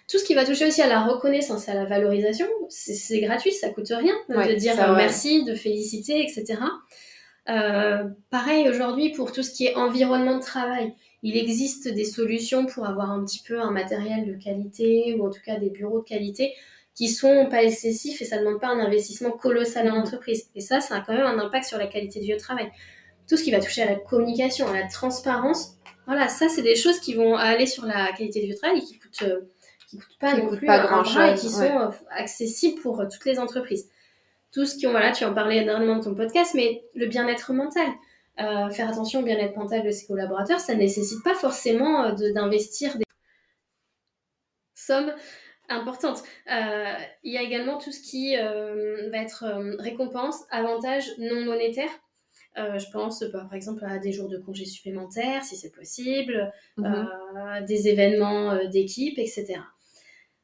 Tout 0.07 0.19
ce 0.19 0.23
qui 0.23 0.35
va 0.35 0.45
toucher 0.45 0.67
aussi 0.67 0.81
à 0.83 0.87
la 0.87 1.01
reconnaissance, 1.03 1.67
à 1.67 1.73
la 1.73 1.85
valorisation, 1.85 2.47
c'est 2.69 3.19
gratuit, 3.21 3.51
ça 3.51 3.69
coûte 3.69 3.89
rien 3.89 4.13
de 4.29 4.55
dire 4.55 4.75
merci, 4.95 5.43
de 5.43 5.55
féliciter, 5.55 6.21
etc. 6.21 6.59
Euh, 7.47 8.03
pareil 8.31 8.67
aujourd'hui 8.67 9.11
pour 9.11 9.31
tout 9.31 9.43
ce 9.43 9.51
qui 9.51 9.65
est 9.65 9.75
environnement 9.75 10.37
de 10.37 10.41
travail. 10.41 10.93
Il 11.23 11.37
existe 11.37 11.87
des 11.87 12.05
solutions 12.05 12.65
pour 12.65 12.85
avoir 12.85 13.11
un 13.11 13.23
petit 13.23 13.41
peu 13.41 13.59
un 13.59 13.71
matériel 13.71 14.27
de 14.27 14.33
qualité 14.33 15.15
ou 15.15 15.25
en 15.25 15.29
tout 15.31 15.41
cas 15.43 15.57
des 15.57 15.69
bureaux 15.69 16.01
de 16.01 16.05
qualité 16.05 16.53
qui 16.95 17.09
sont 17.09 17.47
pas 17.47 17.63
excessifs 17.63 18.21
et 18.21 18.25
ça 18.25 18.37
ne 18.37 18.45
demande 18.45 18.61
pas 18.61 18.69
un 18.69 18.79
investissement 18.79 19.31
colossal 19.31 19.87
dans 19.87 19.95
l'entreprise. 19.95 20.49
Et 20.55 20.61
ça, 20.61 20.79
ça 20.79 20.95
a 20.95 21.01
quand 21.01 21.13
même 21.13 21.25
un 21.25 21.37
impact 21.39 21.65
sur 21.65 21.77
la 21.77 21.87
qualité 21.87 22.21
du 22.21 22.35
travail. 22.37 22.71
Tout 23.27 23.35
ce 23.37 23.43
qui 23.43 23.51
va 23.51 23.59
toucher 23.59 23.83
à 23.83 23.89
la 23.89 23.95
communication, 23.95 24.67
à 24.67 24.73
la 24.73 24.87
transparence, 24.87 25.75
voilà, 26.07 26.29
ça 26.29 26.47
c'est 26.47 26.61
des 26.61 26.75
choses 26.75 26.99
qui 26.99 27.15
vont 27.15 27.35
aller 27.35 27.65
sur 27.65 27.85
la 27.85 28.11
qualité 28.13 28.45
du 28.45 28.55
travail 28.55 28.79
et 28.79 28.81
qui 28.81 28.99
coûtent 28.99 29.23
euh, 29.23 29.41
qui 29.89 29.97
coûtent 29.97 30.19
pas 30.19 30.35
non 30.37 30.55
plus 30.55 30.65
pas 30.65 30.85
grand 30.85 31.03
chose 31.03 31.29
et 31.31 31.35
qui 31.35 31.49
sont 31.49 31.63
euh, 31.63 31.89
accessibles 32.11 32.79
pour 32.81 33.01
euh, 33.01 33.05
toutes 33.11 33.25
les 33.25 33.39
entreprises. 33.39 33.89
Tout 34.53 34.65
ce 34.65 34.77
qui 34.77 34.85
voilà, 34.85 35.11
tu 35.11 35.25
en 35.25 35.33
parlais 35.33 35.57
énormément 35.57 35.97
de 35.97 36.03
ton 36.03 36.15
podcast, 36.15 36.53
mais 36.55 36.83
le 36.95 37.07
bien-être 37.07 37.51
mental. 37.53 37.87
Faire 38.37 38.89
attention 38.89 39.21
au 39.21 39.23
bien-être 39.23 39.55
mental 39.55 39.83
de 39.83 39.91
ses 39.91 40.05
collaborateurs, 40.07 40.59
ça 40.59 40.73
ne 40.73 40.79
nécessite 40.79 41.23
pas 41.23 41.35
forcément 41.35 42.13
d'investir 42.13 42.97
des 42.97 43.05
sommes 44.73 45.13
importantes. 45.69 46.23
il 46.47 47.31
y 47.31 47.37
a 47.37 47.41
également 47.41 47.77
tout 47.77 47.91
ce 47.91 48.01
qui 48.01 48.35
va 48.35 49.17
être 49.17 49.45
récompense, 49.79 50.43
avantages 50.51 51.09
non 51.17 51.45
monétaires. 51.45 51.99
je 52.55 52.91
pense 52.91 53.23
par 53.31 53.53
exemple 53.53 53.83
à 53.85 53.97
des 53.97 54.11
jours 54.11 54.29
de 54.29 54.37
congés 54.37 54.65
supplémentaires 54.65 55.43
si 55.43 55.55
c'est 55.55 55.71
possible, 55.71 56.51
mhm. 56.77 57.07
des 57.67 57.87
événements 57.87 58.65
d'équipe, 58.65 59.17
etc. 59.17 59.59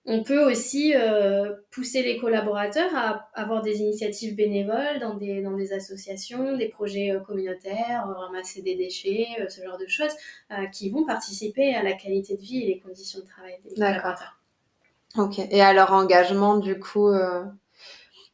On 0.06 0.24
peut 0.24 0.50
aussi 0.50 0.96
euh, 0.96 1.54
pousser 1.70 2.02
les 2.02 2.18
collaborateurs 2.18 2.96
à 2.96 3.30
avoir 3.36 3.62
des 3.62 3.82
initiatives 3.82 4.36
bénévoles 4.36 5.00
dans 5.00 5.14
des, 5.14 5.42
dans 5.44 5.56
des 5.56 5.74
associations, 5.74 6.58
des 6.58 6.70
projets 6.70 7.12
euh, 7.12 7.20
communautaires, 7.20 8.08
euh, 8.10 8.14
ramasser 8.14 8.64
des 8.64 8.76
déchets, 8.76 9.28
ce 9.48 9.64
genre 9.64 9.78
de 9.78 9.86
choses, 9.88 10.14
qui 10.74 10.90
vont 10.90 11.06
participer 11.06 11.76
à 11.76 11.84
la 11.84 11.94
qualité 11.94 12.36
de 12.36 12.42
vie 12.42 12.64
et 12.64 12.68
les 12.68 12.80
conditions 12.80 13.20
de 13.20 13.26
travail 13.26 13.60
des 13.64 13.76
collaborateurs. 13.76 14.41
Ok. 15.18 15.40
Et 15.40 15.62
à 15.62 15.74
leur 15.74 15.94
engagement, 15.94 16.58
du 16.58 16.80
coup. 16.80 17.12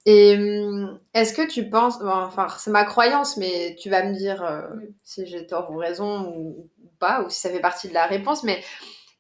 Et 0.05 0.37
hum, 0.37 0.99
est-ce 1.13 1.33
que 1.33 1.45
tu 1.45 1.69
penses, 1.69 1.95
enfin 2.01 2.47
c'est 2.59 2.71
ma 2.71 2.85
croyance, 2.85 3.35
mais 3.35 3.75
tu 3.77 3.89
vas 3.89 4.03
me 4.03 4.13
dire 4.13 4.41
mm. 4.41 4.93
si 5.03 5.27
j'ai 5.27 5.45
tort 5.45 5.69
ou 5.69 5.77
raison 5.77 6.29
ou, 6.29 6.69
pas, 6.97 7.23
ou 7.23 7.29
si 7.29 7.41
ça 7.41 7.49
fait 7.49 7.59
partie 7.59 7.89
de 7.89 7.93
la 7.93 8.05
réponse, 8.05 8.43
mais 8.43 8.63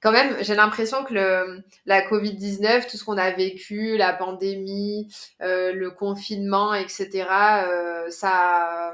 quand 0.01 0.11
même, 0.11 0.37
j'ai 0.41 0.55
l'impression 0.55 1.03
que 1.03 1.13
le, 1.13 1.63
la 1.85 2.01
Covid-19, 2.07 2.89
tout 2.89 2.97
ce 2.97 3.03
qu'on 3.03 3.17
a 3.17 3.31
vécu, 3.31 3.97
la 3.97 4.13
pandémie, 4.13 5.13
euh, 5.41 5.73
le 5.73 5.91
confinement, 5.91 6.73
etc., 6.73 7.25
euh, 7.67 8.09
ça 8.09 8.29
a 8.31 8.93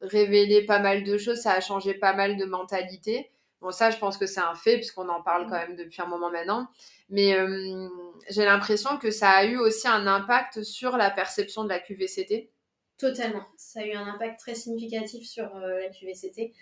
révélé 0.00 0.64
pas 0.64 0.78
mal 0.78 1.04
de 1.04 1.18
choses, 1.18 1.40
ça 1.40 1.52
a 1.52 1.60
changé 1.60 1.94
pas 1.94 2.14
mal 2.14 2.36
de 2.36 2.44
mentalités. 2.46 3.30
Bon, 3.60 3.70
ça, 3.72 3.90
je 3.90 3.98
pense 3.98 4.16
que 4.16 4.26
c'est 4.26 4.40
un 4.40 4.54
fait, 4.54 4.76
puisqu'on 4.76 5.08
en 5.08 5.22
parle 5.22 5.44
quand 5.44 5.58
même 5.58 5.76
depuis 5.76 6.00
un 6.00 6.06
moment 6.06 6.30
maintenant. 6.30 6.68
Mais 7.10 7.34
euh, 7.34 7.88
j'ai 8.28 8.44
l'impression 8.44 8.98
que 8.98 9.10
ça 9.10 9.30
a 9.30 9.44
eu 9.44 9.56
aussi 9.56 9.88
un 9.88 10.06
impact 10.06 10.62
sur 10.62 10.96
la 10.96 11.10
perception 11.10 11.64
de 11.64 11.68
la 11.68 11.78
QVCT. 11.78 12.50
Totalement. 12.98 13.44
Ça 13.56 13.80
a 13.80 13.84
eu 13.84 13.92
un 13.92 14.06
impact 14.06 14.40
très 14.40 14.54
significatif 14.54 15.26
sur 15.26 15.48
la 15.54 15.88
QVCT. 15.88 16.52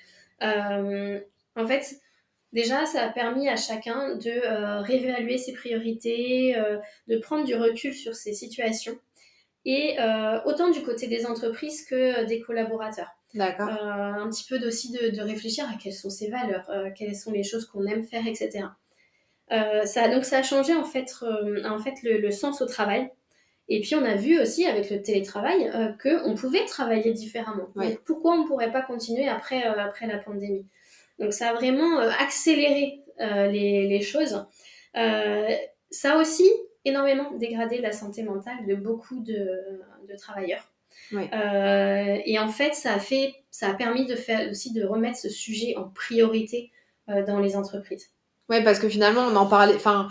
en 0.41 1.67
fait, 1.67 2.01
Déjà, 2.57 2.87
ça 2.87 3.03
a 3.03 3.09
permis 3.11 3.51
à 3.51 3.57
chacun 3.57 4.17
de 4.17 4.31
euh, 4.31 4.81
réévaluer 4.81 5.37
ses 5.37 5.53
priorités, 5.53 6.57
euh, 6.57 6.79
de 7.07 7.19
prendre 7.19 7.45
du 7.45 7.55
recul 7.55 7.93
sur 7.93 8.15
ses 8.15 8.33
situations, 8.33 8.99
et 9.67 10.01
euh, 10.01 10.41
autant 10.47 10.71
du 10.71 10.83
côté 10.83 11.07
des 11.07 11.27
entreprises 11.27 11.85
que 11.85 12.25
des 12.25 12.41
collaborateurs. 12.41 13.11
D'accord. 13.35 13.69
un 13.69 14.31
petit 14.31 14.47
peu 14.49 14.67
aussi 14.67 14.93
de, 14.93 15.21
réfléchir 15.21 15.69
à 15.69 15.77
quelles 15.77 15.93
sont 15.93 16.09
ses 16.09 16.31
valeurs, 16.31 16.71
quelles 16.97 17.15
sont 17.15 17.33
les 17.33 17.43
choses 17.43 17.67
qu'on 17.67 17.85
aime 17.85 18.05
faire, 18.05 18.27
etc. 18.27 18.61
ça, 19.51 20.09
donc 20.09 20.25
ça 20.25 20.39
a 20.39 20.43
changé 20.43 20.75
en 20.75 20.85
fait, 20.85 21.13
en 21.65 21.79
fait 21.79 21.95
le, 22.03 22.31
sens 22.31 22.63
au 22.63 22.67
travail. 22.67 23.11
Et 23.69 23.81
puis 23.81 23.97
on 23.97 24.05
a 24.05 24.15
vu 24.15 24.41
aussi 24.41 24.65
avec 24.67 24.91
le 24.91 25.03
télétravail 25.03 25.73
qu'on 26.01 26.35
pouvait 26.35 26.65
travailler 26.67 27.13
différemment. 27.13 27.69
pourquoi 28.05 28.35
on 28.35 28.43
ne 28.43 28.47
pourrait 28.47 28.73
pas 28.73 28.83
continuer 28.83 29.29
après, 29.29 29.63
après 29.63 30.07
la 30.07 30.19
pandémie? 30.19 30.67
Donc 31.19 31.33
ça 31.33 31.51
a 31.51 31.55
vraiment 31.55 32.01
euh, 32.01 32.11
accéléré 32.19 33.01
euh, 33.21 33.47
les, 33.49 34.01
choses. 34.03 34.47
Euh, 34.97 35.49
ça 35.91 36.15
a 36.15 36.21
aussi 36.21 36.49
énormément 36.85 37.33
dégradé 37.33 37.79
la 37.79 37.93
santé 37.93 38.23
mentale 38.23 38.67
de 38.67 38.75
beaucoup 38.75 39.21
de, 39.21 39.47
travailleurs. 40.19 40.73
et 41.13 42.39
en 42.39 42.49
fait, 42.49 42.75
ça 42.75 42.95
a 42.95 42.99
fait, 42.99 43.35
ça 43.51 43.71
a 43.71 43.75
permis 43.75 44.07
de 44.07 44.15
faire 44.15 44.51
aussi 44.51 44.73
de 44.73 44.85
remettre 44.85 45.19
ce 45.19 45.29
sujet 45.29 45.75
en 45.77 45.89
priorité 45.89 46.71
dans 47.09 47.39
les 47.39 47.57
entreprises. 47.57 48.11
Oui, 48.49 48.63
parce 48.63 48.79
que 48.79 48.89
finalement, 48.89 49.23
on 49.23 49.37
en 49.37 49.47
parlait. 49.47 49.75
Enfin, 49.75 50.09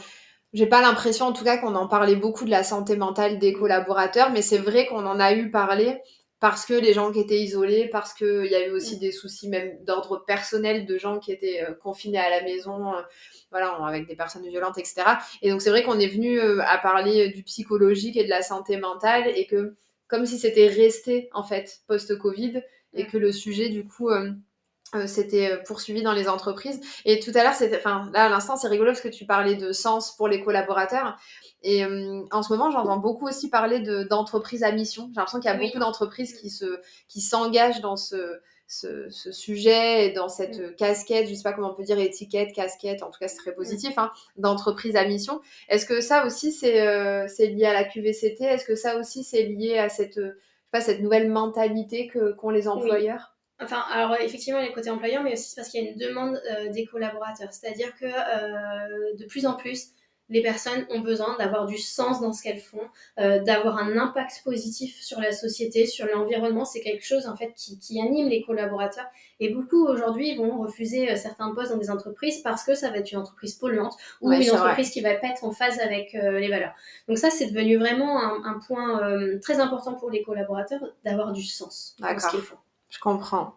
j'ai 0.53 0.67
pas 0.67 0.81
l'impression, 0.81 1.25
en 1.25 1.33
tout 1.33 1.43
cas, 1.43 1.57
qu'on 1.57 1.75
en 1.75 1.87
parlait 1.87 2.15
beaucoup 2.15 2.45
de 2.45 2.49
la 2.49 2.63
santé 2.63 2.95
mentale 2.95 3.39
des 3.39 3.53
collaborateurs, 3.53 4.31
mais 4.31 4.41
c'est 4.41 4.57
vrai 4.57 4.85
qu'on 4.87 5.05
en 5.05 5.19
a 5.19 5.33
eu 5.33 5.51
parlé 5.51 6.01
parce 6.39 6.65
que 6.65 6.73
les 6.73 6.93
gens 6.93 7.11
qui 7.11 7.19
étaient 7.19 7.41
isolés, 7.41 7.87
parce 7.87 8.13
qu'il 8.13 8.45
y 8.45 8.55
a 8.55 8.67
eu 8.67 8.71
aussi 8.71 8.97
mm. 8.97 8.99
des 8.99 9.11
soucis 9.11 9.49
même 9.49 9.83
d'ordre 9.83 10.23
personnel 10.25 10.85
de 10.85 10.97
gens 10.97 11.19
qui 11.19 11.31
étaient 11.31 11.63
euh, 11.63 11.73
confinés 11.73 12.19
à 12.19 12.29
la 12.29 12.43
maison, 12.43 12.93
euh, 12.93 13.01
voilà, 13.51 13.73
avec 13.85 14.07
des 14.07 14.15
personnes 14.15 14.47
violentes, 14.47 14.77
etc. 14.77 15.03
Et 15.41 15.49
donc 15.49 15.61
c'est 15.61 15.69
vrai 15.69 15.83
qu'on 15.83 15.99
est 15.99 16.07
venu 16.07 16.39
euh, 16.39 16.61
à 16.65 16.77
parler 16.77 17.29
du 17.29 17.43
psychologique 17.43 18.17
et 18.17 18.25
de 18.25 18.29
la 18.29 18.41
santé 18.41 18.77
mentale 18.77 19.27
et 19.35 19.47
que 19.47 19.75
comme 20.07 20.25
si 20.25 20.37
c'était 20.37 20.67
resté 20.67 21.29
en 21.33 21.43
fait 21.43 21.79
post-Covid 21.87 22.61
et 22.93 23.05
mm. 23.05 23.07
que 23.07 23.17
le 23.17 23.31
sujet 23.31 23.69
du 23.69 23.87
coup 23.87 24.09
s'était 25.07 25.61
poursuivi 25.65 26.01
dans 26.01 26.13
les 26.13 26.27
entreprises. 26.27 26.79
Et 27.05 27.19
tout 27.19 27.31
à 27.35 27.43
l'heure, 27.43 27.53
c'était, 27.53 27.77
enfin 27.77 28.09
là 28.13 28.25
à 28.25 28.29
l'instant, 28.29 28.55
c'est 28.55 28.67
rigolo 28.67 28.91
parce 28.91 29.01
que 29.01 29.07
tu 29.07 29.25
parlais 29.25 29.55
de 29.55 29.71
sens 29.71 30.15
pour 30.15 30.27
les 30.27 30.43
collaborateurs. 30.43 31.17
Et 31.63 31.83
euh, 31.83 32.23
en 32.31 32.43
ce 32.43 32.53
moment, 32.53 32.69
j'entends 32.71 32.97
beaucoup 32.97 33.27
aussi 33.27 33.49
parler 33.49 33.79
d'entreprises 34.05 34.63
à 34.63 34.71
mission. 34.71 35.09
J'ai 35.09 35.15
l'impression 35.15 35.39
qu'il 35.39 35.49
y 35.49 35.53
a 35.53 35.57
beaucoup 35.57 35.79
d'entreprises 35.79 36.39
qui 36.39 36.49
se 36.49 36.79
qui 37.07 37.21
s'engagent 37.21 37.81
dans 37.81 37.97
ce, 37.97 38.39
ce, 38.67 39.31
sujet 39.31 40.07
et 40.07 40.11
dans 40.11 40.29
cette 40.29 40.59
mm. 40.59 40.75
casquette, 40.75 41.27
je 41.27 41.33
sais 41.33 41.43
pas 41.43 41.53
comment 41.53 41.71
on 41.71 41.75
peut 41.75 41.83
dire, 41.83 41.99
étiquette, 41.99 42.53
casquette, 42.53 43.03
en 43.03 43.09
tout 43.09 43.19
cas 43.19 43.27
c'est 43.27 43.37
très 43.37 43.53
positif, 43.53 43.95
mm. 43.95 43.99
hein, 43.99 44.11
d'entreprise 44.37 44.95
à 44.95 45.05
mission. 45.05 45.41
Est-ce 45.69 45.85
que 45.85 46.01
ça 46.01 46.25
aussi 46.25 46.51
c'est 46.51 46.81
euh, 46.81 47.27
lié 47.39 47.65
à 47.65 47.73
la 47.73 47.83
QVCT 47.83 48.43
Est-ce 48.43 48.65
que 48.65 48.75
ça 48.75 48.97
aussi 48.97 49.23
c'est 49.23 49.43
lié 49.43 49.77
à 49.77 49.89
cette, 49.89 50.15
je 50.15 50.21
sais 50.21 50.71
pas, 50.71 50.81
cette 50.81 51.01
nouvelle 51.01 51.29
mentalité 51.29 52.11
qu'ont 52.37 52.49
les 52.49 52.67
employeurs? 52.67 53.34
Enfin, 53.61 53.83
alors 53.91 54.15
effectivement, 54.19 54.59
les 54.59 54.73
côtés 54.73 54.89
employeurs, 54.89 55.23
mais 55.23 55.33
aussi 55.33 55.55
parce 55.55 55.69
qu'il 55.69 55.83
y 55.83 55.87
a 55.87 55.91
une 55.91 55.97
demande 55.97 56.41
euh, 56.51 56.69
des 56.69 56.85
collaborateurs. 56.85 57.53
C'est-à-dire 57.53 57.95
que 57.95 58.05
de 59.17 59.25
plus 59.25 59.45
en 59.45 59.53
plus, 59.53 59.95
les 60.29 60.41
personnes 60.41 60.85
ont 60.89 61.01
besoin 61.01 61.37
d'avoir 61.37 61.65
du 61.65 61.77
sens 61.77 62.19
dans 62.19 62.33
ce 62.33 62.41
qu'elles 62.41 62.59
font, 62.59 62.81
euh, 63.19 63.39
d'avoir 63.43 63.77
un 63.77 63.97
impact 63.97 64.41
positif 64.43 64.99
sur 65.01 65.19
la 65.19 65.31
société, 65.31 65.85
sur 65.85 66.07
l'environnement. 66.07 66.65
C'est 66.65 66.81
quelque 66.81 67.05
chose 67.05 67.27
en 67.27 67.35
fait 67.35 67.53
qui, 67.53 68.01
anime 68.01 68.27
les 68.29 68.41
collaborateurs. 68.41 69.05
Et 69.39 69.49
beaucoup 69.49 69.85
aujourd'hui 69.85 70.35
vont 70.35 70.57
refuser 70.57 71.11
euh, 71.11 71.15
certains 71.15 71.53
postes 71.53 71.71
dans 71.71 71.77
des 71.77 71.91
entreprises 71.91 72.41
parce 72.41 72.63
que 72.63 72.73
ça 72.73 72.89
va 72.89 72.97
être 72.97 73.11
une 73.11 73.19
entreprise 73.19 73.53
polluante 73.55 73.93
ou 74.21 74.31
une 74.31 74.49
entreprise 74.51 74.89
qui 74.89 75.01
va 75.01 75.13
pas 75.15 75.27
être 75.27 75.43
en 75.43 75.51
phase 75.51 75.79
avec 75.79 76.15
euh, 76.15 76.39
les 76.39 76.49
valeurs. 76.49 76.73
Donc 77.07 77.17
ça, 77.17 77.29
c'est 77.29 77.47
devenu 77.47 77.77
vraiment 77.77 78.19
un, 78.43 78.59
point 78.65 79.01
très 79.41 79.59
important 79.59 79.93
pour 79.93 80.09
les 80.09 80.23
collaborateurs 80.23 80.81
d'avoir 81.03 81.33
du 81.33 81.43
sens 81.43 81.95
dans 81.99 82.17
ce 82.17 82.29
qu'ils 82.29 82.41
font. 82.41 82.55
Je 82.95 82.99
comprends. 82.99 83.55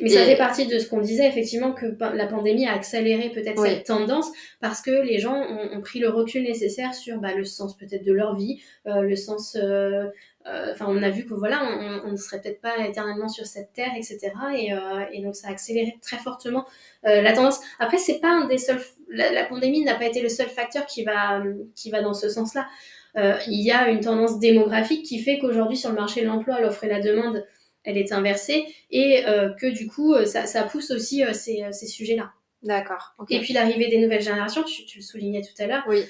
Mais 0.00 0.08
ça 0.08 0.24
fait 0.24 0.36
partie 0.36 0.66
de 0.66 0.78
ce 0.78 0.88
qu'on 0.88 1.00
disait, 1.00 1.28
effectivement, 1.28 1.72
que 1.72 1.86
la 2.14 2.26
pandémie 2.26 2.66
a 2.66 2.72
accéléré 2.72 3.30
peut-être 3.30 3.62
cette 3.62 3.84
tendance 3.84 4.26
parce 4.60 4.80
que 4.80 4.90
les 4.90 5.18
gens 5.18 5.36
ont, 5.36 5.80
pris 5.82 5.98
le 5.98 6.08
recul 6.08 6.42
nécessaire 6.42 6.94
sur 6.94 7.18
bah, 7.18 7.34
le 7.34 7.44
sens 7.44 7.76
peut-être 7.76 8.04
de 8.04 8.12
leur 8.12 8.34
vie, 8.36 8.62
euh, 8.86 9.02
le 9.02 9.16
sens. 9.16 9.56
Euh, 9.60 10.06
euh, 10.46 10.72
enfin, 10.72 10.86
on 10.88 11.02
a 11.02 11.10
vu 11.10 11.26
que 11.26 11.34
voilà, 11.34 11.62
on 12.06 12.10
ne 12.10 12.16
serait 12.16 12.40
peut-être 12.40 12.62
pas 12.62 12.78
éternellement 12.86 13.28
sur 13.28 13.44
cette 13.44 13.74
terre, 13.74 13.92
etc. 13.96 14.32
Et, 14.56 14.70
et 15.12 15.22
donc, 15.22 15.36
ça 15.36 15.48
a 15.48 15.50
accéléré 15.50 15.98
très 16.00 16.16
fortement 16.16 16.64
la 17.02 17.32
tendance. 17.34 17.60
Après, 17.78 17.98
c'est 17.98 18.18
pas 18.18 18.30
un 18.30 18.46
des 18.46 18.56
seuls. 18.56 18.80
La, 19.10 19.30
la 19.30 19.44
pandémie 19.44 19.84
n'a 19.84 19.96
pas 19.96 20.06
été 20.06 20.22
le 20.22 20.30
seul 20.30 20.48
facteur 20.48 20.86
qui 20.86 21.04
va, 21.04 21.42
qui 21.74 21.90
va 21.90 22.00
dans 22.00 22.14
ce 22.14 22.30
sens-là. 22.30 22.66
il 23.46 23.60
y 23.60 23.70
a 23.70 23.90
une 23.90 24.00
tendance 24.00 24.38
démographique 24.38 25.04
qui 25.04 25.18
fait 25.18 25.38
qu'aujourd'hui, 25.38 25.76
sur 25.76 25.90
le 25.90 25.96
marché 25.96 26.22
de 26.22 26.26
l'emploi, 26.26 26.62
l'offre 26.62 26.84
et 26.84 26.88
la 26.88 27.00
demande 27.00 27.44
elle 27.84 27.96
est 27.96 28.12
inversée 28.12 28.66
et 28.90 29.22
que 29.60 29.70
du 29.70 29.86
coup, 29.88 30.14
ça, 30.24 30.62
pousse 30.64 30.90
aussi 30.90 31.22
ces, 31.32 31.86
sujets-là. 31.86 32.32
D'accord. 32.62 33.14
Et 33.30 33.40
puis 33.40 33.52
l'arrivée 33.52 33.88
des 33.88 33.98
nouvelles 33.98 34.22
générations, 34.22 34.64
tu, 34.64 34.98
le 34.98 35.02
soulignais 35.02 35.42
tout 35.42 35.62
à 35.62 35.66
l'heure, 35.66 35.84
oui. 35.88 36.04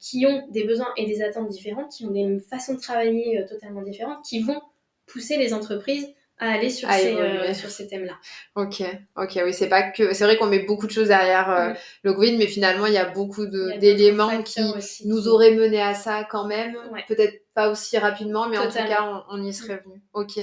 qui 0.00 0.26
ont 0.26 0.46
des 0.50 0.64
besoins 0.64 0.92
et 0.96 1.06
des 1.06 1.22
attentes 1.22 1.48
différentes, 1.48 1.92
qui 1.92 2.04
ont 2.04 2.10
des 2.10 2.38
façons 2.50 2.74
de 2.74 2.80
travailler 2.80 3.44
totalement 3.48 3.82
différentes, 3.82 4.24
qui 4.24 4.40
vont 4.42 4.60
pousser 5.06 5.38
les 5.38 5.54
entreprises 5.54 6.08
à 6.38 6.52
aller 6.52 6.68
sur, 6.68 6.90
ces, 6.90 7.14
euh, 7.14 7.54
sur 7.54 7.70
ces 7.70 7.88
thèmes-là. 7.88 8.14
Ok, 8.56 8.82
ok, 9.16 9.40
oui, 9.44 9.54
c'est 9.54 9.68
pas 9.68 9.90
que. 9.90 10.12
C'est 10.12 10.24
vrai 10.24 10.36
qu'on 10.36 10.46
met 10.46 10.58
beaucoup 10.60 10.86
de 10.86 10.92
choses 10.92 11.08
derrière 11.08 11.50
euh, 11.50 11.72
le 12.02 12.12
Covid, 12.12 12.36
mais 12.36 12.46
finalement, 12.46 12.86
il 12.86 12.92
y 12.92 12.98
a 12.98 13.06
beaucoup 13.06 13.46
d'éléments 13.46 14.42
qui 14.42 14.60
nous 15.06 15.28
auraient 15.28 15.54
mené 15.54 15.80
à 15.80 15.94
ça 15.94 16.26
quand 16.30 16.46
même. 16.46 16.76
Peut-être 17.08 17.45
pas 17.56 17.70
aussi 17.70 17.98
rapidement, 17.98 18.48
mais 18.48 18.58
en 18.58 18.68
tout 18.68 18.74
cas, 18.74 19.24
on, 19.30 19.42
y 19.42 19.52
serait 19.52 19.82
venu. 19.84 20.00
Ok. 20.12 20.38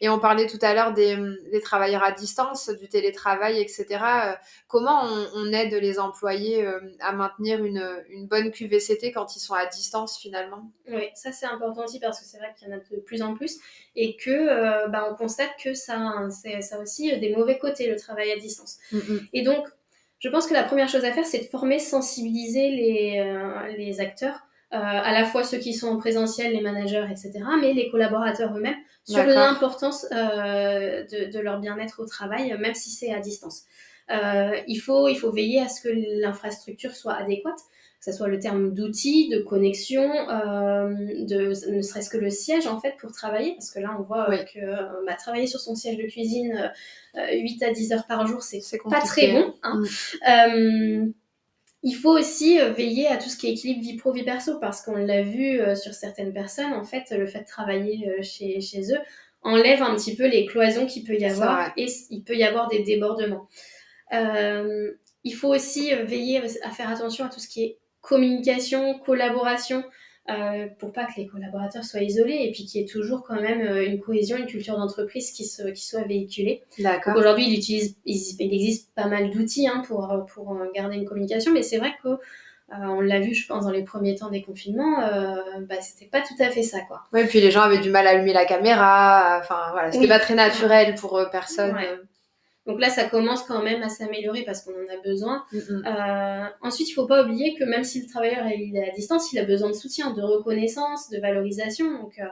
Et 0.00 0.08
on 0.08 0.18
parlait 0.18 0.46
tout 0.46 0.58
à 0.60 0.74
l'heure 0.74 0.92
des, 0.92 1.16
des, 1.50 1.60
travailleurs 1.60 2.02
à 2.02 2.10
distance, 2.12 2.68
du 2.68 2.88
télétravail, 2.88 3.60
etc. 3.60 3.86
Euh, 3.90 4.32
comment 4.66 5.04
on, 5.34 5.52
aide 5.52 5.72
les 5.72 5.98
employés 6.00 6.68
à 7.00 7.12
maintenir 7.12 7.64
une, 7.64 7.88
une, 8.10 8.26
bonne 8.26 8.50
QVCT 8.50 9.12
quand 9.12 9.36
ils 9.36 9.40
sont 9.40 9.54
à 9.54 9.64
distance 9.66 10.18
finalement? 10.18 10.70
Oui, 10.88 11.08
ça 11.14 11.30
c'est 11.32 11.46
important 11.46 11.84
aussi 11.84 12.00
parce 12.00 12.18
que 12.18 12.26
c'est 12.26 12.38
vrai 12.38 12.52
qu'il 12.58 12.68
y 12.68 12.72
en 12.72 12.76
a 12.76 12.80
de 12.80 13.00
plus 13.00 13.22
en 13.22 13.34
plus 13.34 13.58
et 13.94 14.16
que 14.16 14.88
bah, 14.88 15.08
on 15.10 15.14
constate 15.14 15.50
que 15.62 15.72
ça, 15.72 16.28
ça 16.30 16.76
a 16.76 16.78
aussi 16.80 17.16
des 17.18 17.34
mauvais 17.34 17.58
côtés, 17.58 17.88
le 17.88 17.96
travail 17.96 18.32
à 18.32 18.36
distance. 18.36 18.78
Mm, 18.90 18.98
mm. 18.98 19.28
Et 19.32 19.42
donc, 19.42 19.68
je 20.18 20.28
pense 20.28 20.46
que 20.46 20.54
la 20.54 20.64
première 20.64 20.88
chose 20.88 21.04
à 21.04 21.12
faire, 21.12 21.26
c'est 21.26 21.38
de 21.38 21.44
former, 21.44 21.78
sensibiliser 21.78 22.70
les, 22.70 23.20
euh, 23.20 23.68
les 23.76 24.00
acteurs, 24.00 24.45
euh, 24.72 24.78
à 24.80 25.12
la 25.12 25.24
fois 25.24 25.44
ceux 25.44 25.58
qui 25.58 25.74
sont 25.74 25.88
en 25.88 25.96
présentiel, 25.96 26.52
les 26.52 26.60
managers, 26.60 27.06
etc., 27.10 27.32
mais 27.60 27.72
les 27.72 27.88
collaborateurs 27.90 28.56
eux-mêmes, 28.56 28.76
sur 29.04 29.24
l'importance 29.24 30.06
euh, 30.12 31.04
de, 31.04 31.30
de, 31.30 31.38
leur 31.38 31.60
bien-être 31.60 32.00
au 32.00 32.06
travail, 32.06 32.56
même 32.58 32.74
si 32.74 32.90
c'est 32.90 33.12
à 33.12 33.20
distance. 33.20 33.62
il, 34.10 34.80
faut, 34.84 35.08
il 35.08 35.16
faut 35.16 35.30
veiller 35.30 35.60
à 35.60 35.68
ce 35.68 35.80
que 35.80 36.20
l'infrastructure 36.20 36.94
soit 36.94 37.14
adéquate 37.14 37.60
que 38.00 38.12
ce 38.12 38.16
soit 38.16 38.28
le 38.28 38.38
terme 38.38 38.72
d'outils, 38.72 39.28
de 39.28 39.38
connexion, 39.40 40.10
euh, 40.30 40.94
de, 41.24 41.70
ne 41.70 41.82
serait-ce 41.82 42.10
que 42.10 42.18
le 42.18 42.30
siège 42.30 42.66
en 42.66 42.78
fait 42.78 42.94
pour 43.00 43.12
travailler, 43.12 43.54
parce 43.54 43.70
que 43.70 43.80
là 43.80 43.96
on 43.98 44.02
voit 44.02 44.26
que 44.44 44.58
euh, 44.58 45.04
bah, 45.06 45.14
travailler 45.14 45.46
sur 45.46 45.60
son 45.60 45.74
siège 45.74 45.96
de 45.96 46.04
cuisine 46.04 46.72
8 47.14 47.62
euh, 47.62 47.66
à 47.66 47.72
10 47.72 47.92
heures 47.92 48.06
par 48.06 48.26
jour, 48.26 48.42
c'est 48.42 48.60
pas 48.88 49.00
très 49.00 49.32
bon. 49.32 49.54
Hein. 49.62 49.82
Mm. 49.82 51.12
Il 51.82 51.94
faut 51.94 52.18
aussi 52.18 52.58
veiller 52.58 53.06
à 53.06 53.16
tout 53.16 53.28
ce 53.28 53.36
qui 53.36 53.46
est 53.46 53.52
équilibre 53.52 53.82
vie 53.82 53.96
pro 53.96 54.12
vie 54.12 54.24
perso, 54.24 54.58
parce 54.58 54.82
qu'on 54.82 54.96
l'a 54.96 55.22
vu 55.22 55.60
sur 55.76 55.94
certaines 55.94 56.32
personnes, 56.32 56.72
en 56.72 56.84
fait, 56.84 57.10
le 57.10 57.26
fait 57.26 57.40
de 57.40 57.46
travailler 57.46 58.22
chez, 58.22 58.60
chez 58.60 58.92
eux 58.92 59.00
enlève 59.42 59.82
un 59.82 59.94
petit 59.94 60.16
peu 60.16 60.26
les 60.26 60.46
cloisons 60.46 60.86
qu'il 60.86 61.04
peut 61.04 61.14
y 61.14 61.24
avoir 61.24 61.70
et 61.76 61.86
il 62.10 62.22
peut 62.24 62.34
y 62.34 62.42
avoir 62.42 62.68
des 62.68 62.82
débordements. 62.82 63.48
il 64.10 65.34
faut 65.34 65.54
aussi 65.54 65.94
veiller 65.94 66.42
à 66.62 66.70
faire 66.70 66.90
attention 66.90 67.24
à 67.24 67.28
tout 67.28 67.40
ce 67.40 67.48
qui 67.48 67.62
est 67.62 67.78
communication, 68.00 68.98
collaboration, 68.98 69.84
euh, 70.28 70.66
pour 70.78 70.92
pas 70.92 71.04
que 71.04 71.12
les 71.18 71.26
collaborateurs 71.26 71.84
soient 71.84 72.00
isolés 72.00 72.38
et 72.42 72.52
puis 72.52 72.64
qu'il 72.64 72.80
y 72.80 72.84
ait 72.84 72.86
toujours 72.86 73.22
quand 73.22 73.40
même 73.40 73.60
euh, 73.60 73.86
une 73.86 74.00
cohésion, 74.00 74.36
une 74.36 74.46
culture 74.46 74.76
d'entreprise 74.76 75.30
qui, 75.30 75.44
qui 75.44 75.86
soit 75.86 76.02
véhiculée. 76.02 76.62
D'accord. 76.78 77.16
Aujourd'hui, 77.16 77.46
il, 77.46 77.56
utilise, 77.56 77.96
il, 78.04 78.36
existe 78.40 78.92
pas 78.94 79.06
mal 79.06 79.30
d'outils 79.30 79.68
hein, 79.68 79.82
pour, 79.86 80.26
pour 80.34 80.58
garder 80.74 80.96
une 80.96 81.04
communication, 81.04 81.52
mais 81.52 81.62
c'est 81.62 81.78
vrai 81.78 81.92
que 82.02 82.08
euh, 82.08 82.18
on 82.70 83.00
l'a 83.00 83.20
vu, 83.20 83.34
je 83.34 83.46
pense, 83.46 83.64
dans 83.64 83.70
les 83.70 83.84
premiers 83.84 84.16
temps 84.16 84.30
des 84.30 84.42
confinements, 84.42 84.98
bah, 85.60 85.76
c'était 85.80 86.10
pas 86.10 86.20
tout 86.20 86.34
à 86.40 86.50
fait 86.50 86.64
ça, 86.64 86.80
quoi. 86.88 87.04
Oui, 87.12 87.24
puis 87.26 87.40
les 87.40 87.52
gens 87.52 87.62
avaient 87.62 87.78
du 87.78 87.90
mal 87.90 88.06
à 88.08 88.10
allumer 88.10 88.32
la 88.32 88.46
caméra, 88.46 89.38
enfin 89.40 89.70
voilà, 89.70 89.92
c'était 89.92 90.08
pas 90.08 90.18
très 90.18 90.34
naturel 90.34 90.96
pour 90.96 91.20
personne. 91.30 91.76
Donc 92.66 92.80
là, 92.80 92.90
ça 92.90 93.04
commence 93.04 93.44
quand 93.44 93.62
même 93.62 93.82
à 93.82 93.88
s'améliorer 93.88 94.42
parce 94.42 94.62
qu'on 94.62 94.72
en 94.72 94.92
a 94.92 95.00
besoin. 95.02 95.44
Mm, 95.52 95.58
mm. 95.58 95.84
Euh, 95.86 96.44
ensuite, 96.62 96.88
il 96.88 96.92
ne 96.92 96.94
faut 96.96 97.06
pas 97.06 97.24
oublier 97.24 97.54
que 97.54 97.64
même 97.64 97.84
si 97.84 98.02
le 98.02 98.08
travailleur 98.08 98.44
est 98.46 98.88
à 98.88 98.92
distance, 98.92 99.32
il 99.32 99.38
a 99.38 99.44
besoin 99.44 99.70
de 99.70 99.74
soutien, 99.74 100.12
de 100.12 100.22
reconnaissance, 100.22 101.08
de 101.10 101.18
valorisation, 101.18 102.02
donc, 102.02 102.18
euh, 102.18 102.24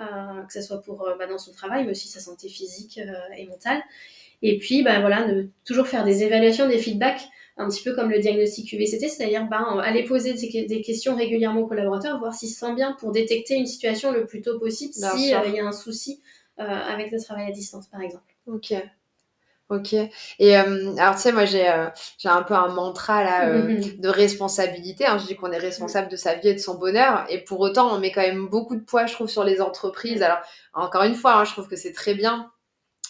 euh, 0.00 0.42
que 0.46 0.52
ce 0.52 0.60
soit 0.60 0.82
pour, 0.82 1.08
bah, 1.18 1.26
dans 1.26 1.38
son 1.38 1.52
travail, 1.52 1.84
mais 1.84 1.92
aussi 1.92 2.08
sa 2.08 2.20
santé 2.20 2.48
physique 2.48 3.00
et 3.36 3.46
mentale. 3.46 3.82
Et 4.42 4.58
puis, 4.58 4.82
bah, 4.82 5.00
voilà, 5.00 5.26
de 5.26 5.48
toujours 5.64 5.86
faire 5.86 6.04
des 6.04 6.22
évaluations, 6.22 6.68
des 6.68 6.78
feedbacks, 6.78 7.26
un 7.56 7.68
petit 7.68 7.82
peu 7.82 7.94
comme 7.94 8.10
le 8.10 8.20
diagnostic 8.20 8.70
QVCT, 8.70 9.08
c'est-à-dire 9.08 9.48
bah, 9.48 9.66
aller 9.82 10.04
poser 10.04 10.34
des 10.34 10.82
questions 10.82 11.16
régulièrement 11.16 11.62
aux 11.62 11.66
collaborateurs, 11.66 12.18
voir 12.20 12.34
s'ils 12.34 12.50
se 12.50 12.58
sentent 12.58 12.76
bien 12.76 12.92
pour 13.00 13.10
détecter 13.10 13.54
une 13.54 13.66
situation 13.66 14.12
le 14.12 14.26
plus 14.26 14.42
tôt 14.42 14.60
possible 14.60 14.92
s'il 14.92 15.30
y 15.30 15.32
a 15.32 15.66
un 15.66 15.72
souci 15.72 16.20
avec 16.58 17.10
le 17.10 17.20
travail 17.20 17.48
à 17.48 17.52
distance, 17.52 17.88
par 17.88 18.00
exemple. 18.00 18.32
Ok, 18.46 18.74
Ok. 19.70 19.92
Et 19.92 20.58
euh, 20.58 20.96
alors 20.96 21.14
tu 21.16 21.20
sais, 21.20 21.32
moi 21.32 21.44
j'ai 21.44 21.68
euh, 21.68 21.88
j'ai 22.16 22.30
un 22.30 22.42
peu 22.42 22.54
un 22.54 22.68
mantra 22.68 23.22
là 23.22 23.48
euh, 23.48 23.78
de 23.98 24.08
responsabilité. 24.08 25.04
Hein. 25.04 25.18
Je 25.18 25.26
dis 25.26 25.36
qu'on 25.36 25.52
est 25.52 25.58
responsable 25.58 26.08
de 26.10 26.16
sa 26.16 26.34
vie 26.36 26.48
et 26.48 26.54
de 26.54 26.58
son 26.58 26.78
bonheur, 26.78 27.26
et 27.28 27.44
pour 27.44 27.60
autant 27.60 27.94
on 27.94 27.98
met 27.98 28.10
quand 28.10 28.22
même 28.22 28.48
beaucoup 28.48 28.76
de 28.76 28.80
poids, 28.80 29.04
je 29.04 29.12
trouve, 29.12 29.28
sur 29.28 29.44
les 29.44 29.60
entreprises. 29.60 30.22
Alors 30.22 30.38
encore 30.72 31.02
une 31.02 31.14
fois, 31.14 31.34
hein, 31.34 31.44
je 31.44 31.52
trouve 31.52 31.68
que 31.68 31.76
c'est 31.76 31.92
très 31.92 32.14
bien. 32.14 32.50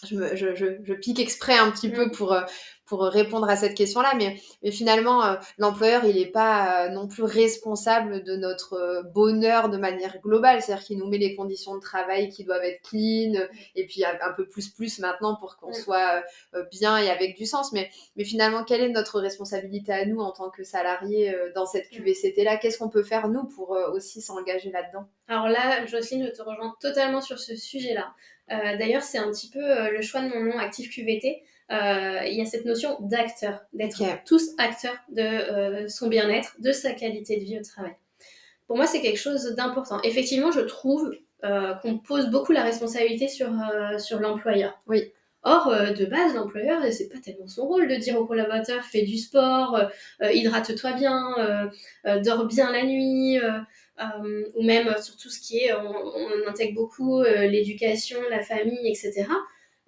Je, 0.08 0.16
me, 0.16 0.34
je, 0.34 0.54
je, 0.56 0.66
je, 0.82 0.94
pique 0.94 1.20
exprès 1.20 1.56
un 1.58 1.70
petit 1.70 1.90
peu 1.90 2.06
mm. 2.06 2.10
pour 2.12 2.36
pour 2.88 3.02
répondre 3.02 3.48
à 3.48 3.56
cette 3.56 3.74
question-là. 3.74 4.14
Mais, 4.16 4.40
mais 4.62 4.70
finalement, 4.70 5.24
euh, 5.24 5.36
l'employeur, 5.58 6.04
il 6.04 6.16
n'est 6.16 6.26
pas 6.26 6.86
euh, 6.86 6.88
non 6.88 7.06
plus 7.06 7.22
responsable 7.22 8.24
de 8.24 8.34
notre 8.34 8.74
euh, 8.74 9.02
bonheur 9.02 9.68
de 9.68 9.76
manière 9.76 10.18
globale. 10.20 10.62
C'est-à-dire 10.62 10.84
qu'il 10.84 10.98
nous 10.98 11.06
met 11.06 11.18
les 11.18 11.36
conditions 11.36 11.74
de 11.76 11.80
travail 11.80 12.30
qui 12.30 12.44
doivent 12.44 12.64
être 12.64 12.80
clean 12.82 13.34
et 13.74 13.86
puis 13.86 14.04
un 14.04 14.32
peu 14.32 14.48
plus 14.48 14.68
plus 14.70 14.98
maintenant 14.98 15.36
pour 15.36 15.56
qu'on 15.56 15.72
soit 15.72 16.22
bien 16.70 16.98
et 16.98 17.10
avec 17.10 17.36
du 17.36 17.46
sens. 17.46 17.72
Mais, 17.72 17.90
mais 18.16 18.24
finalement, 18.24 18.64
quelle 18.64 18.80
est 18.80 18.88
notre 18.88 19.20
responsabilité 19.20 19.92
à 19.92 20.06
nous 20.06 20.20
en 20.20 20.32
tant 20.32 20.50
que 20.50 20.64
salariés 20.64 21.34
dans 21.54 21.66
cette 21.66 21.90
QVCT-là 21.90 22.56
Qu'est-ce 22.56 22.78
qu'on 22.78 22.88
peut 22.88 23.02
faire, 23.02 23.28
nous, 23.28 23.44
pour 23.44 23.70
aussi 23.70 24.22
s'engager 24.22 24.70
là-dedans? 24.70 25.06
Alors 25.28 25.48
là, 25.48 25.84
Jocelyne, 25.86 26.26
je 26.26 26.32
te 26.32 26.42
rejoins 26.42 26.74
totalement 26.80 27.20
sur 27.20 27.38
ce 27.38 27.56
sujet-là. 27.56 28.14
D'ailleurs, 28.48 29.02
c'est 29.02 29.18
un 29.18 29.30
petit 29.30 29.50
peu 29.50 29.90
le 29.90 30.00
choix 30.02 30.22
de 30.22 30.28
mon 30.28 30.42
nom, 30.44 30.58
Actif 30.58 30.90
QVT. 30.90 31.42
Euh, 31.70 32.20
il 32.26 32.34
y 32.34 32.40
a 32.40 32.46
cette 32.46 32.64
notion 32.64 32.96
d'acteur, 33.00 33.60
d'être 33.74 34.02
tous 34.24 34.50
acteurs 34.56 34.96
de 35.10 35.20
euh, 35.20 35.88
son 35.88 36.08
bien-être, 36.08 36.56
de 36.60 36.72
sa 36.72 36.92
qualité 36.92 37.38
de 37.38 37.44
vie 37.44 37.58
au 37.58 37.62
travail. 37.62 37.94
Pour 38.66 38.76
moi, 38.76 38.86
c'est 38.86 39.02
quelque 39.02 39.18
chose 39.18 39.54
d'important. 39.54 40.00
Effectivement, 40.02 40.50
je 40.50 40.60
trouve 40.60 41.14
euh, 41.44 41.74
qu'on 41.74 41.98
pose 41.98 42.28
beaucoup 42.28 42.52
la 42.52 42.62
responsabilité 42.62 43.28
sur, 43.28 43.50
sur 43.98 44.18
l'employeur. 44.20 44.80
Oui. 44.86 45.12
Or, 45.42 45.70
de 45.70 46.04
base, 46.04 46.34
l'employeur, 46.34 46.82
c'est 46.92 47.08
pas 47.08 47.18
tellement 47.18 47.46
son 47.46 47.66
rôle 47.66 47.86
de 47.88 47.94
dire 47.94 48.18
au 48.18 48.26
collaborateur 48.26 48.82
fais 48.82 49.02
du 49.02 49.16
sport, 49.16 49.80
hydrate-toi 50.20 50.92
bien, 50.94 51.70
dors 52.24 52.44
bien 52.46 52.72
la 52.72 52.82
nuit, 52.82 53.38
ou 54.54 54.62
même 54.62 54.94
sur 55.00 55.16
tout 55.16 55.30
ce 55.30 55.40
qui 55.40 55.58
est, 55.58 55.72
on, 55.72 55.88
on 55.88 56.48
intègre 56.48 56.74
beaucoup 56.74 57.22
l'éducation, 57.22 58.18
la 58.30 58.42
famille, 58.42 58.90
etc. 58.90 59.28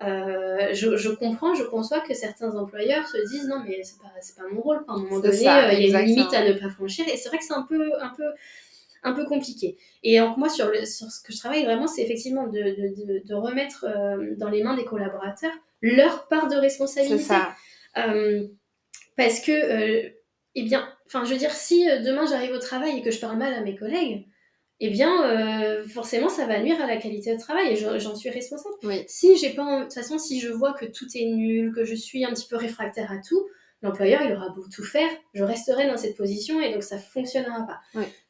Euh, 0.03 0.73
je, 0.73 1.11
comprends, 1.11 1.55
je 1.55 1.63
conçois 1.65 2.01
que 2.01 2.15
certains 2.15 2.57
employeurs 2.57 3.07
se 3.07 3.19
disent 3.29 3.47
non 3.49 3.63
mais 3.67 3.83
c'est 3.83 3.99
pas, 3.99 4.09
pas 4.43 4.49
mon 4.51 4.63
rôle, 4.63 4.83
à 4.89 4.93
un 4.93 4.97
moment 4.97 5.21
donné 5.21 5.47
euh, 5.47 5.73
il 5.75 5.91
y 5.91 5.95
a 5.95 6.01
une 6.01 6.07
limite 6.07 6.33
à 6.33 6.43
ne 6.43 6.55
pas 6.55 6.71
franchir 6.71 7.07
et 7.07 7.19
c'est 7.19 7.29
vrai 7.29 7.37
que 7.37 7.45
c'est 7.45 7.53
un 7.53 7.67
peu, 7.69 8.01
un, 8.01 8.09
peu, 8.17 8.25
un 9.03 9.13
peu 9.13 9.27
compliqué. 9.27 9.77
Et 10.03 10.19
donc 10.19 10.39
moi 10.39 10.49
sur, 10.49 10.71
le, 10.71 10.87
sur 10.87 11.11
ce 11.11 11.23
que 11.23 11.35
je 11.35 11.39
travaille 11.39 11.65
vraiment 11.65 11.87
c'est 11.87 12.01
effectivement 12.01 12.47
de, 12.47 12.59
de, 12.59 13.29
de, 13.29 13.35
remettre 13.35 13.85
euh, 13.85 14.35
dans 14.39 14.49
les 14.49 14.63
mains 14.63 14.75
des 14.75 14.87
collaborateurs 14.87 15.53
leur 15.83 16.29
part 16.29 16.49
de 16.49 16.57
responsabilité. 16.57 17.23
Ça. 17.23 17.55
parce 19.19 19.41
que, 19.41 20.13
eh 20.55 20.63
bien, 20.63 20.89
enfin 21.07 21.25
je 21.25 21.33
veux 21.33 21.39
dire 21.39 21.53
si 21.53 21.85
demain 21.85 22.25
j'arrive 22.25 22.53
au 22.53 22.59
travail 22.59 22.99
et 22.99 23.03
que 23.03 23.11
je 23.11 23.21
parle 23.21 23.37
mal 23.37 23.53
à 23.53 23.61
mes 23.61 23.77
collègues, 23.77 24.25
eh 24.81 24.89
bien, 24.91 25.25
euh, 25.25 25.85
forcément, 25.87 26.31
ça 26.31 26.47
va 26.47 26.59
nuire 26.61 26.81
à 26.83 26.87
la 26.87 26.97
qualité 26.97 27.35
de 27.35 27.41
travail 27.41 27.73
et 27.73 27.77
j'en 27.77 28.15
suis 28.17 28.31
responsable. 28.31 28.75
Si 29.07 29.37
j'ai 29.37 29.51
pas, 29.51 29.81
de 29.81 29.83
toute 29.85 29.93
façon, 29.93 30.19
si 30.19 30.41
je 30.41 30.49
vois 30.49 30.73
que 30.73 30.87
tout 30.87 31.07
est 31.15 31.27
nul, 31.27 31.73
que 31.75 31.85
je 31.85 31.95
suis 31.95 32.25
un 32.25 32.31
petit 32.31 32.49
peu 32.49 32.57
réfractaire 32.57 33.13
à 33.13 33.19
tout, 33.19 33.47
l'employeur, 33.83 34.23
il 34.23 34.33
aura 34.33 34.49
beau 34.51 34.65
tout 34.75 34.85
faire, 34.85 35.09
je 35.35 35.45
resterai 35.45 35.87
dans 35.87 35.97
cette 35.97 36.17
position 36.17 36.61
et 36.61 36.73
donc 36.73 36.83
ça 36.83 36.99
fonctionnera 36.99 37.67
pas. 37.67 37.81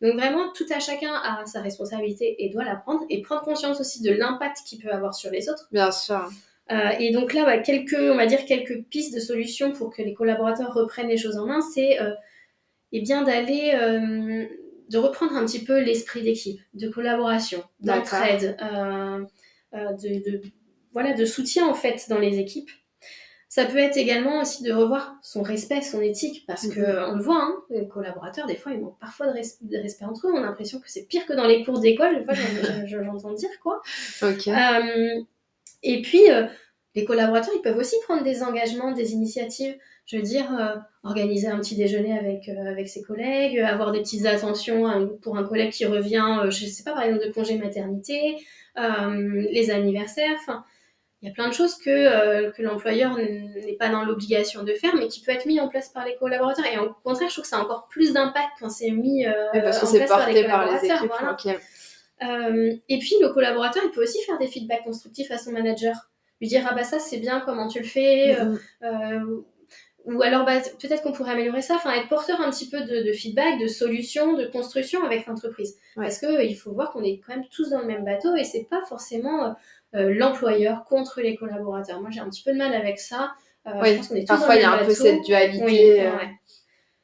Donc 0.01 0.15
vraiment, 0.15 0.53
tout 0.53 0.67
à 0.75 0.81
chacun 0.81 1.13
a 1.13 1.45
sa 1.47 1.61
responsabilité 1.61 2.37
et 2.45 2.51
doit 2.51 2.65
la 2.65 2.77
prendre 2.77 3.05
et 3.09 3.23
prendre 3.23 3.43
conscience 3.43 3.81
aussi 3.81 4.03
de 4.03 4.13
l'impact 4.13 4.59
qu'il 4.67 4.81
peut 4.81 4.91
avoir 4.91 5.15
sur 5.15 5.31
les 5.31 5.49
autres. 5.49 5.69
Bien 5.71 5.93
sûr. 5.93 6.29
Euh, 6.73 6.91
et 7.01 7.13
donc 7.13 7.33
là, 7.33 7.59
quelques, 7.59 7.97
on 7.99 8.17
va 8.17 8.27
dire 8.27 8.45
quelques 8.45 8.85
pistes 8.85 9.15
de 9.15 9.21
solutions 9.21 9.73
pour 9.73 9.91
que 9.95 10.03
les 10.03 10.15
collaborateurs 10.15 10.73
reprennent 10.73 11.09
les 11.09 11.17
choses 11.17 11.37
en 11.37 11.47
main, 11.47 11.61
c'est 11.61 12.01
euh, 12.01 12.13
eh 12.93 13.01
bien 13.01 13.23
d'aller 13.23 13.73
de 14.91 14.99
reprendre 14.99 15.37
un 15.37 15.47
petit 15.47 15.65
peu 15.65 15.81
l'esprit 15.81 16.23
d'équipe, 16.23 16.61
de 16.75 16.89
collaboration, 16.89 17.63
d'entraide, 17.79 18.57
euh, 18.61 19.25
euh, 19.75 19.93
de, 19.93 20.43
voilà, 20.93 21.15
de 21.15 21.25
soutien 21.25 21.69
en 21.69 21.75
fait 21.75 22.07
dans 22.09 22.19
les 22.19 22.39
équipes. 22.39 22.71
Ça 23.49 23.65
peut 23.65 23.79
être 23.79 23.97
également 23.97 24.41
aussi 24.41 24.63
de 24.63 24.73
revoir 24.73 25.17
son 25.23 25.43
respect, 25.43 25.81
son 25.81 26.01
éthique, 26.01 26.45
parce 26.47 26.67
qu'on 26.67 26.75
que 26.75 27.11
on 27.11 27.17
le 27.17 27.23
voit, 27.23 27.43
hein, 27.43 27.57
les 27.71 27.89
collaborateurs, 27.89 28.47
des 28.47 28.55
fois, 28.55 28.73
ils 28.73 28.81
manquent 28.81 29.01
parfois 29.01 29.27
de, 29.27 29.77
respect 29.77 30.05
entre 30.05 30.29
eux. 30.29 30.33
On 30.33 30.39
a 30.39 30.43
l'impression 30.47 30.79
que 30.79 30.89
c'est 30.89 31.07
pire 31.07 31.27
que 31.27 31.33
dans 31.33 31.47
les 31.47 31.65
cours 31.65 31.81
d'école. 31.81 32.19
Des 32.19 32.25
fois, 32.25 32.35
j'entends 32.87 33.33
dire 33.33 33.51
quoi. 33.61 33.83
Euh, 34.23 35.25
Et 35.83 36.03
puis, 36.03 36.27
les 36.95 37.05
collaborateurs, 37.05 37.55
ils 37.57 37.63
peuvent 37.63 37.79
aussi 37.79 37.97
prendre 38.05 38.25
des 38.25 38.43
engagements, 38.43 38.93
des 38.93 39.13
initiatives. 39.13 39.77
Je 40.07 40.17
veux 40.17 40.23
dire, 40.23 40.49
organiser 41.05 41.47
un 41.47 41.59
petit 41.59 41.77
déjeuner 41.77 42.19
avec, 42.19 42.49
avec 42.49 42.89
ses 42.89 43.01
collègues, 43.03 43.61
avoir 43.61 43.93
des 43.93 44.01
petites 44.01 44.27
attentions 44.27 45.09
pour 45.23 45.37
un 45.37 45.45
collègue 45.45 45.71
qui 45.71 45.87
revient, 45.87 46.41
je 46.51 46.65
ne 46.65 46.69
sais 46.69 46.83
pas, 46.83 46.95
par 46.95 47.05
exemple, 47.05 47.25
de 47.25 47.33
congé 47.33 47.57
maternité, 47.59 48.39
les 48.77 49.71
anniversaires. 49.71 50.37
Enfin, 50.41 50.65
il 51.23 51.29
y 51.29 51.31
a 51.31 51.35
plein 51.35 51.49
de 51.49 51.53
choses 51.53 51.77
que, 51.77 51.91
euh, 51.91 52.51
que 52.51 52.63
l'employeur 52.63 53.17
n'est 53.17 53.77
pas 53.79 53.91
dans 53.91 54.05
l'obligation 54.05 54.63
de 54.63 54.73
faire, 54.73 54.95
mais 54.97 55.07
qui 55.09 55.21
peut 55.21 55.33
être 55.33 55.45
mis 55.45 55.61
en 55.61 55.69
place 55.69 55.91
par 55.91 56.07
les 56.07 56.17
collaborateurs. 56.17 56.65
Et 56.65 56.79
au 56.79 56.95
contraire, 57.05 57.29
je 57.29 57.35
trouve 57.35 57.45
que 57.45 57.49
ça 57.49 57.59
a 57.59 57.61
encore 57.61 57.89
plus 57.89 58.15
d'impact 58.15 58.49
quand 58.59 58.71
c'est 58.71 58.91
mis 58.91 59.27
euh, 59.27 59.33
parce 59.53 59.81
que 59.81 59.87
en 59.87 59.93
place 59.93 60.09
par 60.09 60.27
les 60.27 60.43
collaborateurs. 60.43 61.09
Par 61.09 61.37
les 61.45 61.51
équipes, 61.51 61.63
euh, 62.23 62.75
et 62.89 62.99
puis, 62.99 63.17
le 63.21 63.29
collaborateur, 63.31 63.83
il 63.85 63.91
peut 63.91 64.03
aussi 64.03 64.23
faire 64.23 64.39
des 64.39 64.47
feedbacks 64.47 64.85
constructifs 64.85 65.31
à 65.31 65.39
son 65.39 65.53
manager. 65.53 65.95
Lui 66.41 66.49
dire, 66.49 66.67
ah 66.69 66.75
bah 66.75 66.85
ça, 66.85 66.99
c'est 66.99 67.19
bien, 67.19 67.41
comment 67.41 67.69
tu 67.69 67.81
le 67.81 67.87
fais 67.87 68.35
mm-hmm. 68.35 69.43
Ou 70.07 70.23
alors, 70.23 70.47
bah, 70.47 70.61
peut-être 70.81 71.03
qu'on 71.03 71.13
pourrait 71.13 71.33
améliorer 71.33 71.63
ça. 71.63 71.75
Enfin, 71.75 71.93
être 71.93 72.09
porteur 72.09 72.41
un 72.41 72.51
petit 72.51 72.69
peu 72.69 72.81
de, 72.81 73.07
de 73.07 73.13
feedback, 73.13 73.61
de 73.61 73.67
solutions, 73.67 74.33
de 74.33 74.47
construction 74.47 75.05
avec 75.05 75.27
l'entreprise. 75.27 75.77
Parce 75.95 76.19
qu'il 76.19 76.57
faut 76.57 76.73
voir 76.73 76.91
qu'on 76.93 77.05
est 77.05 77.21
quand 77.25 77.37
même 77.37 77.45
tous 77.51 77.71
dans 77.71 77.81
le 77.81 77.87
même 77.87 78.05
bateau 78.05 78.35
et 78.35 78.45
c'est 78.45 78.67
pas 78.71 78.83
forcément 78.89 79.55
euh, 79.95 80.15
l'employeur 80.15 80.85
contre 80.85 81.21
les 81.21 81.37
collaborateurs. 81.37 82.01
Moi, 82.01 82.11
j'ai 82.11 82.21
un 82.21 82.31
petit 82.31 82.43
peu 82.43 82.53
de 82.53 82.59
mal 82.59 82.73
avec 82.75 82.99
ça. 82.99 83.33
Euh, 83.67 83.73
oui, 83.83 84.25
parfois 84.25 84.57
il 84.57 84.63
y 84.63 84.65
a 84.65 84.73
un 84.73 84.85
peu 84.85 84.95
cette 84.95 85.23
dualité. 85.23 86.07
Euh. 86.07 86.13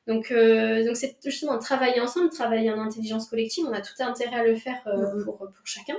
Donc, 0.07 0.33
donc 0.33 0.97
c'est 0.97 1.17
justement 1.25 1.59
travailler 1.59 2.01
ensemble, 2.01 2.31
travailler 2.31 2.71
en 2.71 2.81
intelligence 2.81 3.29
collective. 3.29 3.67
On 3.69 3.73
a 3.73 3.81
tout 3.81 4.01
intérêt 4.01 4.37
à 4.37 4.45
le 4.45 4.55
faire 4.55 4.81
mm-hmm. 4.87 5.25
pour, 5.25 5.37
pour, 5.37 5.51
chacun. 5.65 5.97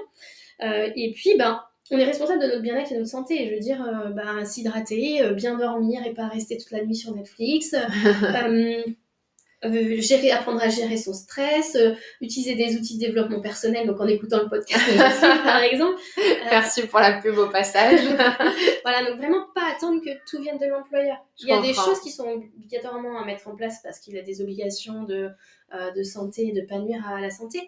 et 0.61 1.11
puis, 1.13 1.38
ben, 1.38 1.61
on 1.91 1.97
est 1.97 2.05
responsable 2.05 2.41
de 2.41 2.47
notre 2.47 2.61
bien-être 2.61 2.91
et 2.91 2.95
de 2.95 2.99
notre 2.99 3.11
santé. 3.11 3.47
Je 3.49 3.53
veux 3.53 3.59
dire, 3.59 3.83
ben, 4.13 4.43
s'hydrater, 4.45 5.31
bien 5.33 5.57
dormir 5.57 6.05
et 6.05 6.13
pas 6.13 6.27
rester 6.27 6.57
toute 6.57 6.71
la 6.71 6.83
nuit 6.83 6.95
sur 6.95 7.15
Netflix. 7.15 7.75
Euh, 9.65 9.99
gérer, 10.01 10.29
apprendre 10.29 10.61
à 10.61 10.69
gérer 10.69 10.97
son 10.97 11.13
stress, 11.13 11.75
euh, 11.75 11.95
utiliser 12.21 12.53
des 12.53 12.77
outils 12.77 12.99
de 12.99 13.07
développement 13.07 13.41
personnel, 13.41 13.88
donc 13.88 13.99
en 13.99 14.05
écoutant 14.05 14.43
le 14.43 14.49
podcast 14.49 14.83
par 15.43 15.63
exemple. 15.63 15.99
Euh, 16.19 16.21
Merci 16.51 16.85
pour 16.85 16.99
la 16.99 17.19
pub 17.19 17.35
au 17.39 17.49
passage. 17.49 18.01
voilà, 18.83 19.09
donc 19.09 19.17
vraiment 19.17 19.47
pas 19.55 19.71
attendre 19.75 19.99
que 20.03 20.11
tout 20.29 20.39
vienne 20.39 20.59
de 20.59 20.67
l'employeur. 20.67 21.17
Il 21.39 21.47
y 21.47 21.51
a 21.51 21.59
des 21.59 21.73
choses 21.73 21.99
qui 22.01 22.11
sont 22.11 22.27
obligatoirement 22.27 23.19
à 23.19 23.25
mettre 23.25 23.47
en 23.47 23.55
place 23.55 23.79
parce 23.81 23.97
qu'il 23.97 24.15
a 24.19 24.21
des 24.21 24.41
obligations 24.43 25.03
de, 25.03 25.31
de 25.95 26.03
santé, 26.03 26.51
de 26.51 26.61
pas 26.61 26.77
nuire 26.77 27.03
à 27.07 27.19
la 27.19 27.31
santé, 27.31 27.67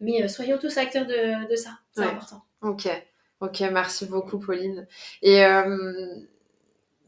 mais 0.00 0.26
soyons 0.28 0.56
tous 0.56 0.78
acteurs 0.78 1.04
de, 1.04 1.50
de 1.50 1.56
ça, 1.56 1.72
c'est 1.94 2.02
important. 2.02 2.40
Ok, 2.62 2.88
ok, 3.40 3.60
merci 3.72 4.06
beaucoup 4.06 4.38
Pauline. 4.38 4.86
Et 5.22 5.44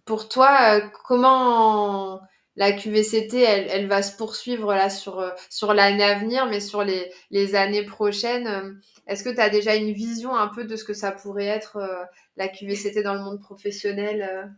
pour 0.04 0.28
toi, 0.28 0.80
comment 1.04 2.20
la 2.58 2.72
QVCT, 2.72 3.40
elle, 3.40 3.86
va 3.86 4.02
se 4.02 4.16
poursuivre 4.16 4.74
là 4.74 4.90
sur, 4.90 5.20
euh, 5.20 5.30
sur 5.48 5.74
l'année 5.74 6.02
à 6.02 6.18
venir, 6.18 6.46
mais 6.46 6.58
sur 6.58 6.82
les, 6.82 7.54
années 7.54 7.84
prochaines. 7.84 8.48
Euh, 8.48 8.72
est-ce 9.06 9.22
que 9.22 9.30
tu 9.30 9.40
as 9.40 9.48
déjà 9.48 9.76
une 9.76 9.92
vision 9.92 10.34
un 10.34 10.48
peu 10.48 10.64
de 10.64 10.74
ce 10.74 10.82
que 10.82 10.92
ça 10.92 11.12
pourrait 11.12 11.46
être 11.46 11.76
euh, 11.76 12.04
la 12.36 12.48
QVCT 12.48 13.04
dans 13.04 13.14
le 13.14 13.20
monde 13.20 13.40
professionnel 13.40 14.52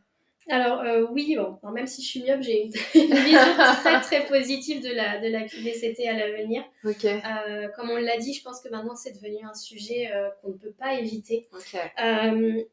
alors 0.49 0.81
euh, 0.81 1.07
oui, 1.11 1.37
bon, 1.37 1.71
même 1.71 1.87
si 1.87 2.03
je 2.03 2.09
suis 2.09 2.23
myope, 2.23 2.43
j'ai 2.43 2.65
une, 2.95 3.15
vision 3.15 3.39
très 3.83 4.01
très 4.01 4.27
positive 4.27 4.83
de 4.83 4.89
la, 4.89 5.21
de 5.21 5.29
la 5.29 5.43
QVCT 5.43 6.09
à 6.09 6.15
l'avenir. 6.15 6.65
Euh, 6.85 7.69
comme 7.77 7.91
on 7.91 7.97
l'a 7.97 8.17
dit, 8.17 8.33
je 8.33 8.43
pense 8.43 8.61
que 8.61 8.69
maintenant 8.69 8.97
c'est 8.97 9.13
devenu 9.13 9.45
un 9.45 9.55
sujet 9.55 10.11
euh, 10.13 10.29
qu'on 10.41 10.49
ne 10.49 10.55
peut 10.55 10.73
pas 10.73 10.95
éviter. 10.95 11.49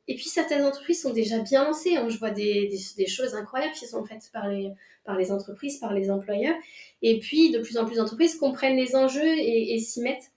et 0.08 0.16
puis 0.16 0.30
certaines 0.30 0.64
entreprises 0.64 1.02
sont 1.02 1.14
déjà 1.14 1.40
bien 1.40 1.66
lancées. 1.66 1.98
Hein. 1.98 2.08
Je 2.10 2.18
vois 2.18 2.32
des, 2.32 2.70
des, 2.98 3.08
choses 3.08 3.36
incroyables 3.36 3.74
qui 3.74 3.86
sont 3.86 4.04
faites 4.06 4.30
par 4.32 4.48
les, 4.48 4.72
par 5.04 5.18
les 5.18 5.32
entreprises, 5.32 5.78
par 5.78 5.94
les 5.94 6.10
employeurs. 6.10 6.56
Et 7.02 7.20
puis 7.20 7.52
de 7.52 7.60
plus 7.60 7.78
en 7.78 7.86
plus 7.86 7.98
d'entreprises 7.98 8.36
comprennent 8.36 8.78
les 8.78 8.96
enjeux 8.96 9.38
et, 9.38 9.76
et 9.76 9.80
s'y 9.80 10.02
mettent. 10.02 10.32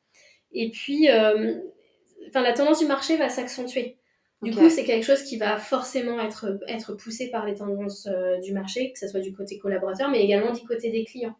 Et 0.52 0.70
puis, 0.70 1.06
la 1.06 2.52
tendance 2.52 2.80
du 2.80 2.86
marché 2.86 3.16
va 3.16 3.28
s'accentuer. 3.28 3.99
Du 4.42 4.54
coup, 4.54 4.70
c'est 4.70 4.84
quelque 4.84 5.04
chose 5.04 5.22
qui 5.22 5.36
va 5.36 5.58
forcément 5.58 6.18
être, 6.18 6.58
être 6.66 6.94
poussé 6.94 7.30
par 7.30 7.44
les 7.44 7.54
tendances 7.54 8.06
euh, 8.06 8.38
du 8.38 8.54
marché, 8.54 8.90
que 8.92 8.98
ce 8.98 9.06
soit 9.06 9.20
du 9.20 9.34
côté 9.34 9.58
collaborateur, 9.58 10.08
mais 10.10 10.22
également 10.22 10.52
du 10.52 10.66
côté 10.66 10.90
des 10.90 11.04
clients. 11.04 11.36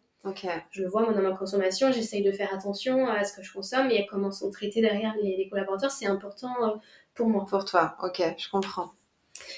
Je 0.69 0.83
le 0.83 0.87
vois, 0.87 1.01
moi, 1.01 1.13
dans 1.13 1.21
ma 1.21 1.35
consommation, 1.35 1.91
j'essaye 1.91 2.21
de 2.21 2.31
faire 2.31 2.53
attention 2.53 3.07
à 3.07 3.23
ce 3.23 3.35
que 3.35 3.41
je 3.41 3.51
consomme 3.51 3.89
et 3.89 4.03
à 4.03 4.05
comment 4.07 4.31
sont 4.31 4.51
traités 4.51 4.81
derrière 4.81 5.15
les, 5.19 5.47
collaborateurs. 5.49 5.89
C'est 5.89 6.05
important 6.05 6.53
euh, 6.63 6.75
pour 7.15 7.27
moi. 7.27 7.47
Pour 7.49 7.65
toi, 7.65 7.95
ok, 8.03 8.21
je 8.37 8.49
comprends. 8.51 8.91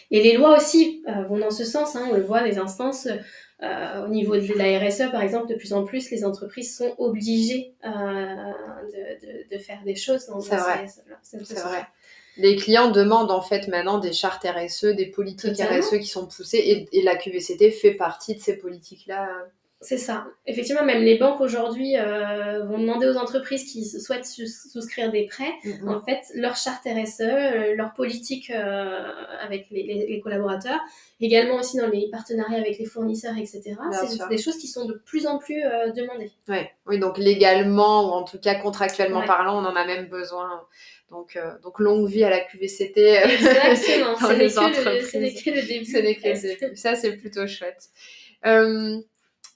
Et 0.09 0.23
les 0.23 0.37
lois 0.37 0.55
aussi 0.55 1.03
euh, 1.09 1.23
vont 1.23 1.37
dans 1.37 1.51
ce 1.51 1.65
sens. 1.65 1.97
Hein. 1.97 2.07
on 2.09 2.13
le 2.13 2.21
voit, 2.21 2.43
les 2.43 2.59
instances, 2.59 3.09
au 3.61 4.07
niveau 4.07 4.37
de 4.37 4.53
la 4.57 4.79
RSE, 4.79 5.11
par 5.11 5.21
exemple, 5.21 5.47
de 5.47 5.55
plus 5.55 5.73
en 5.73 5.83
plus, 5.83 6.11
les 6.11 6.23
entreprises 6.23 6.77
sont 6.77 6.95
obligées 6.97 7.73
de, 7.83 9.55
de, 9.55 9.57
faire 9.57 9.81
des 9.83 9.95
choses 9.95 10.27
dans 10.27 10.41
C'est 10.41 10.55
vrai. 10.55 10.85
C'est 11.21 11.59
vrai 11.59 11.85
les 12.37 12.55
clients 12.55 12.91
demandent 12.91 13.31
en 13.31 13.41
fait 13.41 13.67
maintenant 13.67 13.99
des 13.99 14.13
chartes 14.13 14.45
RSE, 14.45 14.85
des 14.85 15.05
politiques 15.05 15.59
RSE 15.59 15.99
qui 15.99 16.07
sont 16.07 16.27
poussées 16.27 16.87
et, 16.91 17.01
la 17.01 17.15
QVCT 17.15 17.71
fait 17.71 17.93
partie 17.93 18.35
de 18.35 18.39
ces 18.39 18.57
politiques-là. 18.57 19.29
C'est 19.83 19.97
ça. 19.97 20.25
Effectivement, 20.45 20.85
même 20.85 21.03
les 21.03 21.17
banques 21.17 21.41
aujourd'hui 21.41 21.97
euh, 21.97 22.63
vont 22.63 22.77
demander 22.77 23.05
aux 23.05 23.17
entreprises 23.17 23.69
qui 23.69 23.83
souhaitent 23.85 24.25
souscrire 24.25 25.11
des 25.11 25.25
prêts, 25.25 25.51
mm-hmm. 25.65 25.89
en 25.89 26.01
fait, 26.01 26.21
leur 26.35 26.55
charte 26.55 26.85
RSE, 26.85 27.19
euh, 27.19 27.75
leur 27.75 27.93
politique 27.93 28.49
euh, 28.49 29.11
avec 29.41 29.67
les, 29.71 30.21
collaborateurs, 30.23 30.79
également 31.19 31.55
aussi 31.55 31.77
dans 31.77 31.87
les 31.87 32.09
partenariats 32.09 32.59
avec 32.59 32.79
les 32.79 32.85
fournisseurs, 32.85 33.37
etc. 33.37 33.75
C'est 34.07 34.29
des 34.29 34.37
choses 34.37 34.57
qui 34.57 34.67
sont 34.67 34.85
de 34.85 34.93
plus 34.93 35.27
en 35.27 35.37
plus 35.37 35.61
demandées. 35.95 36.31
Ouais. 36.47 36.71
Oui, 36.87 36.97
donc 36.97 37.17
légalement, 37.17 38.09
ou 38.09 38.11
en 38.13 38.23
tout 38.23 38.39
cas 38.39 38.55
contractuellement 38.55 39.25
parlant, 39.25 39.61
on 39.61 39.65
en 39.65 39.75
a 39.75 39.85
même 39.85 40.07
besoin. 40.07 40.61
Donc, 41.09 41.35
euh, 41.35 41.57
donc 41.59 41.79
longue 41.79 42.07
vie 42.07 42.23
à 42.23 42.29
la 42.29 42.39
QVCT. 42.39 42.97
Euh, 42.97 43.27
Exactement, 43.27 44.15
ce 44.19 45.17
n'est 45.17 45.33
que, 45.33 45.49
le 45.49 45.61
début. 45.67 45.85
Ce 45.85 45.97
n'est 45.97 46.15
que 46.15 46.27
le 46.27 46.57
début. 46.59 46.75
Ça, 46.75 46.95
c'est 46.95 47.17
plutôt 47.17 47.45
chouette. 47.47 47.89
Euh, 48.45 48.99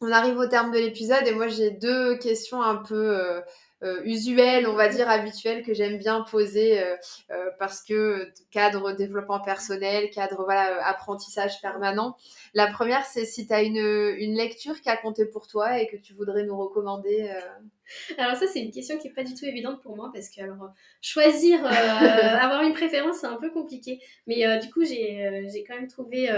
on 0.02 0.12
arrive 0.12 0.38
au 0.38 0.46
terme 0.48 0.72
de 0.72 0.78
l'épisode 0.78 1.26
et 1.26 1.32
moi, 1.32 1.48
j'ai 1.48 1.72
deux 1.72 2.18
questions 2.18 2.62
un 2.62 2.76
peu 2.76 3.42
euh, 3.84 4.02
usuel, 4.06 4.68
on 4.68 4.74
va 4.74 4.88
dire 4.88 5.08
habituel 5.08 5.64
que 5.64 5.72
j'aime 5.72 6.00
bien 6.00 6.22
poser 6.22 6.80
euh, 6.80 6.96
euh, 7.30 7.52
parce 7.60 7.84
que 7.84 8.32
cadre 8.50 8.94
développement 8.94 9.40
personnel, 9.40 10.10
cadre 10.10 10.46
voilà 10.46 10.84
apprentissage 10.88 11.62
permanent. 11.62 12.18
La 12.56 12.72
première, 12.72 13.06
c'est 13.06 13.26
si 13.26 13.46
tu 13.46 13.54
as 13.54 13.62
une, 13.62 13.78
une, 13.78 14.34
lecture 14.36 14.82
qui 14.82 14.90
a 14.90 14.98
compté 14.98 15.26
pour 15.26 15.46
toi 15.46 15.80
et 15.80 15.88
que 15.88 15.96
tu 15.96 16.16
voudrais 16.16 16.44
nous 16.44 16.58
recommander. 16.58 17.32
Alors 18.18 18.36
ça, 18.36 18.48
c'est 18.48 18.62
une 18.62 18.72
question 18.72 18.98
qui 18.98 19.10
est 19.10 19.14
pas 19.14 19.24
du 19.24 19.36
tout 19.36 19.46
évidente 19.46 19.80
pour 19.84 19.96
moi 19.96 20.10
parce 20.12 20.30
que 20.30 20.42
alors 20.42 20.72
choisir, 21.00 21.64
avoir 21.66 22.64
une 22.64 22.74
préférence, 22.74 23.18
c'est 23.20 23.28
un 23.28 23.38
peu 23.38 23.52
compliqué. 23.52 24.02
Mais 24.26 24.60
du 24.60 24.72
coup, 24.72 24.84
j'ai 24.86 25.64
quand 25.68 25.76
même 25.76 25.88
trouvé 25.88 26.30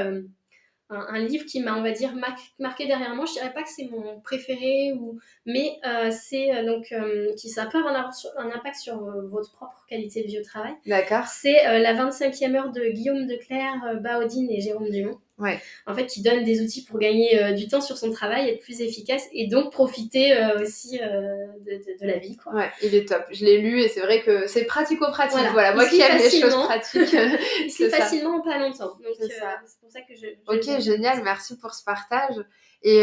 un, 0.89 1.19
livre 1.19 1.45
qui 1.45 1.61
m'a, 1.61 1.77
on 1.77 1.83
va 1.83 1.91
dire, 1.91 2.13
marqué 2.59 2.87
derrière 2.87 3.15
moi. 3.15 3.25
Je 3.25 3.33
dirais 3.33 3.53
pas 3.53 3.63
que 3.63 3.69
c'est 3.69 3.85
mon 3.85 4.19
préféré, 4.21 4.93
ou... 4.93 5.19
mais 5.45 5.79
euh, 5.85 6.09
c'est 6.11 6.55
euh, 6.55 6.65
donc 6.65 6.91
euh, 6.91 7.33
qui 7.35 7.49
ça 7.49 7.67
peut 7.67 7.77
avoir 7.79 7.95
un, 8.37 8.51
impact 8.51 8.77
sur 8.77 8.97
votre 9.29 9.51
propre 9.53 9.85
qualité 9.87 10.23
de 10.23 10.27
vie 10.27 10.39
au 10.39 10.43
travail. 10.43 10.73
D'accord. 10.85 11.25
C'est 11.25 11.79
la 11.79 11.93
25e 11.93 12.55
heure 12.55 12.71
de 12.71 12.89
Guillaume 12.89 13.27
Declerc, 13.27 14.01
Baudine 14.01 14.49
et 14.49 14.61
Jérôme 14.61 14.89
Dumont. 14.89 15.19
Ouais. 15.39 15.59
En 15.87 15.95
fait, 15.95 16.05
qui 16.05 16.21
donne 16.21 16.43
des 16.43 16.61
outils 16.61 16.83
pour 16.83 16.99
gagner 16.99 17.41
euh, 17.41 17.53
du 17.53 17.69
temps 17.69 17.79
sur 17.79 17.97
son 17.97 18.11
travail, 18.11 18.49
être 18.49 18.59
plus 18.59 18.81
efficace 18.81 19.25
et 19.31 19.47
donc 19.47 19.71
profiter 19.71 20.35
euh, 20.35 20.61
aussi 20.61 20.99
euh, 21.01 21.47
de, 21.65 21.77
de, 21.99 22.05
la 22.05 22.17
vie. 22.17 22.35
Quoi. 22.35 22.53
Ouais, 22.53 22.69
il 22.83 22.93
est 22.93 23.07
top. 23.07 23.23
Je 23.31 23.45
l'ai 23.45 23.59
lu 23.59 23.81
et 23.81 23.87
c'est 23.87 24.01
vrai 24.01 24.21
que 24.21 24.47
c'est 24.47 24.65
pratico-pratique. 24.65 25.39
Voilà. 25.53 25.73
moi 25.73 25.85
qui 25.87 26.01
aime 26.01 26.17
les 26.17 26.29
choses 26.29 26.55
pratiques. 26.55 27.15
c'est 27.69 27.89
facilement 27.89 28.41
pas 28.41 28.57
longtemps. 28.59 28.97
c'est 29.17 29.79
pour 29.79 29.89
ça 29.89 30.01
que 30.01 30.13
je. 30.13 30.27
ok, 30.47 30.81
génial. 30.81 31.23
Merci 31.23 31.57
pour 31.57 31.73
ce 31.73 31.85
partage. 31.85 32.35
Et, 32.81 33.01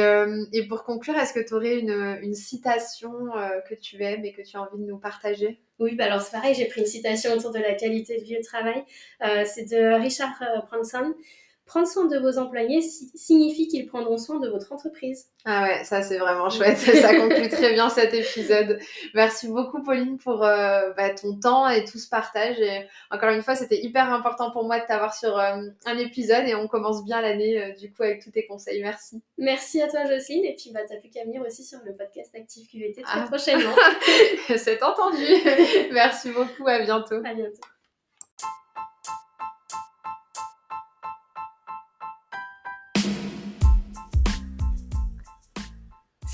et 0.53 0.66
pour 0.68 0.84
conclure, 0.84 1.16
est-ce 1.16 1.34
que 1.34 1.47
tu 1.47 1.53
aurais 1.53 1.78
une, 1.78 2.18
une 2.22 2.34
citation 2.34 3.12
que 3.68 3.74
tu 3.74 4.03
aimes 4.03 4.24
et 4.24 4.32
que 4.32 4.41
tu 4.41 4.57
as 4.57 4.62
envie 4.62 4.78
de 4.78 4.87
nous 4.87 4.99
partager? 4.99 5.61
Oui, 5.78 5.95
bah 5.95 6.05
alors 6.05 6.22
c'est 6.22 6.32
pareil, 6.32 6.55
j'ai 6.55 6.64
pris 6.64 6.80
une 6.80 6.87
citation 6.87 7.32
autour 7.34 7.53
de 7.53 7.59
la 7.59 7.74
qualité 7.74 8.18
de 8.18 8.24
vie 8.24 8.39
au 8.39 8.43
travail. 8.43 8.84
c'est 9.45 9.68
de 9.68 10.01
Richard 10.01 10.43
Branson 10.70 11.14
prendre 11.67 11.89
soin 11.89 12.07
de 12.07 12.17
vos 12.19 12.39
employés 12.39 12.81
signifie 12.81 13.67
qu'ils 13.67 13.87
prendront 13.87 14.19
soin 14.19 14.39
de 14.39 14.49
votre 14.49 14.73
entreprise. 14.73 15.27
Ah 15.45 15.64
ouais, 15.64 15.85
ça 15.85 16.01
c'est 16.01 16.17
vraiment 16.17 16.49
chouette. 16.51 16.79
ça 16.79 17.14
conclut 17.14 17.49
très 17.49 17.73
bien 17.73 17.89
cet 17.89 18.14
épisode. 18.14 18.79
Merci 19.14 19.49
beaucoup 19.49 19.83
Pauline 19.83 20.17
pour 20.17 20.45
euh, 20.45 20.93
bah, 20.97 21.11
ton 21.11 21.39
temps 21.39 21.69
et 21.69 21.85
tout 21.85 21.99
ce 21.99 22.09
partage. 22.09 22.59
Et 22.61 22.87
encore 23.11 23.31
une 23.31 23.43
fois, 23.43 23.57
c'était 23.57 23.83
hyper 23.83 24.12
important 24.12 24.53
pour 24.53 24.64
moi 24.64 24.79
de 24.79 24.87
t'avoir 24.87 25.12
sur 25.12 25.37
euh, 25.39 25.62
un 25.87 25.99
épisode 25.99 26.47
et 26.47 26.55
on 26.55 26.69
commence 26.69 27.05
bien 27.05 27.21
l'année 27.21 27.61
euh, 27.61 27.75
du 27.75 27.93
coup 27.93 28.05
avec 28.05 28.23
tous 28.23 28.31
tes 28.31 28.47
conseils. 28.47 28.81
Merci. 28.81 29.21
Merci 29.37 29.83
à 29.83 29.89
toi 29.89 30.05
Jocelyne 30.07 30.45
et 30.45 30.55
puis 30.55 30.71
bah, 30.73 30.81
t'as 30.89 30.97
plus 30.97 31.11
qu'à 31.11 31.25
venir 31.25 31.43
aussi 31.43 31.64
sur 31.64 31.81
le 31.85 31.95
podcast 31.97 32.33
Active 32.35 32.69
QVT 32.71 33.03
très 33.03 33.21
ah. 33.21 33.27
prochainement. 33.27 33.75
c'est 34.57 34.83
entendu. 34.83 35.25
Merci 35.93 36.31
beaucoup, 36.31 36.69
à 36.69 36.79
bientôt. 36.79 37.17
À 37.25 37.35
bientôt. 37.35 37.76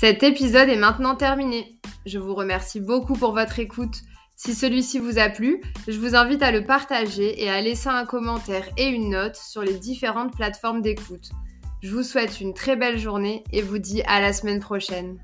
Cet 0.03 0.21
épisode 0.21 0.67
est 0.67 0.75
maintenant 0.75 1.15
terminé. 1.15 1.79
Je 2.05 2.19
vous 2.19 2.35
remercie 2.35 2.81
beaucoup 2.81 3.13
pour 3.13 3.31
votre 3.31 3.59
écoute. 3.59 4.01
Si 4.35 4.53
celui-ci 4.53 4.99
vous 4.99 5.17
a 5.17 5.29
plu, 5.29 5.61
je 5.87 5.97
vous 5.97 6.13
invite 6.13 6.43
à 6.43 6.51
le 6.51 6.65
partager 6.65 7.41
et 7.41 7.49
à 7.49 7.61
laisser 7.61 7.87
un 7.87 8.05
commentaire 8.05 8.67
et 8.75 8.87
une 8.87 9.11
note 9.11 9.37
sur 9.37 9.61
les 9.61 9.75
différentes 9.75 10.35
plateformes 10.35 10.81
d'écoute. 10.81 11.29
Je 11.81 11.95
vous 11.95 12.03
souhaite 12.03 12.41
une 12.41 12.53
très 12.53 12.75
belle 12.75 12.99
journée 12.99 13.45
et 13.53 13.61
vous 13.61 13.77
dis 13.77 14.01
à 14.01 14.19
la 14.19 14.33
semaine 14.33 14.59
prochaine. 14.59 15.21